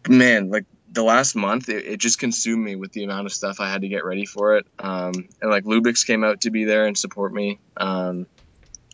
man, 0.07 0.49
like 0.49 0.65
the 0.93 1.03
last 1.03 1.35
month, 1.35 1.69
it, 1.69 1.85
it 1.85 1.97
just 1.99 2.19
consumed 2.19 2.63
me 2.63 2.75
with 2.75 2.91
the 2.93 3.03
amount 3.03 3.25
of 3.25 3.33
stuff 3.33 3.59
I 3.59 3.69
had 3.69 3.81
to 3.81 3.87
get 3.87 4.05
ready 4.05 4.25
for 4.25 4.57
it. 4.57 4.65
Um, 4.79 5.27
and 5.41 5.49
like 5.51 5.63
Lubix 5.65 6.05
came 6.05 6.23
out 6.23 6.41
to 6.41 6.51
be 6.51 6.65
there 6.65 6.85
and 6.85 6.97
support 6.97 7.33
me. 7.33 7.59
Um, 7.75 8.27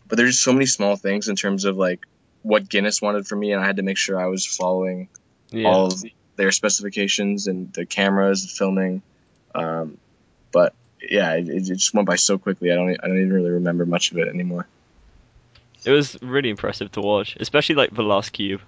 but 0.08 0.16
there's 0.16 0.32
just 0.32 0.42
so 0.42 0.52
many 0.52 0.66
small 0.66 0.96
things 0.96 1.28
in 1.28 1.36
terms 1.36 1.64
of 1.66 1.76
like 1.76 2.00
what 2.42 2.68
Guinness 2.68 3.00
wanted 3.02 3.26
from 3.26 3.38
me, 3.40 3.52
and 3.52 3.62
I 3.62 3.66
had 3.66 3.76
to 3.76 3.82
make 3.82 3.98
sure 3.98 4.18
I 4.18 4.26
was 4.26 4.46
following 4.46 5.08
Yeah. 5.50 5.68
all 5.68 5.86
of 5.88 6.02
their 6.36 6.50
specifications 6.52 7.46
and 7.46 7.72
the 7.74 7.84
cameras, 7.84 8.42
the 8.42 8.48
filming. 8.48 9.02
Um, 9.54 9.98
but 10.52 10.72
yeah, 11.02 11.34
it, 11.34 11.48
it 11.48 11.60
just 11.60 11.92
went 11.92 12.08
by 12.08 12.16
so 12.16 12.38
quickly. 12.38 12.72
I 12.72 12.76
don't, 12.76 12.88
I 13.02 13.06
don't 13.08 13.18
even 13.18 13.32
really 13.32 13.50
remember 13.50 13.84
much 13.84 14.10
of 14.10 14.18
it 14.18 14.28
anymore. 14.28 14.66
It 15.84 15.90
was 15.90 16.16
really 16.22 16.50
impressive 16.50 16.90
to 16.92 17.00
watch, 17.00 17.36
especially 17.40 17.74
like 17.74 17.94
the 17.94 18.02
last 18.02 18.30
cube. 18.32 18.60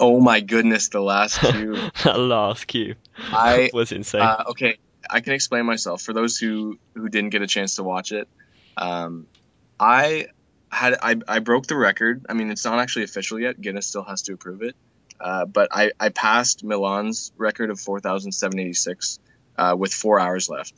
Oh 0.00 0.20
my 0.20 0.40
goodness, 0.40 0.88
the 0.88 1.00
last 1.00 1.38
cube. 1.40 1.78
that 2.04 2.18
last 2.18 2.66
cube 2.66 2.96
I 3.16 3.70
was 3.74 3.92
insane. 3.92 4.22
Uh, 4.22 4.44
okay, 4.48 4.78
I 5.08 5.20
can 5.20 5.32
explain 5.32 5.66
myself 5.66 6.02
for 6.02 6.12
those 6.12 6.38
who 6.38 6.78
who 6.94 7.08
didn't 7.08 7.30
get 7.30 7.42
a 7.42 7.46
chance 7.46 7.76
to 7.76 7.82
watch 7.82 8.12
it. 8.12 8.28
Um, 8.76 9.26
I 9.78 10.26
had 10.70 10.96
I, 11.02 11.16
I 11.26 11.38
broke 11.40 11.66
the 11.66 11.76
record. 11.76 12.26
I 12.28 12.34
mean, 12.34 12.50
it's 12.50 12.64
not 12.64 12.78
actually 12.78 13.04
official 13.04 13.40
yet. 13.40 13.60
Guinness 13.60 13.86
still 13.86 14.04
has 14.04 14.22
to 14.22 14.34
approve 14.34 14.62
it. 14.62 14.76
Uh, 15.20 15.44
but 15.46 15.68
I, 15.72 15.90
I 15.98 16.10
passed 16.10 16.62
Milan's 16.62 17.32
record 17.36 17.70
of 17.70 17.80
4,786 17.80 19.18
uh, 19.56 19.74
with 19.76 19.92
four 19.92 20.20
hours 20.20 20.48
left, 20.48 20.74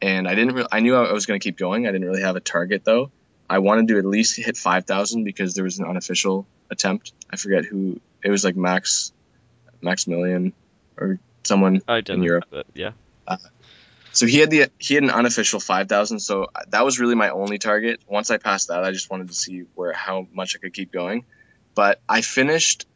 and 0.00 0.28
I 0.28 0.34
didn't. 0.34 0.54
Re- 0.54 0.66
I 0.70 0.80
knew 0.80 0.94
I 0.94 1.12
was 1.12 1.26
going 1.26 1.40
to 1.40 1.42
keep 1.42 1.58
going. 1.58 1.88
I 1.88 1.92
didn't 1.92 2.06
really 2.06 2.22
have 2.22 2.36
a 2.36 2.40
target 2.40 2.84
though. 2.84 3.10
I 3.48 3.58
wanted 3.58 3.88
to 3.88 3.98
at 3.98 4.04
least 4.04 4.36
hit 4.36 4.56
5,000 4.56 5.24
because 5.24 5.54
there 5.54 5.64
was 5.64 5.80
an 5.80 5.84
unofficial 5.84 6.46
attempt. 6.70 7.12
I 7.28 7.36
forget 7.36 7.64
who. 7.64 8.00
It 8.24 8.30
was 8.30 8.44
like 8.44 8.56
Max, 8.56 9.12
Maximilian, 9.80 10.52
or 10.96 11.18
someone 11.42 11.82
in 11.88 12.22
Europe. 12.22 12.44
but 12.50 12.66
yeah. 12.74 12.92
Uh, 13.26 13.36
so 14.12 14.26
he 14.26 14.38
had 14.38 14.50
the 14.50 14.66
he 14.78 14.94
had 14.94 15.04
an 15.04 15.10
unofficial 15.10 15.60
5000 15.60 16.18
so 16.18 16.48
that 16.68 16.84
was 16.84 16.98
really 16.98 17.14
my 17.14 17.30
only 17.30 17.58
target. 17.58 18.00
Once 18.08 18.30
i 18.30 18.38
passed 18.38 18.68
that 18.68 18.84
i 18.84 18.90
just 18.90 19.10
wanted 19.10 19.28
to 19.28 19.34
see 19.34 19.64
where 19.74 19.92
how 19.92 20.26
much 20.32 20.56
i 20.56 20.58
could 20.58 20.74
keep 20.74 20.92
going. 20.92 21.24
But 21.74 22.00
i 22.08 22.20
finished 22.20 22.86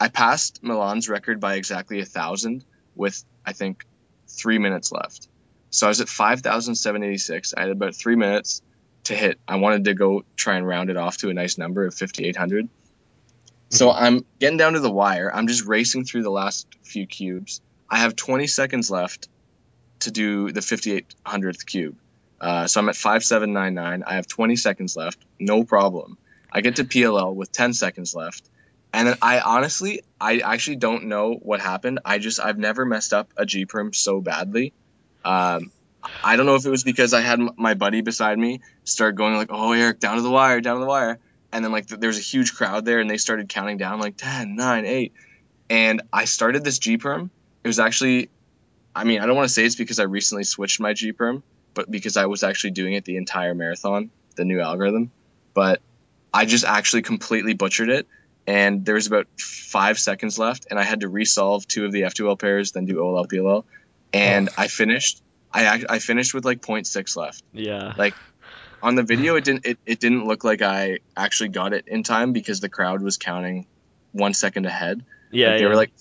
i 0.00 0.08
passed 0.08 0.62
milan's 0.62 1.08
record 1.08 1.40
by 1.40 1.54
exactly 1.54 2.00
a 2.00 2.04
thousand 2.04 2.64
with 2.94 3.24
i 3.46 3.52
think 3.52 3.86
three 4.28 4.58
minutes 4.58 4.90
left. 4.90 5.28
So 5.70 5.86
i 5.86 5.88
was 5.88 6.00
at 6.00 6.08
5786 6.08 7.54
i 7.56 7.60
had 7.60 7.70
about 7.70 7.94
three 7.94 8.16
minutes 8.16 8.62
to 9.04 9.14
hit. 9.14 9.38
I 9.46 9.56
wanted 9.56 9.84
to 9.84 9.94
go 9.94 10.24
try 10.34 10.56
and 10.56 10.66
round 10.66 10.90
it 10.90 10.96
off 10.96 11.18
to 11.18 11.30
a 11.30 11.34
nice 11.34 11.58
number 11.58 11.86
of 11.86 11.94
5800 11.94 12.68
so 13.74 13.90
i'm 13.90 14.24
getting 14.38 14.56
down 14.56 14.72
to 14.74 14.80
the 14.80 14.90
wire 14.90 15.30
i'm 15.34 15.46
just 15.46 15.64
racing 15.64 16.04
through 16.04 16.22
the 16.22 16.30
last 16.30 16.66
few 16.82 17.06
cubes 17.06 17.60
i 17.90 17.98
have 17.98 18.16
20 18.16 18.46
seconds 18.46 18.90
left 18.90 19.28
to 20.04 20.10
do 20.10 20.52
the 20.52 20.60
5800th 20.60 21.66
cube. 21.66 21.96
Uh, 22.40 22.66
so 22.66 22.80
I'm 22.80 22.88
at 22.88 22.96
5799. 22.96 24.04
I 24.06 24.14
have 24.16 24.26
20 24.26 24.56
seconds 24.56 24.96
left. 24.96 25.18
No 25.38 25.64
problem. 25.64 26.18
I 26.52 26.60
get 26.60 26.76
to 26.76 26.84
PLL 26.84 27.34
with 27.34 27.52
10 27.52 27.72
seconds 27.72 28.14
left. 28.14 28.48
And 28.92 29.08
then 29.08 29.16
I 29.20 29.40
honestly, 29.40 30.02
I 30.20 30.38
actually 30.38 30.76
don't 30.76 31.04
know 31.04 31.34
what 31.34 31.60
happened. 31.60 32.00
I 32.04 32.18
just, 32.18 32.38
I've 32.38 32.58
never 32.58 32.84
messed 32.84 33.12
up 33.12 33.32
a 33.36 33.44
G 33.44 33.66
perm 33.66 33.92
so 33.92 34.20
badly. 34.20 34.72
Um, 35.24 35.72
I 36.22 36.36
don't 36.36 36.46
know 36.46 36.54
if 36.54 36.66
it 36.66 36.70
was 36.70 36.84
because 36.84 37.14
I 37.14 37.22
had 37.22 37.40
my 37.56 37.74
buddy 37.74 38.02
beside 38.02 38.38
me 38.38 38.60
start 38.84 39.14
going 39.14 39.34
like, 39.36 39.48
"Oh, 39.50 39.72
Eric, 39.72 40.00
down 40.00 40.16
to 40.16 40.22
the 40.22 40.30
wire, 40.30 40.60
down 40.60 40.76
to 40.76 40.80
the 40.80 40.86
wire," 40.86 41.18
and 41.54 41.64
then 41.64 41.72
like 41.72 41.86
th- 41.86 42.00
there 42.00 42.08
was 42.08 42.18
a 42.18 42.22
huge 42.22 42.54
crowd 42.54 42.84
there, 42.84 43.00
and 43.00 43.08
they 43.08 43.16
started 43.16 43.48
counting 43.48 43.78
down 43.78 44.00
like 44.00 44.16
10, 44.16 44.56
9, 44.56 44.84
8, 44.84 45.12
and 45.70 46.02
I 46.12 46.26
started 46.26 46.64
this 46.64 46.78
G 46.78 46.98
perm. 46.98 47.30
It 47.62 47.68
was 47.68 47.78
actually 47.78 48.28
I 48.94 49.04
mean, 49.04 49.20
I 49.20 49.26
don't 49.26 49.36
want 49.36 49.48
to 49.48 49.52
say 49.54 49.64
it's 49.64 49.74
because 49.74 49.98
I 49.98 50.04
recently 50.04 50.44
switched 50.44 50.80
my 50.80 50.92
G 50.92 51.12
perm, 51.12 51.42
but 51.74 51.90
because 51.90 52.16
I 52.16 52.26
was 52.26 52.44
actually 52.44 52.72
doing 52.72 52.94
it 52.94 53.04
the 53.04 53.16
entire 53.16 53.54
marathon, 53.54 54.10
the 54.36 54.44
new 54.44 54.60
algorithm. 54.60 55.10
But 55.52 55.80
I 56.32 56.44
just 56.44 56.64
actually 56.64 57.02
completely 57.02 57.54
butchered 57.54 57.88
it, 57.88 58.06
and 58.46 58.84
there 58.84 58.94
was 58.94 59.06
about 59.06 59.26
five 59.38 59.98
seconds 59.98 60.38
left, 60.38 60.66
and 60.70 60.78
I 60.78 60.84
had 60.84 61.00
to 61.00 61.08
resolve 61.08 61.66
two 61.66 61.84
of 61.84 61.92
the 61.92 62.02
F2L 62.02 62.38
pairs, 62.38 62.72
then 62.72 62.86
do 62.86 63.00
OLL 63.00 63.26
PLL, 63.26 63.64
and 64.12 64.48
oh. 64.48 64.52
I 64.58 64.68
finished. 64.68 65.22
I 65.52 65.84
I 65.88 65.98
finished 66.00 66.34
with 66.34 66.44
like 66.44 66.60
0.6 66.60 67.16
left. 67.16 67.42
Yeah. 67.52 67.94
Like, 67.96 68.14
On 68.84 68.94
the 68.94 69.02
video, 69.02 69.36
it 69.36 69.44
didn't 69.44 69.64
it, 69.64 69.78
it 69.86 69.98
didn't 69.98 70.26
look 70.26 70.44
like 70.44 70.60
I 70.60 70.98
actually 71.16 71.48
got 71.48 71.72
it 71.72 71.88
in 71.88 72.02
time 72.02 72.34
because 72.34 72.60
the 72.60 72.68
crowd 72.68 73.00
was 73.00 73.16
counting 73.16 73.66
one 74.12 74.34
second 74.34 74.66
ahead. 74.66 75.02
yeah. 75.32 75.48
Like, 75.48 75.56
they 75.56 75.62
yeah. 75.62 75.68
were 75.68 75.74
like 75.74 75.92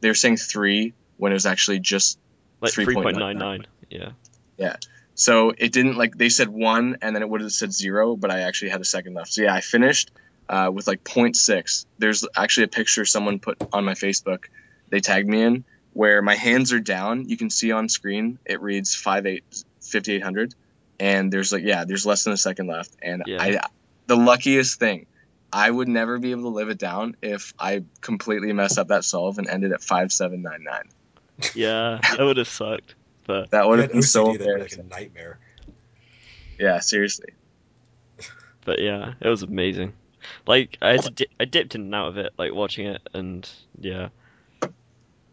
they 0.00 0.08
were 0.08 0.14
saying 0.14 0.38
three 0.38 0.94
when 1.18 1.32
it 1.32 1.34
was 1.34 1.44
actually 1.44 1.80
just 1.80 2.18
like 2.62 2.72
3.99. 2.72 3.66
3.99. 3.90 4.14
Yeah. 4.56 4.76
So 5.14 5.52
it 5.56 5.70
didn't 5.70 5.98
like 5.98 6.16
they 6.16 6.30
said 6.30 6.48
one 6.48 6.96
and 7.02 7.14
then 7.14 7.22
it 7.22 7.28
would 7.28 7.42
have 7.42 7.52
said 7.52 7.74
zero, 7.74 8.16
but 8.16 8.30
I 8.30 8.40
actually 8.40 8.70
had 8.70 8.80
a 8.80 8.86
second 8.86 9.12
left. 9.12 9.34
So 9.34 9.42
yeah, 9.42 9.54
I 9.54 9.60
finished 9.60 10.10
uh, 10.48 10.70
with 10.72 10.86
like 10.86 11.04
0.6. 11.04 11.84
There's 11.98 12.26
actually 12.34 12.64
a 12.64 12.68
picture 12.68 13.04
someone 13.04 13.38
put 13.38 13.58
on 13.70 13.84
my 13.84 13.92
Facebook. 13.92 14.46
They 14.88 15.00
tagged 15.00 15.28
me 15.28 15.42
in 15.42 15.64
where 15.92 16.22
my 16.22 16.36
hands 16.36 16.72
are 16.72 16.80
down. 16.80 17.28
You 17.28 17.36
can 17.36 17.50
see 17.50 17.70
on 17.70 17.90
screen 17.90 18.38
it 18.46 18.62
reads 18.62 18.94
58 18.94 19.44
5800 19.82 20.54
and 21.00 21.32
there's 21.32 21.52
like 21.52 21.64
yeah, 21.64 21.84
there's 21.84 22.06
less 22.06 22.22
than 22.24 22.32
a 22.32 22.36
second 22.36 22.68
left 22.68 22.94
and 23.02 23.24
Yeah. 23.26 23.42
I 23.42 23.60
the 24.06 24.16
luckiest 24.16 24.78
thing 24.78 25.06
I 25.52 25.68
would 25.68 25.88
never 25.88 26.18
be 26.18 26.30
able 26.30 26.42
to 26.42 26.48
live 26.50 26.68
it 26.68 26.78
down 26.78 27.16
if 27.22 27.54
I 27.58 27.82
completely 28.00 28.52
mess 28.52 28.78
up 28.78 28.88
that 28.88 29.02
solve 29.04 29.38
and 29.38 29.48
ended 29.48 29.72
at 29.72 29.82
5799. 29.82 31.52
Yeah. 31.56 31.98
That 32.16 32.22
would 32.24 32.36
have 32.36 32.46
sucked. 32.48 32.94
But 33.26 33.50
That 33.50 33.66
would 33.68 33.80
have 33.80 33.90
been 33.92 34.02
so 34.02 34.26
OCD, 34.26 34.38
that'd 34.38 34.54
be 34.56 34.60
like 34.62 34.72
a 34.78 34.82
nightmare. 34.84 35.38
Yeah, 36.58 36.78
seriously. 36.80 37.30
but 38.64 38.78
yeah, 38.80 39.14
it 39.20 39.28
was 39.28 39.42
amazing. 39.42 39.94
Like 40.46 40.76
I 40.82 40.96
di- 40.98 41.26
I 41.40 41.46
dipped 41.46 41.74
in 41.74 41.80
and 41.82 41.94
out 41.94 42.08
of 42.08 42.18
it, 42.18 42.32
like 42.38 42.52
watching 42.54 42.86
it, 42.86 43.00
and 43.14 43.48
yeah, 43.80 44.08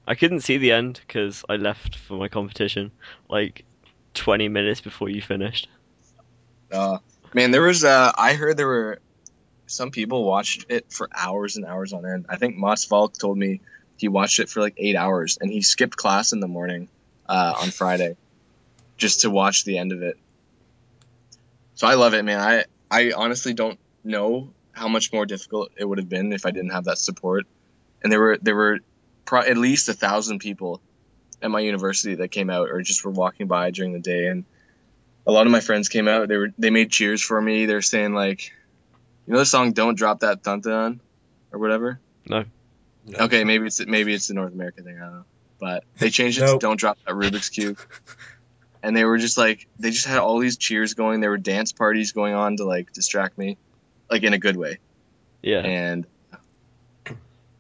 I 0.08 0.16
couldn't 0.16 0.42
see 0.42 0.58
the 0.58 0.72
end 0.72 1.02
because 1.06 1.44
I 1.50 1.58
left 1.58 1.96
for 1.98 2.18
my 2.18 2.28
competition 2.30 2.92
like 3.30 3.66
20 4.18 4.50
minutes 4.50 4.82
before 4.82 5.10
you 5.10 5.22
finished. 5.22 5.68
Uh, 6.72 6.98
man, 7.34 7.52
there 7.52 7.62
was. 7.62 7.84
Uh, 7.84 8.12
I 8.16 8.34
heard 8.34 8.58
there 8.58 8.68
were 8.68 9.00
some 9.68 9.92
people 9.92 10.24
watched 10.24 10.66
it 10.70 10.92
for 10.92 11.10
hours 11.14 11.58
and 11.58 11.66
hours 11.66 11.94
on 11.94 12.06
end. 12.06 12.26
I 12.30 12.38
think 12.38 12.58
Mats 12.58 12.86
Valk 12.86 13.14
told 13.14 13.38
me 13.38 13.62
he 13.98 14.08
watched 14.08 14.40
it 14.40 14.50
for 14.50 14.60
like 14.60 14.76
eight 14.78 14.96
hours, 14.96 15.38
and 15.40 15.52
he 15.52 15.62
skipped 15.62 15.96
class 15.96 16.34
in 16.34 16.40
the 16.40 16.48
morning 16.48 16.90
uh, 17.28 17.54
on 17.62 17.70
Friday 17.70 18.18
just 18.98 19.22
to 19.22 19.30
watch 19.30 19.64
the 19.64 19.78
end 19.78 19.92
of 19.92 20.02
it. 20.02 20.18
So 21.76 21.88
I 21.88 21.94
love 21.94 22.14
it, 22.14 22.24
man. 22.24 22.40
I 22.40 22.66
I 22.90 23.14
honestly 23.16 23.54
don't 23.54 23.80
know 24.04 24.50
how 24.72 24.88
much 24.88 25.12
more 25.12 25.26
difficult 25.26 25.72
it 25.78 25.86
would 25.86 25.98
have 25.98 26.10
been 26.10 26.34
if 26.34 26.46
I 26.46 26.52
didn't 26.52 26.72
have 26.72 26.86
that 26.86 26.98
support. 26.98 27.46
And 28.04 28.12
there 28.12 28.20
were 28.20 28.38
there 28.42 28.56
were 28.56 28.80
pro- 29.26 29.42
at 29.42 29.58
least 29.58 29.90
a 29.90 29.94
thousand 29.94 30.40
people 30.40 30.82
at 31.42 31.52
my 31.52 31.60
university 31.60 32.16
that 32.16 32.30
came 32.30 32.50
out 32.50 32.70
or 32.70 32.82
just 32.82 33.04
were 33.06 33.12
walking 33.12 33.48
by 33.48 33.72
during 33.72 33.94
the 33.94 34.00
day, 34.00 34.28
and 34.28 34.46
a 35.26 35.32
lot 35.32 35.46
of 35.46 35.52
my 35.52 35.60
friends 35.60 35.90
came 35.90 36.08
out. 36.08 36.28
They 36.28 36.38
were 36.38 36.54
they 36.58 36.70
made 36.70 36.92
cheers 36.92 37.22
for 37.22 37.40
me. 37.42 37.66
They're 37.66 37.82
saying 37.82 38.14
like, 38.14 38.52
you 39.26 39.34
know 39.34 39.40
the 39.40 39.46
song 39.46 39.74
"Don't 39.74 39.96
Drop 39.96 40.22
That 40.22 40.44
Thun 40.44 40.62
Thun" 40.62 41.02
or 41.52 41.60
whatever. 41.60 42.00
No. 42.28 42.46
Okay, 43.14 43.44
maybe 43.44 43.68
it's 43.68 43.86
maybe 43.86 44.14
it's 44.14 44.28
the 44.28 44.34
North 44.34 44.54
America 44.54 44.82
thing. 44.82 44.98
I 44.98 45.06
don't 45.06 45.14
know, 45.14 45.26
but 45.60 45.84
they 45.98 46.10
changed 46.10 46.40
it 46.40 46.42
Nope. 46.42 46.60
to 46.60 46.66
"Don't 46.66 46.80
Drop 46.80 46.98
That 47.06 47.14
Rubik's 47.14 47.50
Cube." 47.50 47.80
And 48.84 48.96
they 48.96 49.04
were 49.04 49.18
just 49.18 49.40
like 49.40 49.68
they 49.80 49.90
just 49.90 50.06
had 50.06 50.20
all 50.20 50.38
these 50.38 50.56
cheers 50.56 50.94
going. 50.94 51.20
There 51.20 51.32
were 51.32 51.38
dance 51.40 51.74
parties 51.74 52.12
going 52.12 52.36
on 52.36 52.58
to 52.58 52.64
like 52.64 52.94
distract 52.94 53.36
me, 53.38 53.58
like 54.10 54.22
in 54.22 54.34
a 54.34 54.38
good 54.38 54.56
way. 54.56 54.78
Yeah. 55.42 55.62
And 55.62 56.06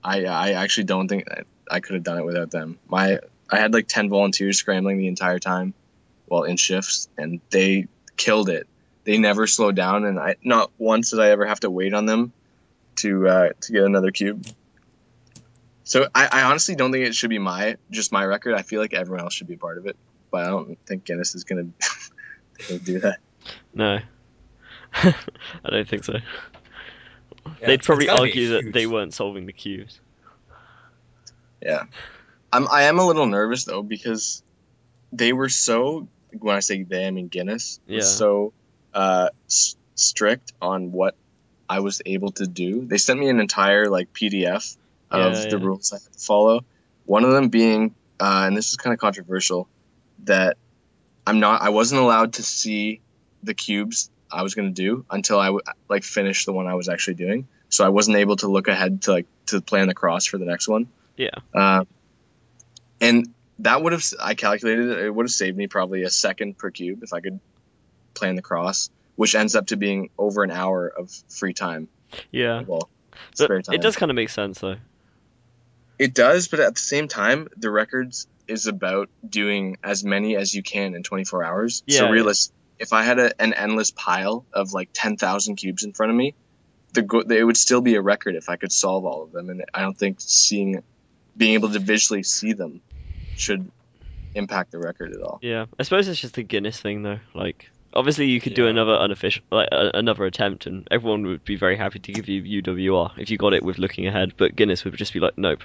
I 0.03 0.25
I 0.25 0.51
actually 0.51 0.85
don't 0.85 1.07
think 1.07 1.29
I, 1.29 1.41
I 1.69 1.79
could 1.79 1.95
have 1.95 2.03
done 2.03 2.19
it 2.19 2.23
without 2.23 2.51
them. 2.51 2.77
My 2.87 3.19
I 3.49 3.57
had 3.59 3.73
like 3.73 3.87
ten 3.87 4.09
volunteers 4.09 4.57
scrambling 4.57 4.97
the 4.97 5.07
entire 5.07 5.39
time, 5.39 5.73
while 6.25 6.43
in 6.43 6.57
shifts, 6.57 7.07
and 7.17 7.39
they 7.49 7.87
killed 8.15 8.49
it. 8.49 8.67
They 9.03 9.17
never 9.17 9.47
slowed 9.47 9.75
down, 9.75 10.05
and 10.05 10.19
I 10.19 10.35
not 10.43 10.71
once 10.77 11.11
did 11.11 11.19
I 11.19 11.29
ever 11.29 11.45
have 11.45 11.61
to 11.61 11.69
wait 11.69 11.93
on 11.93 12.05
them 12.05 12.33
to 12.97 13.27
uh, 13.27 13.49
to 13.61 13.71
get 13.71 13.83
another 13.83 14.11
cube. 14.11 14.45
So 15.83 16.07
I, 16.13 16.27
I 16.29 16.43
honestly 16.43 16.75
don't 16.75 16.91
think 16.91 17.05
it 17.05 17.15
should 17.15 17.29
be 17.29 17.39
my 17.39 17.77
just 17.89 18.11
my 18.11 18.25
record. 18.25 18.55
I 18.55 18.61
feel 18.61 18.81
like 18.81 18.93
everyone 18.93 19.21
else 19.21 19.33
should 19.33 19.47
be 19.47 19.53
a 19.53 19.57
part 19.57 19.77
of 19.77 19.85
it, 19.85 19.95
but 20.31 20.43
I 20.43 20.47
don't 20.47 20.77
think 20.85 21.05
Guinness 21.05 21.33
is 21.33 21.45
gonna, 21.45 21.67
gonna 22.67 22.79
do 22.79 22.99
that. 22.99 23.19
No. 23.73 23.99
I 24.93 25.13
don't 25.69 25.87
think 25.87 26.03
so. 26.03 26.17
Yeah, 27.61 27.67
They'd 27.67 27.83
probably 27.83 28.07
it's 28.07 28.19
argue 28.19 28.49
that 28.49 28.73
they 28.73 28.87
weren't 28.87 29.13
solving 29.13 29.45
the 29.45 29.53
cubes. 29.53 30.01
Yeah, 31.61 31.83
I'm 32.51 32.67
I 32.69 32.83
am 32.83 32.99
a 32.99 33.05
little 33.05 33.25
nervous 33.25 33.65
though 33.65 33.83
because 33.83 34.43
they 35.11 35.33
were 35.33 35.49
so 35.49 36.07
when 36.39 36.55
I 36.55 36.59
say 36.59 36.83
they 36.83 37.05
I 37.07 37.11
mean 37.11 37.27
Guinness 37.27 37.79
Yeah. 37.87 37.97
was 37.97 38.17
so 38.17 38.53
uh, 38.93 39.29
s- 39.49 39.75
strict 39.95 40.53
on 40.61 40.91
what 40.91 41.15
I 41.69 41.79
was 41.81 42.01
able 42.05 42.31
to 42.33 42.47
do. 42.47 42.85
They 42.85 42.97
sent 42.97 43.19
me 43.19 43.29
an 43.29 43.39
entire 43.39 43.89
like 43.89 44.13
PDF 44.13 44.75
of 45.11 45.33
Yeah, 45.33 45.49
the 45.49 45.57
yeah. 45.57 45.63
rules 45.65 45.91
I 45.91 45.97
had 45.97 46.13
to 46.13 46.19
follow. 46.19 46.61
One 47.05 47.23
of 47.23 47.31
them 47.31 47.49
being, 47.49 47.95
uh, 48.19 48.43
and 48.47 48.55
this 48.57 48.69
is 48.71 48.75
kind 48.77 48.93
of 48.93 48.99
controversial, 48.99 49.69
that 50.23 50.57
I'm 51.25 51.39
not 51.39 51.61
I 51.61 51.69
wasn't 51.69 52.01
allowed 52.01 52.33
to 52.33 52.43
see 52.43 53.01
the 53.43 53.53
cubes 53.53 54.09
I 54.31 54.43
was 54.43 54.55
gonna 54.55 54.71
do 54.71 55.05
until 55.09 55.39
I 55.39 55.47
w- 55.47 55.61
like 55.89 56.03
finished 56.03 56.45
the 56.45 56.53
one 56.53 56.67
I 56.67 56.73
was 56.75 56.89
actually 56.89 57.15
doing. 57.15 57.47
So 57.69 57.85
I 57.85 57.89
wasn't 57.89 58.17
able 58.17 58.37
to 58.37 58.47
look 58.47 58.67
ahead 58.67 59.01
to 59.03 59.11
like 59.11 59.27
to 59.47 59.61
plan 59.61 59.87
the 59.87 59.93
cross 59.93 60.25
for 60.25 60.37
the 60.37 60.45
next 60.45 60.67
one. 60.67 60.87
Yeah. 61.17 61.29
Uh, 61.53 61.83
and 63.01 63.33
that 63.59 63.81
would 63.81 63.93
have 63.93 64.03
I 64.21 64.35
calculated 64.35 64.89
it, 64.89 64.99
it 65.05 65.09
would 65.13 65.25
have 65.25 65.31
saved 65.31 65.57
me 65.57 65.67
probably 65.67 66.03
a 66.03 66.09
second 66.09 66.57
per 66.57 66.71
cube 66.71 67.03
if 67.03 67.13
I 67.13 67.21
could 67.21 67.39
plan 68.13 68.35
the 68.35 68.41
cross, 68.41 68.89
which 69.15 69.35
ends 69.35 69.55
up 69.55 69.67
to 69.67 69.77
being 69.77 70.09
over 70.17 70.43
an 70.43 70.51
hour 70.51 70.87
of 70.87 71.11
free 71.29 71.53
time. 71.53 71.87
Yeah. 72.31 72.63
Well, 72.65 72.89
spare 73.33 73.61
time. 73.61 73.75
it 73.75 73.81
does 73.81 73.95
kind 73.95 74.11
of 74.11 74.15
make 74.15 74.29
sense 74.29 74.59
though. 74.59 74.77
It 75.99 76.13
does, 76.13 76.47
but 76.47 76.59
at 76.59 76.75
the 76.75 76.79
same 76.79 77.07
time, 77.07 77.47
the 77.57 77.71
records 77.71 78.27
is 78.47 78.67
about 78.67 79.09
doing 79.27 79.77
as 79.83 80.03
many 80.03 80.35
as 80.35 80.53
you 80.53 80.61
can 80.61 80.95
in 80.95 81.03
24 81.03 81.43
hours. 81.43 81.83
Yeah, 81.85 81.99
so 81.99 82.05
yeah. 82.05 82.11
realist, 82.11 82.53
if 82.79 82.93
I 82.93 83.03
had 83.03 83.19
a, 83.19 83.41
an 83.41 83.53
endless 83.53 83.91
pile 83.91 84.45
of 84.53 84.73
like 84.73 84.89
10,000 84.93 85.55
cubes 85.55 85.83
in 85.83 85.93
front 85.93 86.11
of 86.11 86.15
me, 86.15 86.35
the 86.93 87.01
go- 87.01 87.21
it 87.21 87.43
would 87.43 87.57
still 87.57 87.81
be 87.81 87.95
a 87.95 88.01
record 88.01 88.35
if 88.35 88.49
I 88.49 88.55
could 88.57 88.71
solve 88.71 89.05
all 89.05 89.23
of 89.23 89.31
them. 89.31 89.49
And 89.49 89.65
I 89.73 89.81
don't 89.81 89.97
think 89.97 90.17
seeing, 90.19 90.83
being 91.37 91.53
able 91.53 91.69
to 91.71 91.79
visually 91.79 92.23
see 92.23 92.53
them, 92.53 92.81
should 93.35 93.69
impact 94.35 94.71
the 94.71 94.79
record 94.79 95.13
at 95.13 95.21
all. 95.21 95.39
Yeah. 95.41 95.65
I 95.79 95.83
suppose 95.83 96.07
it's 96.07 96.19
just 96.19 96.33
the 96.35 96.43
Guinness 96.43 96.79
thing 96.81 97.03
though. 97.03 97.19
Like 97.33 97.69
obviously 97.93 98.27
you 98.27 98.41
could 98.41 98.53
do 98.53 98.67
another 98.67 98.93
unofficial 98.93 99.43
like 99.51 99.69
uh, 99.71 99.91
another 99.93 100.25
attempt 100.25 100.65
and 100.67 100.87
everyone 100.91 101.25
would 101.25 101.43
be 101.45 101.55
very 101.55 101.75
happy 101.77 101.99
to 101.99 102.11
give 102.11 102.27
you 102.27 102.61
UWR 102.61 103.17
if 103.17 103.29
you 103.31 103.37
got 103.37 103.53
it 103.53 103.63
with 103.63 103.77
looking 103.77 104.05
ahead, 104.07 104.33
but 104.37 104.55
Guinness 104.55 104.83
would 104.83 104.95
just 104.95 105.13
be 105.13 105.19
like 105.19 105.37
nope. 105.37 105.63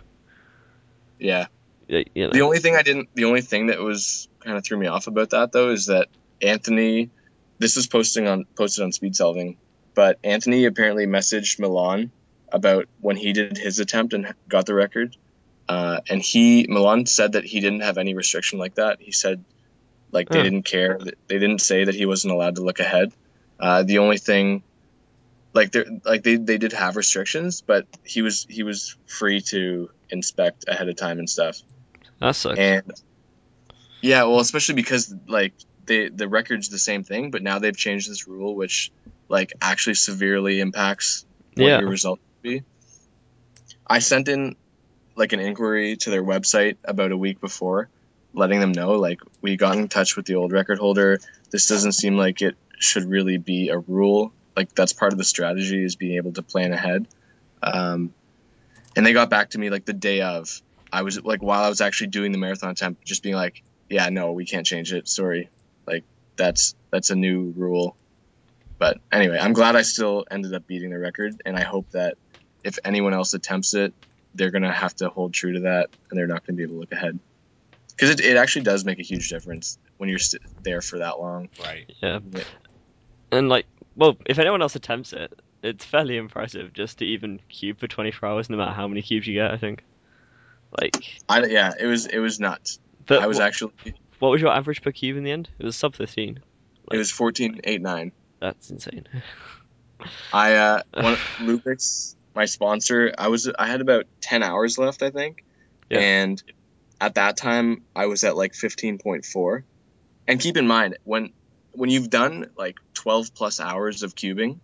Yeah. 1.18 1.46
Y- 1.88 2.04
You 2.14 2.26
know. 2.26 2.32
The 2.32 2.42
only 2.42 2.58
thing 2.58 2.76
I 2.76 2.82
didn't, 2.82 3.08
the 3.14 3.24
only 3.24 3.40
thing 3.42 3.66
that 3.66 3.78
was 3.80 4.28
kind 4.40 4.56
of 4.56 4.64
threw 4.64 4.78
me 4.78 4.86
off 4.86 5.06
about 5.06 5.30
that 5.30 5.52
though 5.52 5.70
is 5.70 5.86
that 5.86 6.08
Anthony, 6.40 7.10
this 7.58 7.76
was 7.76 7.86
posting 7.86 8.26
on 8.26 8.44
posted 8.56 8.84
on 8.84 8.92
Speed 8.92 9.14
Solving, 9.16 9.56
but 9.94 10.18
Anthony 10.24 10.64
apparently 10.64 11.06
messaged 11.06 11.58
Milan 11.60 12.10
about 12.50 12.86
when 13.00 13.16
he 13.16 13.32
did 13.32 13.56
his 13.56 13.78
attempt 13.78 14.12
and 14.12 14.34
got 14.48 14.66
the 14.66 14.74
record, 14.74 15.16
uh, 15.72 15.96
and 16.10 16.20
he 16.30 16.44
Milan 16.74 17.06
said 17.06 17.30
that 17.32 17.44
he 17.52 17.58
didn't 17.64 17.84
have 17.88 17.98
any 17.98 18.14
restriction 18.22 18.58
like 18.64 18.74
that. 18.82 18.94
He 19.00 19.12
said 19.12 19.38
like 20.16 20.28
they 20.28 20.38
Huh. 20.38 20.44
didn't 20.48 20.66
care, 20.74 20.98
they 21.28 21.38
didn't 21.44 21.62
say 21.70 21.84
that 21.84 21.94
he 22.00 22.06
wasn't 22.12 22.34
allowed 22.34 22.56
to 22.56 22.62
look 22.68 22.80
ahead. 22.80 23.08
Uh, 23.64 23.82
the 23.90 23.98
only 24.04 24.18
thing. 24.18 24.62
Like 25.54 25.70
they 25.72 25.84
like 26.10 26.22
they, 26.26 26.36
they 26.36 26.58
did 26.64 26.72
have 26.72 26.96
restrictions, 26.96 27.62
but 27.66 27.84
he 28.14 28.22
was 28.22 28.46
he 28.48 28.62
was 28.62 28.96
free 29.18 29.40
to 29.52 29.62
inspect 30.08 30.64
ahead 30.72 30.88
of 30.88 30.96
time 30.96 31.18
and 31.18 31.28
stuff. 31.28 31.56
That 32.20 32.34
sucks. 32.36 32.58
And 32.58 32.84
yeah, 34.00 34.22
well, 34.24 34.40
especially 34.40 34.76
because 34.76 35.14
like 35.28 35.52
they 35.84 36.08
the 36.08 36.28
record's 36.38 36.68
the 36.70 36.78
same 36.78 37.04
thing, 37.04 37.30
but 37.30 37.42
now 37.42 37.58
they've 37.58 37.76
changed 37.86 38.10
this 38.10 38.26
rule, 38.26 38.56
which 38.56 38.90
like 39.28 39.52
actually 39.60 39.96
severely 39.96 40.60
impacts 40.60 41.26
what 41.56 41.68
Yeah. 41.68 41.80
your 41.80 41.90
result 41.90 42.18
would 42.18 42.50
be. 42.50 42.64
I 43.96 43.98
sent 44.00 44.28
in 44.28 44.56
like 45.14 45.32
an 45.32 45.40
inquiry 45.40 45.96
to 45.96 46.10
their 46.10 46.22
website 46.22 46.76
about 46.84 47.12
a 47.12 47.16
week 47.16 47.40
before, 47.40 47.88
letting 48.32 48.60
them 48.60 48.72
know 48.72 48.92
like 48.92 49.20
we 49.40 49.56
got 49.56 49.76
in 49.76 49.88
touch 49.88 50.16
with 50.16 50.26
the 50.26 50.36
old 50.36 50.52
record 50.52 50.78
holder. 50.78 51.20
This 51.50 51.68
doesn't 51.68 51.92
seem 51.92 52.16
like 52.16 52.42
it 52.42 52.56
should 52.78 53.04
really 53.04 53.36
be 53.36 53.68
a 53.68 53.78
rule. 53.78 54.32
Like 54.56 54.74
that's 54.74 54.92
part 54.92 55.12
of 55.12 55.18
the 55.18 55.24
strategy 55.24 55.84
is 55.84 55.96
being 55.96 56.16
able 56.16 56.32
to 56.32 56.42
plan 56.42 56.72
ahead. 56.72 57.06
Um, 57.62 58.12
and 58.96 59.06
they 59.06 59.12
got 59.12 59.30
back 59.30 59.50
to 59.50 59.58
me 59.58 59.70
like 59.70 59.84
the 59.84 59.92
day 59.92 60.20
of. 60.20 60.62
I 60.92 61.02
was 61.02 61.22
like 61.22 61.42
while 61.42 61.62
I 61.62 61.70
was 61.70 61.80
actually 61.80 62.08
doing 62.08 62.32
the 62.32 62.38
marathon 62.38 62.70
attempt, 62.70 63.04
just 63.04 63.22
being 63.22 63.34
like, 63.34 63.62
"Yeah, 63.88 64.10
no, 64.10 64.32
we 64.32 64.44
can't 64.44 64.66
change 64.66 64.92
it. 64.92 65.08
Sorry, 65.08 65.48
like 65.86 66.04
that's 66.36 66.74
that's 66.90 67.08
a 67.08 67.16
new 67.16 67.54
rule." 67.56 67.96
But 68.78 68.98
anyway, 69.10 69.38
I'm 69.40 69.54
glad 69.54 69.74
I 69.74 69.82
still 69.82 70.26
ended 70.30 70.52
up 70.54 70.66
beating 70.66 70.90
the 70.90 70.98
record, 70.98 71.40
and 71.46 71.56
I 71.56 71.62
hope 71.62 71.90
that 71.92 72.18
if 72.62 72.78
anyone 72.84 73.14
else 73.14 73.32
attempts 73.32 73.72
it, 73.72 73.94
they're 74.34 74.50
gonna 74.50 74.72
have 74.72 74.94
to 74.96 75.08
hold 75.08 75.34
true 75.34 75.54
to 75.54 75.60
that, 75.60 75.90
and 76.10 76.18
they're 76.18 76.26
not 76.26 76.46
gonna 76.46 76.56
be 76.56 76.62
able 76.62 76.74
to 76.74 76.80
look 76.80 76.92
ahead. 76.92 77.18
Because 77.96 78.10
it, 78.10 78.20
it 78.20 78.36
actually 78.36 78.62
does 78.62 78.84
make 78.84 78.98
a 78.98 79.04
huge 79.04 79.28
difference 79.28 79.78
when 79.98 80.08
you're 80.08 80.18
st- 80.18 80.42
there 80.60 80.80
for 80.80 80.98
that 80.98 81.20
long. 81.20 81.48
Right. 81.58 81.90
Yeah. 82.02 82.20
Yeah. 82.30 82.44
And 83.30 83.48
like, 83.48 83.66
well, 83.94 84.16
if 84.26 84.38
anyone 84.38 84.62
else 84.62 84.76
attempts 84.76 85.12
it, 85.12 85.32
it's 85.62 85.84
fairly 85.84 86.16
impressive 86.16 86.72
just 86.72 86.98
to 86.98 87.04
even 87.04 87.40
cube 87.48 87.78
for 87.78 87.86
24 87.86 88.28
hours, 88.28 88.50
no 88.50 88.56
matter 88.56 88.72
how 88.72 88.88
many 88.88 89.02
cubes 89.02 89.26
you 89.26 89.34
get. 89.34 89.50
I 89.50 89.58
think. 89.58 89.84
Like, 90.80 91.04
I 91.28 91.44
yeah, 91.44 91.72
it 91.78 91.86
was 91.86 92.06
it 92.06 92.18
was 92.18 92.40
nuts. 92.40 92.78
but 93.06 93.22
I 93.22 93.26
was 93.26 93.38
wh- 93.38 93.42
actually 93.42 93.72
what 94.18 94.30
was 94.30 94.40
your 94.40 94.52
average 94.52 94.82
per 94.82 94.92
cube 94.92 95.16
in 95.16 95.24
the 95.24 95.32
end? 95.32 95.48
It 95.58 95.64
was 95.64 95.76
sub 95.76 95.96
15. 95.96 96.40
it 96.92 96.96
was 96.96 97.10
fourteen 97.10 97.60
eight 97.64 97.82
nine. 97.82 98.12
That's 98.40 98.70
insane. 98.70 99.04
I 100.32 100.54
uh 100.54 100.82
one 100.94 101.16
Lubix, 101.40 102.14
my 102.34 102.44
sponsor, 102.46 103.12
I 103.16 103.28
was 103.28 103.50
I 103.58 103.66
had 103.66 103.80
about 103.80 104.06
ten 104.20 104.42
hours 104.42 104.78
left, 104.78 105.02
I 105.02 105.10
think. 105.10 105.44
Yeah. 105.90 105.98
And 105.98 106.42
at 107.00 107.14
that 107.16 107.36
time 107.36 107.82
I 107.94 108.06
was 108.06 108.24
at 108.24 108.36
like 108.36 108.54
fifteen 108.54 108.98
point 108.98 109.24
four. 109.24 109.64
And 110.28 110.40
keep 110.40 110.56
in 110.56 110.66
mind, 110.66 110.98
when 111.04 111.32
when 111.72 111.90
you've 111.90 112.10
done 112.10 112.50
like 112.56 112.76
twelve 112.94 113.34
plus 113.34 113.60
hours 113.60 114.02
of 114.02 114.14
cubing, 114.14 114.58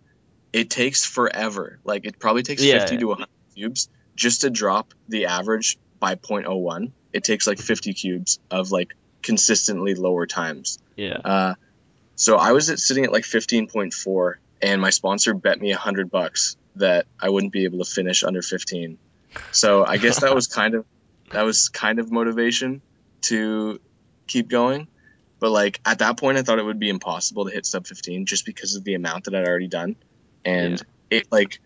it 0.53 0.69
takes 0.69 1.05
forever. 1.05 1.79
Like 1.83 2.05
it 2.05 2.19
probably 2.19 2.43
takes 2.43 2.63
Yeah. 2.63 2.79
fifty 2.79 2.97
to 2.97 3.09
hundred 3.09 3.27
cubes 3.55 3.89
just 4.15 4.41
to 4.41 4.49
drop 4.49 4.93
the 5.07 5.27
average 5.27 5.77
by 5.99 6.15
0.01. 6.15 6.91
It 7.13 7.23
takes 7.23 7.45
like 7.47 7.59
fifty 7.59 7.93
cubes 7.93 8.39
of 8.49 8.71
like 8.71 8.95
consistently 9.21 9.95
lower 9.95 10.25
times. 10.25 10.79
Yeah. 10.95 11.17
Uh, 11.23 11.53
so 12.15 12.37
I 12.37 12.51
was 12.51 12.69
at, 12.69 12.79
sitting 12.79 13.05
at 13.05 13.11
like 13.13 13.23
15.4, 13.23 14.35
and 14.61 14.81
my 14.81 14.89
sponsor 14.89 15.33
bet 15.33 15.59
me 15.61 15.71
a 15.71 15.77
hundred 15.77 16.11
bucks 16.11 16.57
that 16.75 17.05
I 17.19 17.29
wouldn't 17.29 17.53
be 17.53 17.65
able 17.65 17.83
to 17.83 17.89
finish 17.89 18.23
under 18.23 18.41
15. 18.41 18.97
So 19.51 19.85
I 19.85 19.97
guess 19.97 20.21
that 20.21 20.35
was 20.35 20.47
kind 20.47 20.75
of 20.75 20.85
that 21.31 21.43
was 21.43 21.69
kind 21.69 21.99
of 21.99 22.11
motivation 22.11 22.81
to 23.23 23.79
keep 24.27 24.47
going. 24.47 24.87
But 25.39 25.51
like 25.51 25.79
at 25.85 25.99
that 25.99 26.17
point, 26.17 26.37
I 26.37 26.43
thought 26.43 26.59
it 26.59 26.65
would 26.65 26.79
be 26.79 26.89
impossible 26.89 27.45
to 27.45 27.51
hit 27.51 27.65
sub 27.65 27.87
15 27.87 28.25
just 28.25 28.45
because 28.45 28.75
of 28.75 28.83
the 28.83 28.93
amount 28.95 29.25
that 29.25 29.35
I'd 29.35 29.47
already 29.47 29.67
done, 29.67 29.95
and 30.45 30.81
it 31.09 31.27
like 31.31 31.59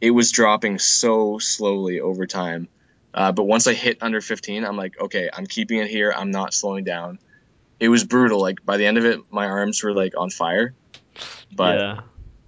it 0.00 0.10
was 0.10 0.32
dropping 0.32 0.78
so 0.78 1.38
slowly 1.38 2.00
over 2.00 2.26
time. 2.26 2.68
Uh, 3.12 3.32
but 3.32 3.44
once 3.44 3.66
I 3.66 3.72
hit 3.74 3.98
under 4.02 4.20
15, 4.20 4.64
I'm 4.64 4.76
like, 4.76 5.00
okay, 5.00 5.28
I'm 5.32 5.46
keeping 5.46 5.78
it 5.78 5.88
here. 5.88 6.12
I'm 6.16 6.30
not 6.30 6.54
slowing 6.54 6.84
down. 6.84 7.18
It 7.80 7.88
was 7.88 8.04
brutal. 8.04 8.40
Like 8.40 8.64
by 8.64 8.76
the 8.76 8.86
end 8.86 8.98
of 8.98 9.04
it, 9.04 9.20
my 9.30 9.46
arms 9.46 9.82
were 9.82 9.92
like 9.92 10.12
on 10.16 10.30
fire. 10.30 10.74
but 11.54 11.78
yeah, 11.78 12.00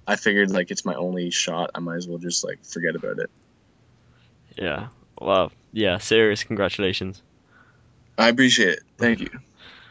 I 0.07 0.17
figured 0.17 0.51
like 0.51 0.71
it's 0.71 0.85
my 0.85 0.95
only 0.95 1.31
shot. 1.31 1.71
I 1.75 1.81
might 1.81 1.97
as 1.97 2.09
well 2.09 2.19
just 2.19 2.45
like 2.45 2.65
forget 2.65 2.97
about 2.97 3.19
it. 3.19 3.31
yeah. 4.57 4.89
Well, 5.21 5.53
yeah. 5.73 5.99
Serious 5.99 6.45
congratulations. 6.45 7.23
I 8.19 8.29
appreciate 8.29 8.71
it. 8.71 8.81
Thank 8.99 9.21
you. 9.21 9.31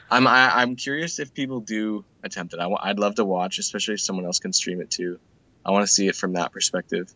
I'm 0.10 0.28
I, 0.28 0.62
I'm 0.62 0.76
curious 0.76 1.20
if 1.20 1.34
people 1.34 1.62
do 1.62 2.06
attempt 2.24 2.54
it. 2.54 2.60
I, 2.60 2.68
wa- 2.68 2.80
I'd 2.82 3.00
love 3.00 3.16
to 3.16 3.26
watch, 3.26 3.60
especially 3.60 3.96
if 3.96 4.02
someone 4.02 4.26
else 4.26 4.40
can 4.40 4.54
stream 4.54 4.82
it 4.82 4.92
too. 4.92 5.20
I 5.66 5.72
want 5.72 5.86
to 5.86 5.92
see 5.92 6.08
it 6.08 6.16
from 6.16 6.34
that 6.34 6.52
perspective, 6.52 7.14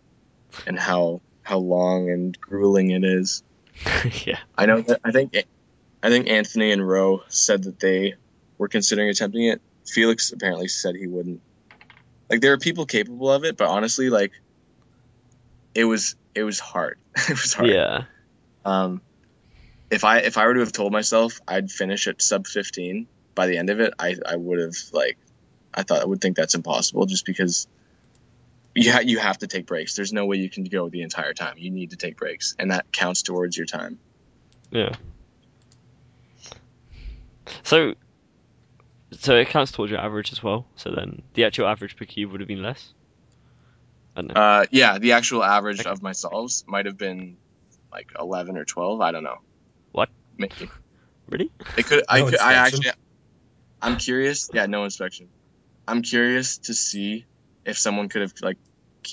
and 0.65 0.79
how 0.79 1.21
how 1.43 1.57
long 1.57 2.09
and 2.09 2.39
grueling 2.39 2.91
it 2.91 3.03
is. 3.03 3.43
yeah. 4.25 4.39
I 4.57 4.65
know 4.65 4.81
that 4.81 5.01
I 5.03 5.11
think 5.11 5.35
I 6.01 6.09
think 6.09 6.29
Anthony 6.29 6.71
and 6.71 6.87
Rowe 6.87 7.23
said 7.27 7.63
that 7.63 7.79
they 7.79 8.15
were 8.57 8.67
considering 8.69 9.09
attempting 9.09 9.45
it. 9.45 9.61
Feliks 9.85 10.33
apparently 10.33 10.67
said 10.67 10.95
he 10.95 11.07
wouldn't. 11.07 11.41
Like 12.30 12.41
there 12.41 12.53
are 12.53 12.57
people 12.57 12.86
capable 12.86 13.32
of 13.32 13.43
it, 13.43 13.57
but 13.57 13.67
honestly, 13.67 14.09
like 14.09 14.32
it 15.73 15.86
was 15.86 16.15
it 16.34 16.43
was 16.43 16.59
hard. 16.59 16.97
it 17.15 17.30
was 17.30 17.53
hard. 17.53 17.69
Yeah. 17.69 18.03
Um, 18.63 19.01
if 19.91 20.03
I 20.03 20.19
if 20.19 20.38
I 20.38 20.47
were 20.47 20.55
to 20.55 20.59
have 20.61 20.71
told 20.71 20.91
myself 20.91 21.39
I'd 21.47 21.71
finish 21.71 22.07
at 22.07 22.21
sub 22.21 22.47
fifteen 22.47 23.07
by 23.36 23.47
the 23.47 23.57
end 23.57 23.69
of 23.69 23.80
it, 23.80 23.93
I 23.99 24.15
I 24.26 24.36
would 24.36 24.59
have 24.59 24.76
like 24.91 25.17
I 25.73 25.84
thought 25.84 26.01
I 26.01 26.05
would 26.05 26.21
think 26.21 26.36
that's 26.36 26.55
impossible 26.55 27.05
just 27.05 27.26
because 27.26 27.67
you 28.73 28.91
ha- 28.91 29.03
you 29.03 29.19
have 29.19 29.38
to 29.39 29.47
take 29.47 29.65
breaks. 29.67 29.95
There's 29.95 30.13
no 30.13 30.26
way 30.26 30.38
you 30.38 30.49
can 30.49 30.63
go 30.65 30.89
the 30.89 31.01
entire 31.01 31.34
time. 31.34 31.55
You 31.57 31.71
need 31.71 31.91
to 31.91 31.97
take 31.97 32.17
breaks, 32.17 32.55
and 32.59 32.71
that 32.71 32.91
counts 32.91 33.21
towards 33.21 33.55
your 33.57 33.65
time. 33.65 33.99
Yeah. 34.71 34.93
So, 37.63 37.93
so 39.11 39.35
it 39.35 39.49
counts 39.49 39.71
towards 39.71 39.91
your 39.91 39.99
average 39.99 40.31
as 40.31 40.41
well. 40.43 40.65
So 40.75 40.91
then 40.91 41.21
the 41.33 41.45
actual 41.45 41.67
average 41.67 41.95
per 41.95 42.05
cube 42.05 42.31
would 42.31 42.41
have 42.41 42.47
been 42.47 42.63
less. 42.63 42.93
I 44.15 44.21
don't 44.21 44.33
know. 44.33 44.41
Uh, 44.41 44.65
yeah, 44.71 44.97
the 44.97 45.13
actual 45.13 45.43
average 45.43 45.81
Okay. 45.81 45.89
of 45.89 46.01
my 46.01 46.13
solves 46.13 46.63
might 46.67 46.85
have 46.85 46.97
been 46.97 47.37
like 47.91 48.11
eleven 48.19 48.57
or 48.57 48.65
twelve. 48.65 49.01
I 49.01 49.11
don't 49.11 49.23
know. 49.23 49.39
What? 49.91 50.09
Maybe 50.37 50.69
really? 51.29 51.51
it 51.77 51.85
could. 51.85 52.03
I 52.09 52.19
No 52.19 52.25
could. 52.29 52.39
I 52.39 52.53
actually. 52.53 52.89
I'm 53.81 53.97
curious. 53.97 54.49
Yeah, 54.53 54.65
no 54.65 54.83
inspection. 54.85 55.27
I'm 55.87 56.01
curious 56.01 56.57
to 56.59 56.73
see 56.73 57.25
if 57.65 57.77
someone 57.77 58.09
could 58.09 58.21
have 58.21 58.33
like 58.41 58.57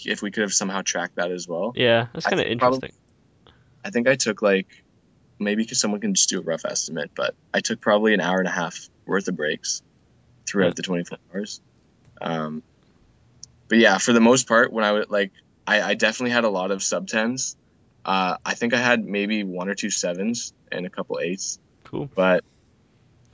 if 0.06 0.22
we 0.22 0.30
could 0.30 0.42
have 0.42 0.54
somehow 0.54 0.82
tracked 0.82 1.16
that 1.16 1.30
as 1.30 1.46
well. 1.46 1.72
Yeah, 1.76 2.06
that's 2.14 2.24
kind 2.26 2.40
of 2.40 2.46
think 2.46 2.60
probably- 2.60 2.76
interesting. 2.76 2.98
I 3.84 3.90
think 3.90 4.06
I 4.08 4.14
took 4.14 4.40
like 4.42 4.81
maybe 5.44 5.62
because 5.62 5.80
someone 5.80 6.00
can 6.00 6.14
just 6.14 6.28
do 6.28 6.40
a 6.40 6.42
rough 6.42 6.64
estimate, 6.64 7.10
but 7.16 7.34
I 7.52 7.60
took 7.60 7.80
probably 7.80 8.14
an 8.14 8.20
hour 8.20 8.38
and 8.38 8.48
a 8.48 8.52
half 8.52 8.88
worth 9.06 9.28
of 9.28 9.36
breaks 9.36 9.82
throughout 10.48 10.68
Yeah. 10.68 10.72
the 10.76 10.82
24 10.82 11.18
hours. 11.32 11.60
Um, 12.20 12.62
but 13.68 13.78
yeah, 13.78 13.98
for 13.98 14.12
the 14.12 14.20
most 14.20 14.48
part, 14.48 14.72
when 14.72 14.84
I 14.84 14.92
would 14.92 15.10
like, 15.10 15.32
I, 15.66 15.80
I 15.80 15.94
definitely 15.94 16.32
had 16.32 16.44
a 16.44 16.50
lot 16.50 16.70
of 16.70 16.82
sub 16.82 17.08
tens. 17.08 17.56
Uh, 18.04 18.36
I 18.44 18.54
think 18.54 18.74
I 18.74 18.78
had 18.78 19.04
maybe 19.04 19.44
one 19.44 19.68
or 19.68 19.74
two 19.74 19.90
sevens 19.90 20.52
and 20.70 20.86
a 20.86 20.90
couple 20.90 21.20
eights, 21.20 21.58
Cool. 21.84 22.10
but 22.14 22.44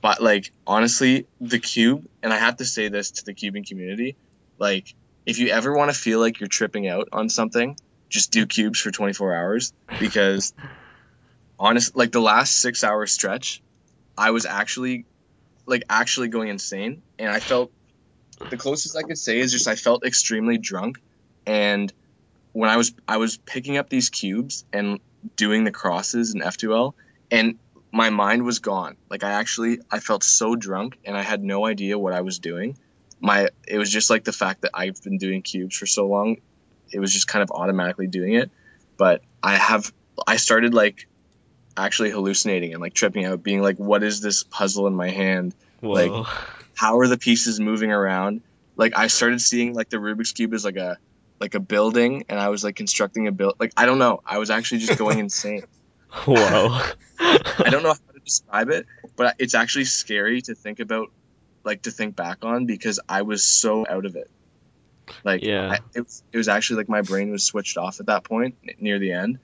but 0.01 0.21
like 0.21 0.51
honestly, 0.65 1.27
the 1.39 1.59
cube, 1.59 2.05
and 2.23 2.31
I 2.31 2.37
have 2.37 2.57
to 2.57 2.65
say 2.65 2.87
this 2.87 3.11
to 3.11 3.25
the 3.25 3.33
cubing 3.33 3.67
community, 3.67 4.15
like 4.59 4.85
if 5.25 5.39
you 5.39 5.49
ever 5.49 5.73
want 5.75 5.91
to 5.91 5.97
feel 5.97 6.19
like 6.19 6.39
you're 6.39 6.47
tripping 6.47 6.87
out 6.87 7.09
on 7.11 7.29
something, 7.29 7.75
just 8.09 8.31
do 8.31 8.45
cubes 8.45 8.79
for 8.79 8.91
24 8.91 9.35
hours 9.35 9.73
because 9.99 10.53
honest 11.59 11.95
like 11.95 12.11
the 12.11 12.21
last 12.21 12.57
six 12.57 12.83
hour 12.83 13.05
stretch 13.05 13.61
i 14.17 14.31
was 14.31 14.45
actually 14.45 15.05
like 15.69 15.83
actually 15.89 16.27
going 16.27 16.49
insane. 16.49 17.01
And 17.17 17.29
i 17.29 17.39
felt 17.39 17.71
the 18.49 18.57
closest 18.57 18.97
i 18.97 19.03
could 19.03 19.17
say 19.17 19.39
is 19.39 19.51
just 19.51 19.67
i 19.67 19.75
felt 19.75 20.03
extremely 20.03 20.57
drunk. 20.57 20.99
And 21.45 21.93
when 22.51 22.69
i 22.69 22.77
was 22.77 22.93
i 23.07 23.17
was 23.17 23.37
picking 23.37 23.77
up 23.77 23.89
these 23.89 24.09
cubes 24.09 24.65
and 24.73 24.99
doing 25.35 25.63
the 25.63 25.71
crosses 25.71 26.33
in 26.33 26.41
f2l 26.41 26.93
and 27.31 27.59
my 27.91 28.11
mind 28.11 28.43
was 28.43 28.59
gone. 28.59 28.97
Like 29.09 29.23
i 29.23 29.31
actually 29.31 29.79
i 29.91 29.99
felt 29.99 30.23
so 30.23 30.55
drunk 30.55 30.97
and 31.05 31.15
i 31.15 31.21
had 31.21 31.43
no 31.43 31.65
idea 31.65 31.97
what 31.97 32.13
i 32.13 32.21
was 32.21 32.39
doing. 32.39 32.77
My 33.21 33.49
it 33.67 33.77
was 33.77 33.91
just 33.91 34.09
like 34.09 34.23
the 34.23 34.33
fact 34.33 34.61
that 34.61 34.71
i've 34.73 35.01
been 35.03 35.17
doing 35.17 35.41
cubes 35.41 35.77
for 35.77 35.85
so 35.85 36.07
long 36.07 36.37
it 36.91 36.99
was 36.99 37.13
just 37.13 37.27
kind 37.27 37.43
of 37.43 37.51
automatically 37.51 38.07
doing 38.07 38.33
it. 38.33 38.49
But 38.97 39.21
i 39.43 39.55
have 39.55 39.93
i 40.25 40.37
started 40.37 40.73
like 40.73 41.07
actually 41.85 42.09
hallucinating 42.11 42.73
and 42.73 42.81
like 42.81 42.93
tripping 42.93 43.25
out 43.25 43.41
being 43.43 43.61
like 43.61 43.77
what 43.77 44.03
is 44.03 44.21
this 44.21 44.43
puzzle 44.43 44.87
in 44.87 44.95
my 44.95 45.09
hand 45.09 45.55
Whoa. 45.81 45.93
like- 45.93 46.27
how 46.75 46.99
are 46.99 47.07
the 47.07 47.17
pieces 47.17 47.59
moving 47.59 47.91
around 47.91 48.41
like 48.77 48.93
i 48.97 49.07
started 49.07 49.41
seeing 49.41 49.73
like 49.73 49.89
the 49.89 49.97
rubik's 49.97 50.31
cube 50.31 50.53
as 50.53 50.63
like 50.63 50.77
a 50.77 50.97
like 51.39 51.53
a 51.55 51.59
building 51.59 52.23
and 52.29 52.39
i 52.39 52.47
was 52.49 52.63
like 52.63 52.75
constructing 52.77 53.27
a 53.27 53.31
build 53.33 53.55
like 53.59 53.73
i 53.75 53.85
don't 53.85 53.97
know 53.99 54.21
i 54.25 54.37
was 54.37 54.49
actually 54.49 54.79
just 54.79 54.97
going 54.97 55.19
insane 55.27 55.63
Whoa. 56.25 56.35
i 57.19 57.67
don't 57.69 57.83
know 57.83 57.89
how 57.89 58.13
to 58.13 58.19
describe 58.23 58.69
it 58.69 58.85
but 59.17 59.35
it's 59.39 59.55
actually 59.55 59.85
scary 59.85 60.41
to 60.43 60.55
think 60.55 60.79
about 60.79 61.11
like 61.65 61.81
to 61.81 61.91
think 61.91 62.15
back 62.15 62.45
on 62.45 62.65
because 62.65 62.99
i 63.09 63.23
was 63.23 63.43
so 63.43 63.85
out 63.89 64.05
of 64.05 64.15
it 64.15 64.29
like 65.25 65.41
Yeah. 65.43 65.71
I, 65.71 65.79
it, 65.95 66.01
was, 66.01 66.23
it 66.31 66.37
was 66.37 66.47
actually 66.47 66.77
like 66.77 66.89
my 66.89 67.01
brain 67.01 67.29
was 67.31 67.43
switched 67.43 67.77
off 67.77 67.99
at 67.99 68.05
that 68.05 68.23
point 68.23 68.55
n- 68.67 68.75
near 68.79 68.99
the 68.99 69.11
end 69.11 69.39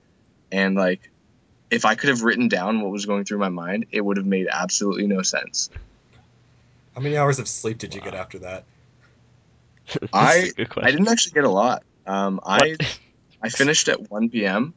and 0.52 0.76
like 0.76 1.12
if 1.72 1.86
i 1.86 1.95
could 1.95 2.09
have 2.09 2.22
written 2.24 2.47
down 2.47 2.82
what 2.82 2.91
was 2.91 3.05
going 3.05 3.26
through 3.26 3.38
my 3.38 3.49
mind 3.49 3.86
it 3.91 4.01
would 4.01 4.18
have 4.18 4.26
made 4.26 4.47
absolutely 4.51 5.07
no 5.07 5.22
sense 5.22 5.70
How 6.93 7.01
many 7.01 7.18
hours 7.18 7.39
of 7.39 7.47
sleep 7.47 7.78
did 7.78 7.93
you 7.93 8.01
get 8.01 8.13
after 8.16 8.39
that? 8.39 8.63
That's 10.01 10.09
I- 10.13 10.51
a 10.57 10.66
good 10.66 10.84
i 10.84 10.91
didn't 10.91 11.07
actually 11.07 11.34
get 11.34 11.43
a 11.43 11.49
lot 11.49 11.84
um 12.05 12.39
i 12.45 12.76
i 13.41 13.49
finished 13.49 13.88
at 13.89 14.09
1 14.09 14.30
p.m 14.30 14.74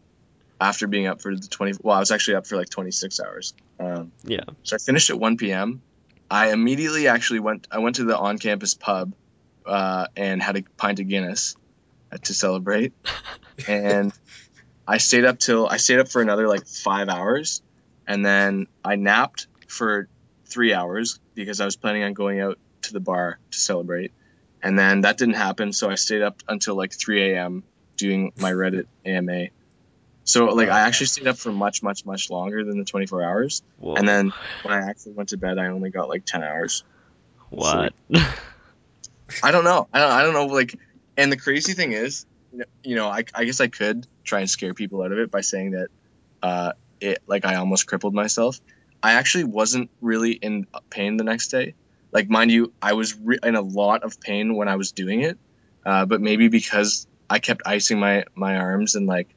after 0.61 0.87
being 0.87 1.07
up 1.07 1.23
for 1.23 1.35
the 1.35 1.47
20 1.49 1.79
well 1.83 1.97
i 1.97 2.01
was 2.01 2.11
actually 2.11 2.35
up 2.37 2.47
for 2.47 2.57
like 2.57 2.69
26 2.69 3.21
hours 3.21 3.55
um 3.81 4.13
Yeah. 4.25 4.41
So 4.65 4.77
I 4.77 4.79
finished 4.79 5.09
at 5.11 5.19
1 5.19 5.37
p.m. 5.37 5.83
I 6.31 6.53
immediately 6.53 7.09
actually 7.09 7.41
went. 7.41 7.67
I 7.71 7.79
went 7.79 7.97
to 7.97 8.05
the 8.05 8.19
on-campus 8.19 8.75
pub 8.75 9.15
uh, 9.65 10.09
and 10.15 10.43
had 10.43 10.59
a 10.59 10.63
pint 10.77 11.01
of 11.01 11.09
Guinness 11.09 11.55
uh, 12.13 12.19
to 12.25 12.35
celebrate, 12.35 12.93
and 13.69 14.13
I 14.89 14.97
stayed 14.99 15.27
up 15.27 15.39
till 15.39 15.69
I 15.69 15.77
stayed 15.77 15.99
up 15.99 16.09
for 16.09 16.23
another 16.23 16.49
like 16.49 16.67
five 16.67 17.09
hours, 17.11 17.61
and 18.07 18.25
then 18.25 18.67
I 18.83 18.97
napped 18.97 19.47
for 19.69 20.09
three 20.47 20.73
hours 20.73 21.21
because 21.35 21.61
I 21.61 21.67
was 21.67 21.77
planning 21.77 22.05
on 22.05 22.15
going 22.15 22.41
out 22.41 22.59
to 22.83 22.95
the 22.95 23.01
bar 23.01 23.39
to 23.51 23.59
celebrate, 23.59 24.13
and 24.63 24.79
then 24.79 25.03
that 25.03 25.19
didn't 25.19 25.35
happen. 25.35 25.73
So 25.75 25.91
I 25.91 25.97
stayed 25.97 26.23
up 26.23 26.43
until 26.49 26.75
like 26.75 26.93
3 26.93 27.33
a.m. 27.35 27.65
doing 27.99 28.33
my 28.39 28.51
Reddit 28.53 28.87
AMA. 29.05 29.49
So 30.25 30.47
like 30.47 30.71
I 30.71 30.81
actually 30.81 31.07
stayed 31.09 31.27
up 31.27 31.37
for 31.37 31.53
much, 31.53 31.83
much, 31.83 32.07
much 32.07 32.31
longer 32.31 32.65
than 32.65 32.79
the 32.79 32.85
24 32.85 33.23
hours. 33.23 33.63
Whoa. 33.77 33.95
And 33.97 34.09
then 34.09 34.33
when 34.63 34.73
I 34.75 34.89
actually 34.89 35.13
went 35.13 35.29
to 35.31 35.37
bed, 35.37 35.59
I 35.59 35.67
only 35.67 35.91
got 35.91 36.09
like 36.09 36.25
10 36.25 36.43
hours. 36.43 36.85
what? 37.51 37.93
I 39.43 39.51
don't 39.51 39.65
know. 39.65 39.87
I 39.93 40.01
don't, 40.01 40.11
I 40.13 40.23
don't 40.23 40.33
know. 40.35 40.47
Like, 40.47 40.75
and 41.17 41.31
the 41.31 41.37
crazy 41.37 41.75
thing 41.75 41.93
is, 41.93 42.25
you 42.83 42.95
know- 42.97 43.09
I, 43.09 43.25
I 43.35 43.45
guess 43.45 43.61
I 43.61 43.69
could 43.69 44.07
try 44.29 44.41
and 44.41 44.51
scare 44.51 44.75
people 44.75 45.03
out 45.03 45.13
of 45.13 45.19
it 45.19 45.31
by 45.31 45.41
saying 45.41 45.73
that, 45.73 45.89
uh, 46.43 46.73
it 47.01 47.19
like 47.27 47.45
I 47.45 47.57
almost 47.57 47.87
crippled 47.87 48.15
myself. 48.15 48.61
I 49.03 49.13
actually 49.15 49.45
wasn't 49.45 49.91
really 50.01 50.33
in 50.33 50.67
pain 50.91 51.17
the 51.17 51.25
next 51.25 51.49
day. 51.49 51.75
Like, 52.11 52.29
mind 52.29 52.51
you, 52.51 52.73
I 52.83 52.95
was 52.95 53.17
re- 53.17 53.39
in 53.43 53.55
a 53.55 53.61
lot 53.61 54.03
of 54.03 54.21
pain 54.21 54.57
when 54.57 54.69
I 54.69 54.77
was 54.77 54.93
doing 54.93 55.21
it, 55.21 55.39
uh, 55.85 56.07
but 56.07 56.21
maybe 56.21 56.49
because 56.49 57.07
I 57.31 57.39
kept 57.39 57.63
icing 57.67 58.01
my 58.01 58.25
my 58.35 58.57
arms 58.57 58.95
and 58.95 59.07
like 59.07 59.29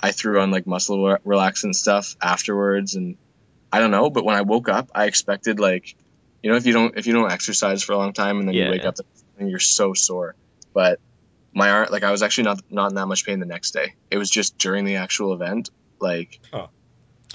I 0.00 0.12
threw 0.12 0.40
on 0.40 0.50
like 0.50 0.66
muscle 0.66 1.06
re- 1.06 1.18
relaxant 1.24 1.74
stuff 1.74 2.16
afterwards, 2.20 2.94
and 2.94 3.16
I 3.72 3.78
don't 3.78 3.90
know. 3.90 4.10
But 4.10 4.24
when 4.24 4.36
I 4.36 4.42
woke 4.42 4.68
up, 4.68 4.90
I 4.94 5.06
expected 5.06 5.60
like, 5.60 5.94
you 6.42 6.50
know, 6.50 6.56
if 6.56 6.66
you 6.66 6.72
don't 6.72 6.98
if 6.98 7.06
you 7.06 7.12
don't 7.14 7.30
exercise 7.32 7.82
for 7.82 7.92
a 7.92 7.98
long 7.98 8.12
time 8.12 8.38
and 8.40 8.48
then 8.48 8.54
Yeah. 8.54 8.64
you 8.66 8.70
wake 8.72 8.84
up 8.84 8.96
and 9.38 9.48
you're 9.48 9.58
so 9.60 9.94
sore, 9.94 10.34
but 10.74 11.00
my 11.52 11.70
arm 11.70 11.88
like 11.90 12.02
I 12.04 12.10
was 12.10 12.22
actually 12.22 12.44
not 12.44 12.62
not 12.70 12.90
in 12.90 12.94
that 12.96 13.06
much 13.06 13.24
pain 13.26 13.40
the 13.40 13.46
next 13.46 13.72
day. 13.72 13.94
It 14.10 14.18
was 14.18 14.30
just 14.30 14.58
during 14.58 14.84
the 14.84 14.96
actual 14.96 15.32
event, 15.32 15.70
like 16.00 16.40
Huh. 16.52 16.68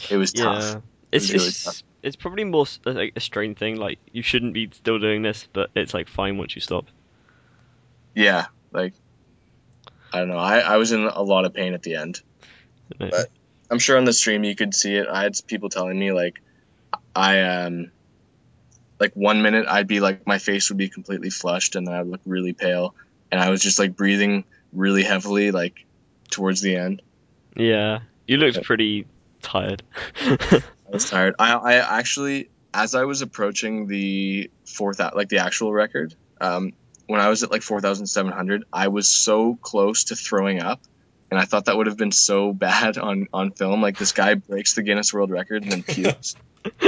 it 0.09 0.17
was 0.17 0.33
tough. 0.33 0.63
Yeah. 0.63 0.79
It's 1.11 1.25
was 1.25 1.33
really 1.33 1.47
it's, 1.47 1.63
tough. 1.63 1.83
it's 2.03 2.15
probably 2.15 2.43
more 2.43 2.65
like 2.85 3.13
a 3.15 3.19
strange 3.19 3.57
thing. 3.57 3.77
Like 3.77 3.99
you 4.11 4.21
shouldn't 4.21 4.53
be 4.53 4.69
still 4.73 4.99
doing 4.99 5.21
this, 5.21 5.47
but 5.53 5.69
it's 5.75 5.93
like 5.93 6.07
fine 6.07 6.37
once 6.37 6.55
you 6.55 6.61
stop. 6.61 6.85
Yeah, 8.13 8.45
like 8.71 8.93
I 10.13 10.19
don't 10.19 10.29
know. 10.29 10.37
I 10.37 10.59
I 10.59 10.77
was 10.77 10.91
in 10.91 11.03
a 11.05 11.21
lot 11.21 11.45
of 11.45 11.53
pain 11.53 11.73
at 11.73 11.83
the 11.83 11.95
end. 11.95 12.21
But- 12.97 13.29
I'm 13.69 13.79
sure 13.79 13.97
on 13.97 14.05
the 14.05 14.13
stream 14.13 14.43
you 14.43 14.55
could 14.55 14.75
see 14.75 14.93
it. 14.93 15.07
I 15.07 15.23
had 15.23 15.33
people 15.47 15.69
telling 15.69 15.97
me 15.97 16.11
like 16.11 16.39
I 17.15 17.41
um 17.41 17.91
like 18.99 19.13
one 19.13 19.41
minute 19.41 19.65
I'd 19.67 19.87
be 19.87 19.99
like 19.99 20.27
my 20.27 20.37
face 20.37 20.69
would 20.69 20.77
be 20.77 20.87
completely 20.89 21.29
flushed 21.31 21.75
and 21.75 21.87
then 21.87 21.95
I'd 21.95 22.05
look 22.07 22.21
really 22.25 22.53
pale 22.53 22.95
and 23.31 23.41
I 23.41 23.49
was 23.49 23.61
just 23.61 23.79
like 23.79 23.95
breathing 23.95 24.45
really 24.71 25.03
heavily 25.03 25.51
like 25.51 25.85
towards 26.29 26.61
the 26.61 26.75
end. 26.75 27.01
yeah, 27.55 27.99
you 28.27 28.37
looked 28.37 28.63
pretty 28.63 29.05
tired. 29.41 29.83
I 30.21 30.61
was 30.91 31.09
tired. 31.09 31.35
I 31.39 31.53
I 31.53 31.99
actually 31.99 32.49
as 32.73 32.95
I 32.95 33.05
was 33.05 33.21
approaching 33.21 33.87
the 33.87 34.49
fourth 34.65 34.99
like 34.99 35.29
the 35.29 35.39
actual 35.39 35.71
record, 35.73 36.15
um 36.41 36.73
when 37.07 37.21
I 37.21 37.29
was 37.29 37.43
at 37.43 37.51
like 37.51 37.61
4,700, 37.61 38.63
I 38.71 38.87
was 38.87 39.09
so 39.09 39.55
close 39.55 40.05
to 40.05 40.15
throwing 40.15 40.61
up. 40.61 40.81
And 41.31 41.39
I 41.39 41.45
thought 41.45 41.65
that 41.65 41.75
would 41.77 41.87
have 41.87 41.97
been 41.97 42.11
so 42.11 42.53
bad 42.67 42.97
on, 42.97 43.27
on 43.33 43.51
film. 43.51 43.81
Like 43.81 43.97
this 43.97 44.11
guy 44.11 44.35
breaks 44.35 44.73
the 44.73 44.83
Guinness 44.83 45.13
World 45.13 45.31
Record 45.31 45.63
and 45.63 45.71
then 45.71 45.83
pukes. 45.83 46.35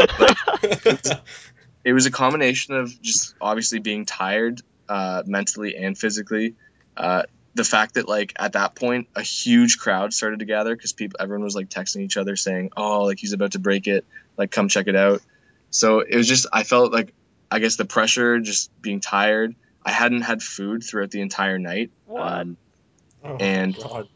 it 1.83 1.93
was 1.93 2.05
a 2.05 2.11
combination 2.11 2.75
of 2.75 3.01
just 3.01 3.35
obviously 3.39 3.79
being 3.79 4.05
tired 4.05 4.61
uh, 4.89 5.23
mentally 5.25 5.75
and 5.75 5.97
physically. 5.97 6.55
Uh, 6.95 7.23
the 7.55 7.63
fact 7.63 7.95
that 7.95 8.07
like 8.07 8.33
at 8.37 8.53
that 8.53 8.75
point 8.75 9.07
a 9.15 9.21
huge 9.23 9.79
crowd 9.79 10.13
started 10.13 10.39
to 10.39 10.45
gather 10.45 10.75
because 10.75 10.93
people 10.93 11.17
everyone 11.19 11.43
was 11.43 11.55
like 11.55 11.69
texting 11.69 12.01
each 12.01 12.15
other 12.15 12.35
saying 12.35 12.69
oh 12.77 13.03
like 13.05 13.17
he's 13.17 13.33
about 13.33 13.53
to 13.53 13.59
break 13.59 13.87
it 13.87 14.05
like 14.37 14.51
come 14.51 14.67
check 14.69 14.85
it 14.85 14.95
out 14.95 15.23
so 15.71 16.01
it 16.01 16.15
was 16.15 16.27
just 16.27 16.45
i 16.53 16.61
felt 16.61 16.93
like 16.93 17.15
i 17.49 17.57
guess 17.57 17.75
the 17.75 17.85
pressure 17.85 18.39
just 18.39 18.69
being 18.79 18.99
tired 18.99 19.55
i 19.83 19.89
hadn't 19.91 20.21
had 20.21 20.43
food 20.43 20.83
throughout 20.83 21.09
the 21.09 21.19
entire 21.21 21.57
night 21.57 21.89
What? 22.05 22.21
Um, 22.21 22.57
Oh, 23.23 23.37
And- 23.39 23.75
God. 23.75 24.07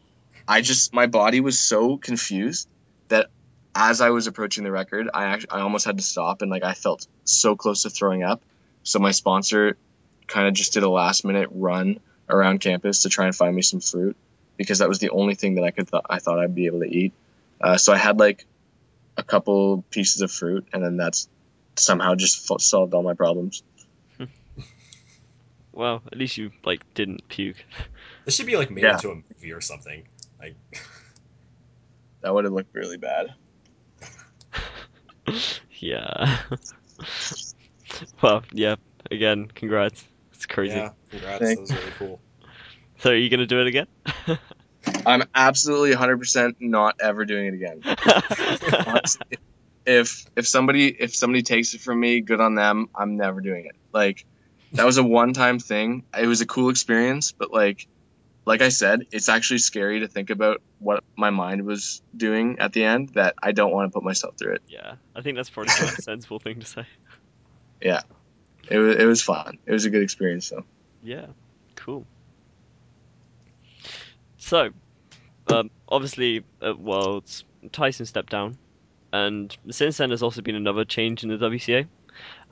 I 0.48 0.62
just 0.62 0.94
my 0.94 1.08
body 1.08 1.40
was 1.42 1.58
so 1.58 1.98
confused 1.98 2.68
that 3.08 3.32
as 3.74 4.02
I 4.02 4.12
was 4.12 4.28
approaching 4.28 4.64
the 4.66 4.72
record, 4.72 5.10
I 5.14 5.26
actually 5.26 5.50
I 5.52 5.62
almost 5.62 5.86
had 5.86 5.98
to 5.98 6.04
stop 6.04 6.42
and 6.44 6.52
like 6.52 6.64
I 6.64 6.74
felt 6.74 7.08
so 7.24 7.56
close 7.56 7.84
to 7.84 7.90
throwing 7.90 8.22
up. 8.22 8.44
So 8.84 9.00
my 9.00 9.12
sponsor 9.12 9.78
kind 10.28 10.48
of 10.48 10.54
just 10.54 10.74
did 10.74 10.84
a 10.84 10.90
last 10.90 11.26
minute 11.26 11.50
run 11.52 12.00
around 12.30 12.60
campus 12.60 13.04
to 13.04 13.10
try 13.10 13.26
and 13.26 13.36
find 13.36 13.56
me 13.56 13.62
some 13.62 13.80
fruit 13.82 14.16
because 14.58 14.80
that 14.80 14.88
was 14.90 15.00
the 15.00 15.10
only 15.10 15.36
thing 15.36 15.56
that 15.56 15.64
I 15.64 15.72
could 15.72 15.90
th- 15.90 16.04
I 16.10 16.20
thought 16.20 16.40
I'd 16.40 16.56
be 16.56 16.68
able 16.68 16.80
to 16.80 16.86
eat. 16.90 17.14
Uh, 17.60 17.78
so 17.78 17.92
I 17.94 17.98
had 17.98 18.18
like 18.20 18.46
a 19.18 19.24
couple 19.24 19.84
pieces 19.92 20.22
of 20.22 20.32
fruit 20.32 20.66
and 20.74 20.84
then 20.84 20.98
that's 20.98 21.28
somehow 21.76 22.16
just 22.16 22.48
fo- 22.48 22.58
solved 22.58 22.94
all 22.94 23.04
my 23.04 23.14
problems. 23.14 23.64
Well, 25.74 26.02
at 26.12 26.18
least 26.18 26.36
you 26.38 26.52
like 26.66 26.82
didn't 26.94 27.28
puke. 27.30 27.56
This 28.26 28.36
should 28.36 28.46
be 28.46 28.58
like 28.58 28.70
made 28.70 28.84
Yeah. 28.84 28.94
into 28.96 29.10
a 29.12 29.16
movie 29.16 29.52
or 29.54 29.62
something. 29.62 30.04
Like, 30.40 30.56
That 32.22 32.34
would 32.34 32.44
have 32.44 32.54
looked 32.54 32.76
really 32.76 32.98
bad. 32.98 33.34
yeah. 35.80 36.40
well, 38.22 38.44
yeah. 38.52 38.76
Again, 39.10 39.48
congrats. 39.48 40.04
It's 40.42 40.48
crazy. 40.48 40.74
yeah, 40.74 40.90
congrats. 41.12 41.38
Thank- 41.40 41.58
That 41.58 41.62
was 41.62 41.72
really 41.76 41.92
cool. 42.00 42.20
So 42.98 43.12
are 43.12 43.16
you 43.16 43.30
gonna 43.30 43.46
do 43.46 43.62
it 43.62 43.68
again? 43.68 43.86
I'm 45.06 45.22
absolutely 45.36 45.92
100% 45.96 46.56
not 46.60 46.96
ever 47.00 47.26
doing 47.26 47.46
it 47.46 47.54
again. 47.54 47.82
honestly, 48.88 49.22
if 49.86 50.26
if 50.36 50.48
somebody 50.48 50.88
if 50.88 51.16
somebody 51.16 51.44
takes 51.44 51.76
it 51.76 51.82
from 51.82 52.00
me, 52.00 52.22
good 52.22 52.42
on 52.42 52.56
them. 52.56 52.88
I'm 52.96 53.18
never 53.18 53.40
doing 53.40 53.66
it. 53.66 53.76
Like 53.94 54.26
that 54.72 54.88
was 54.88 54.98
a 54.98 55.04
one 55.04 55.34
time 55.34 55.60
thing. 55.60 56.06
It 56.20 56.26
was 56.26 56.42
a 56.42 56.48
cool 56.48 56.70
experience, 56.72 57.34
but 57.38 57.54
like 57.54 57.86
like 58.48 58.64
I 58.64 58.70
said, 58.70 59.02
it's 59.12 59.30
actually 59.30 59.60
scary 59.60 60.00
to 60.00 60.08
think 60.08 60.32
about 60.32 60.58
what 60.80 61.04
my 61.16 61.30
mind 61.30 61.64
was 61.68 62.02
doing 62.18 62.58
at 62.58 62.74
the 62.74 62.84
end. 62.84 63.10
That 63.14 63.36
I 63.44 63.52
don't 63.52 63.72
want 63.72 63.92
to 63.92 63.94
put 63.94 64.04
myself 64.04 64.40
through 64.40 64.54
it. 64.56 64.64
yeah, 64.68 64.96
I 65.16 65.22
think 65.22 65.36
that's 65.38 65.52
probably 65.52 65.72
the 65.78 65.86
most 65.86 66.02
sensible 66.04 66.40
thing 66.40 66.60
to 66.62 66.66
say. 66.66 66.88
It 68.70 68.78
was 68.78 68.96
it 68.96 69.06
was 69.06 69.22
fun. 69.22 69.58
It 69.66 69.72
was 69.72 69.86
a 69.86 69.90
good 69.90 70.04
experience 70.04 70.50
though. 70.50 70.66
Yeah, 71.04 71.28
cool. 71.76 72.06
So, 74.38 74.72
um, 75.48 75.70
obviously, 75.88 76.44
at 76.62 76.80
Worlds, 76.80 77.44
Tyson 77.72 78.06
stepped 78.06 78.32
down, 78.32 78.58
and 79.14 79.56
since 79.70 79.98
then 79.98 80.10
there's 80.10 80.24
also 80.24 80.42
been 80.42 80.56
another 80.56 80.86
change 80.86 81.24
in 81.24 81.30
the 81.30 81.38
WCA. 81.38 81.88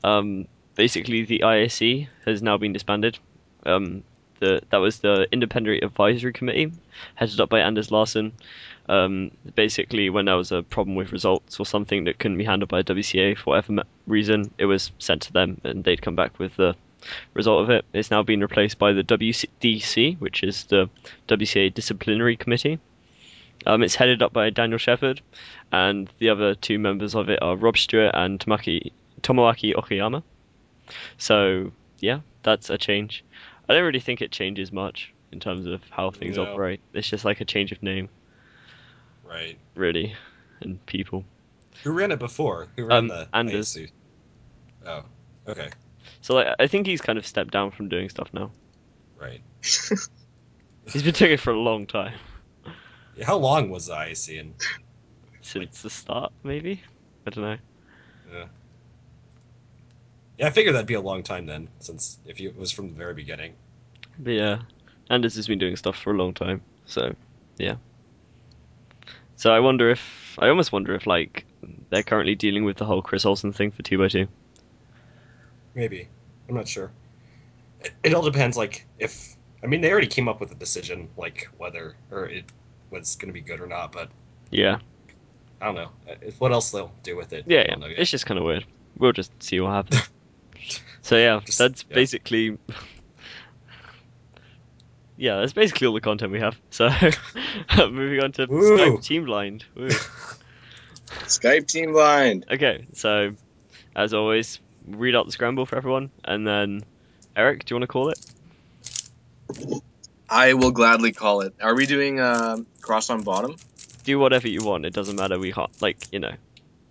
Um, 0.03 0.47
basically, 0.75 1.23
the 1.23 1.39
IAC 1.39 2.07
has 2.25 2.41
now 2.41 2.57
been 2.57 2.73
disbanded. 2.73 3.19
Um, 3.65 4.03
the 4.39 4.61
that 4.69 4.77
was 4.77 4.99
the 4.99 5.27
Independent 5.31 5.83
Advisory 5.83 6.33
Committee, 6.33 6.71
headed 7.15 7.39
up 7.39 7.49
by 7.49 7.59
Anders 7.59 7.91
Larsson. 7.91 8.33
Um, 8.87 9.31
basically, 9.55 10.09
when 10.09 10.25
there 10.25 10.35
was 10.35 10.51
a 10.51 10.63
problem 10.63 10.95
with 10.95 11.11
results 11.11 11.59
or 11.59 11.65
something 11.65 12.05
that 12.05 12.17
couldn't 12.17 12.37
be 12.37 12.43
handled 12.43 12.69
by 12.69 12.81
WCA 12.81 13.37
for 13.37 13.51
whatever 13.51 13.83
reason, 14.07 14.51
it 14.57 14.65
was 14.65 14.91
sent 14.97 15.21
to 15.23 15.33
them, 15.33 15.61
and 15.63 15.83
they'd 15.83 16.01
come 16.01 16.15
back 16.15 16.39
with 16.39 16.55
the 16.55 16.75
result 17.33 17.63
of 17.63 17.69
it. 17.69 17.85
It's 17.93 18.11
now 18.11 18.23
been 18.23 18.41
replaced 18.41 18.79
by 18.79 18.93
the 18.93 19.03
WDC, 19.03 20.19
which 20.19 20.43
is 20.43 20.65
the 20.65 20.89
WCA 21.27 21.73
Disciplinary 21.73 22.35
Committee. 22.35 22.79
Um, 23.65 23.83
it's 23.83 23.95
headed 23.95 24.21
up 24.21 24.33
by 24.33 24.49
Daniel 24.49 24.77
Shepard, 24.77 25.21
and 25.71 26.09
the 26.19 26.29
other 26.29 26.55
two 26.55 26.79
members 26.79 27.15
of 27.15 27.29
it 27.29 27.41
are 27.41 27.55
Rob 27.55 27.77
Stewart 27.77 28.11
and 28.15 28.39
Tomaki, 28.39 28.91
Tomoaki 29.21 29.75
Okayama. 29.75 30.23
So, 31.17 31.71
yeah, 31.99 32.21
that's 32.43 32.69
a 32.69 32.77
change. 32.77 33.23
I 33.69 33.73
don't 33.73 33.83
really 33.85 33.99
think 33.99 34.21
it 34.21 34.31
changes 34.31 34.71
much 34.71 35.13
in 35.31 35.39
terms 35.39 35.67
of 35.67 35.81
how 35.91 36.11
things 36.11 36.37
No. 36.37 36.43
operate. 36.43 36.81
It's 36.93 37.09
just 37.09 37.23
like 37.25 37.39
a 37.39 37.45
change 37.45 37.71
of 37.71 37.81
name, 37.83 38.09
Right. 39.23 39.57
really, 39.75 40.15
and 40.61 40.83
people. 40.87 41.23
Who 41.83 41.91
ran 41.91 42.11
it 42.11 42.19
before? 42.19 42.67
Who 42.75 42.85
ran 42.85 42.97
Um, 42.97 43.07
the 43.07 43.27
Anders. 43.33 43.77
ASU? 43.77 43.87
Oh, 44.85 45.03
okay. 45.47 45.69
So, 46.21 46.33
like, 46.33 46.47
I 46.59 46.67
think 46.67 46.87
he's 46.87 47.01
kind 47.01 47.17
of 47.19 47.25
stepped 47.25 47.51
down 47.51 47.71
from 47.71 47.89
doing 47.89 48.09
stuff 48.09 48.29
now. 48.33 48.51
Right. 49.19 49.41
He's 50.91 51.03
been 51.03 51.13
doing 51.13 51.33
it 51.33 51.39
for 51.39 51.51
a 51.51 51.59
long 51.59 51.85
time. 51.85 52.13
Yeah, 53.15 53.25
How 53.25 53.37
long 53.37 53.69
was 53.69 53.87
the 53.87 53.93
IAC? 53.93 54.39
And 54.39 54.53
Since 55.41 55.81
the 55.81 55.89
start, 55.89 56.31
maybe? 56.43 56.81
I 57.25 57.29
don't 57.29 57.43
know. 57.43 57.57
yeah, 58.31 58.45
I 60.41 60.49
figured 60.49 60.75
that'd 60.75 60.87
be 60.87 60.93
a 60.93 61.01
long 61.01 61.23
time 61.23 61.45
then, 61.45 61.67
since 61.79 62.19
if 62.25 62.39
you, 62.39 62.49
it 62.49 62.57
was 62.57 62.71
from 62.71 62.89
the 62.89 62.95
very 62.95 63.13
beginning. 63.13 63.53
But 64.19 64.31
yeah, 64.31 64.59
Anders 65.09 65.35
has 65.35 65.47
been 65.47 65.59
doing 65.59 65.75
stuff 65.75 65.97
for 65.97 66.13
a 66.13 66.17
long 66.17 66.33
time, 66.33 66.61
so 66.85 67.15
yeah. 67.57 67.75
So 69.35 69.51
I 69.53 69.59
wonder 69.59 69.89
if 69.89 70.37
I 70.39 70.49
almost 70.49 70.71
wonder 70.71 70.93
if 70.95 71.07
like 71.07 71.45
they're 71.89 72.03
currently 72.03 72.35
dealing 72.35 72.65
with 72.65 72.77
the 72.77 72.85
whole 72.85 73.01
Chris 73.01 73.25
Olson 73.25 73.53
thing 73.53 73.71
for 73.71 73.83
two 73.83 74.03
x 74.03 74.13
two. 74.13 74.27
Maybe. 75.75 76.07
I'm 76.47 76.55
not 76.55 76.67
sure. 76.67 76.91
It, 77.81 77.91
it 78.03 78.13
all 78.13 78.21
depends. 78.21 78.57
Like 78.57 78.85
if 78.97 79.35
I 79.63 79.67
mean 79.67 79.81
they 79.81 79.91
already 79.91 80.07
came 80.07 80.27
up 80.27 80.39
with 80.39 80.51
a 80.51 80.55
decision, 80.55 81.09
like 81.17 81.49
whether 81.57 81.95
or 82.11 82.25
it 82.25 82.45
was 82.91 83.15
going 83.15 83.27
to 83.29 83.33
be 83.33 83.41
good 83.41 83.61
or 83.61 83.67
not. 83.67 83.91
But 83.91 84.09
Yeah, 84.51 84.79
I 85.61 85.65
don't 85.65 85.75
know. 85.75 85.89
What 86.39 86.51
else 86.51 86.71
they'll 86.71 86.91
do 87.03 87.15
with 87.15 87.33
it? 87.33 87.45
yeah, 87.47 87.59
yeah. 87.59 87.71
don't 87.71 87.79
know 87.81 87.87
yet. 87.87 87.99
It's 87.99 88.11
just 88.11 88.25
kind 88.25 88.37
of 88.37 88.45
weird. 88.45 88.65
We'll 88.97 89.13
just 89.13 89.31
see 89.41 89.59
what 89.59 89.71
happens. 89.71 90.01
so 91.01 91.17
yeah, 91.17 91.41
Just- 91.45 91.57
that's 91.57 91.85
yeah. 91.89 91.95
basically. 91.95 92.57
Yeah, 95.17 95.39
that's 95.41 95.51
basically 95.51 95.87
all 95.87 95.93
the 95.93 95.99
content 96.01 96.31
we 96.31 96.39
have. 96.39 96.57
So, 96.69 96.89
moving 97.77 98.21
on 98.23 98.31
to 98.33 98.45
Woo. 98.45 98.77
Skype 98.77 99.03
Team 99.03 99.25
Blind. 99.25 99.65
Skype 101.25 101.67
team 101.67 101.91
blind. 101.91 102.45
Okay, 102.51 102.85
so 102.93 103.33
as 103.95 104.13
always, 104.13 104.59
read 104.87 105.15
out 105.15 105.25
the 105.25 105.31
scramble 105.31 105.65
for 105.65 105.75
everyone, 105.75 106.11
and 106.23 106.45
then 106.47 106.83
Eric, 107.35 107.65
do 107.65 107.73
you 107.73 107.79
want 107.79 107.83
to 107.83 107.87
call 107.87 108.09
it? 108.09 108.19
I 110.29 110.53
will 110.53 110.71
gladly 110.71 111.11
call 111.11 111.41
it. 111.41 111.53
Are 111.61 111.73
we 111.73 111.85
doing 111.87 112.19
um, 112.19 112.67
cross 112.81 113.09
on 113.09 113.23
bottom? 113.23 113.55
Do 114.03 114.19
whatever 114.19 114.47
you 114.47 114.61
want. 114.63 114.85
It 114.85 114.93
doesn't 114.93 115.15
matter. 115.15 115.39
We 115.39 115.51
can't, 115.51 115.71
like, 115.81 116.07
you 116.11 116.19
know, 116.19 116.33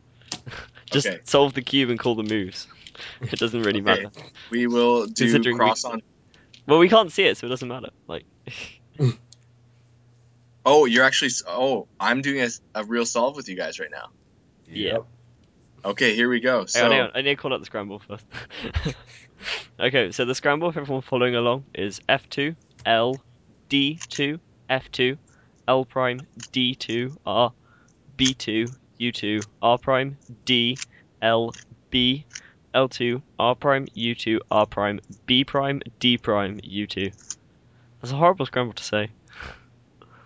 just 0.91 1.07
Okay. 1.07 1.21
solve 1.25 1.55
the 1.55 1.63
cube 1.63 1.89
and 1.91 1.99
call 1.99 2.17
the 2.17 2.25
moves. 2.25 2.67
It 3.21 3.39
doesn't 3.39 3.63
really 3.63 3.81
Okay. 3.81 4.03
matter. 4.05 4.11
We 4.51 4.67
will 4.67 5.07
do 5.07 5.25
Considering 5.25 5.57
we- 5.57 5.59
cross 5.59 5.85
on. 5.85 6.03
Well, 6.67 6.79
we 6.79 6.89
can't 6.89 7.11
see 7.11 7.25
it, 7.25 7.39
so 7.39 7.47
it 7.47 7.51
doesn't 7.51 7.69
matter. 7.69 7.89
Like, 8.07 8.27
Oh, 10.65 10.85
you're 10.85 11.05
actually. 11.05 11.31
Oh, 11.47 11.89
I'm 11.99 12.21
doing 12.21 12.41
a, 12.43 12.49
a 12.75 12.85
real 12.85 13.07
solve 13.07 13.37
with 13.37 13.49
you 13.49 13.57
guys 13.57 13.79
right 13.81 13.91
now. 13.91 14.11
Yeah. 14.67 14.99
Okay, 15.85 16.15
here 16.15 16.29
we 16.29 16.41
go. 16.41 16.59
hang 16.59 16.67
So 16.69 16.85
on, 16.85 16.91
hang 16.93 17.01
on, 17.03 17.11
I 17.15 17.23
need 17.23 17.31
to 17.31 17.37
call 17.37 17.55
out 17.55 17.61
the 17.61 17.67
scramble 17.67 18.01
first. 18.01 18.27
okay, 19.81 20.13
so 20.13 20.25
the 20.25 20.35
scramble 20.35 20.71
for 20.73 20.81
everyone 20.81 21.03
following 21.03 21.37
along 21.37 21.65
is 21.75 22.01
F2, 22.09 22.55
L, 22.85 23.17
D2, 23.71 24.39
F2, 24.69 25.17
L 25.69 25.85
prime, 25.85 26.21
D2, 26.53 27.17
R, 27.25 27.53
B2, 28.19 28.75
U2, 29.01 29.47
R 29.63 29.79
prime, 29.79 30.19
D, 30.45 30.77
L, 31.23 31.55
B, 31.91 32.27
L2, 32.75 33.23
R 33.39 33.55
prime, 33.55 33.87
U2, 33.97 34.41
R 34.51 34.67
prime, 34.67 35.01
B 35.27 35.45
prime, 35.45 35.81
D 36.01 36.19
prime, 36.19 36.61
U2. 36.61 37.13
That's 38.01 38.13
a 38.13 38.17
horrible 38.17 38.47
scramble 38.47 38.75
to 38.75 38.85
say. 38.85 39.11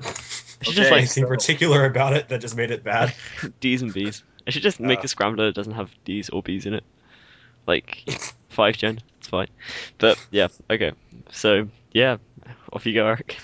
I 0.05 0.65
should 0.65 0.75
just 0.75 0.91
like 0.91 0.99
Anything 1.01 1.27
particular 1.27 1.85
about 1.87 2.13
it 2.15 2.29
that 2.29 2.41
just 2.41 2.57
made 2.57 2.71
it 2.71 2.85
bad? 2.85 3.15
D's 3.61 3.83
and 3.83 3.93
B's. 3.93 4.23
I 4.47 4.51
should 4.51 4.63
just 4.63 4.81
make 4.81 5.01
Ah. 5.01 5.05
a 5.05 5.09
scrambler 5.09 5.47
that 5.47 5.55
doesn't 5.55 5.75
have 5.75 5.91
D's 6.05 6.29
or 6.31 6.43
B's 6.43 6.67
in 6.67 6.75
it. 6.75 6.85
Like 7.67 8.05
five 8.49 8.77
gen, 8.77 9.01
it's 9.19 9.29
fine. 9.29 9.49
But 9.99 10.19
yeah, 10.31 10.49
okay. 10.69 10.93
So 11.31 11.69
yeah, 11.93 12.17
off 12.73 12.85
you 12.87 12.93
go, 12.95 13.07
Eric. 13.07 13.37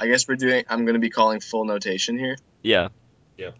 I 0.00 0.06
guess 0.06 0.28
we're 0.28 0.36
doing. 0.36 0.64
I'm 0.68 0.84
going 0.84 0.94
to 0.94 1.00
be 1.00 1.10
calling 1.10 1.40
full 1.40 1.64
notation 1.64 2.16
here. 2.18 2.36
Yeah. 2.62 2.88
Yeah, 3.36 3.50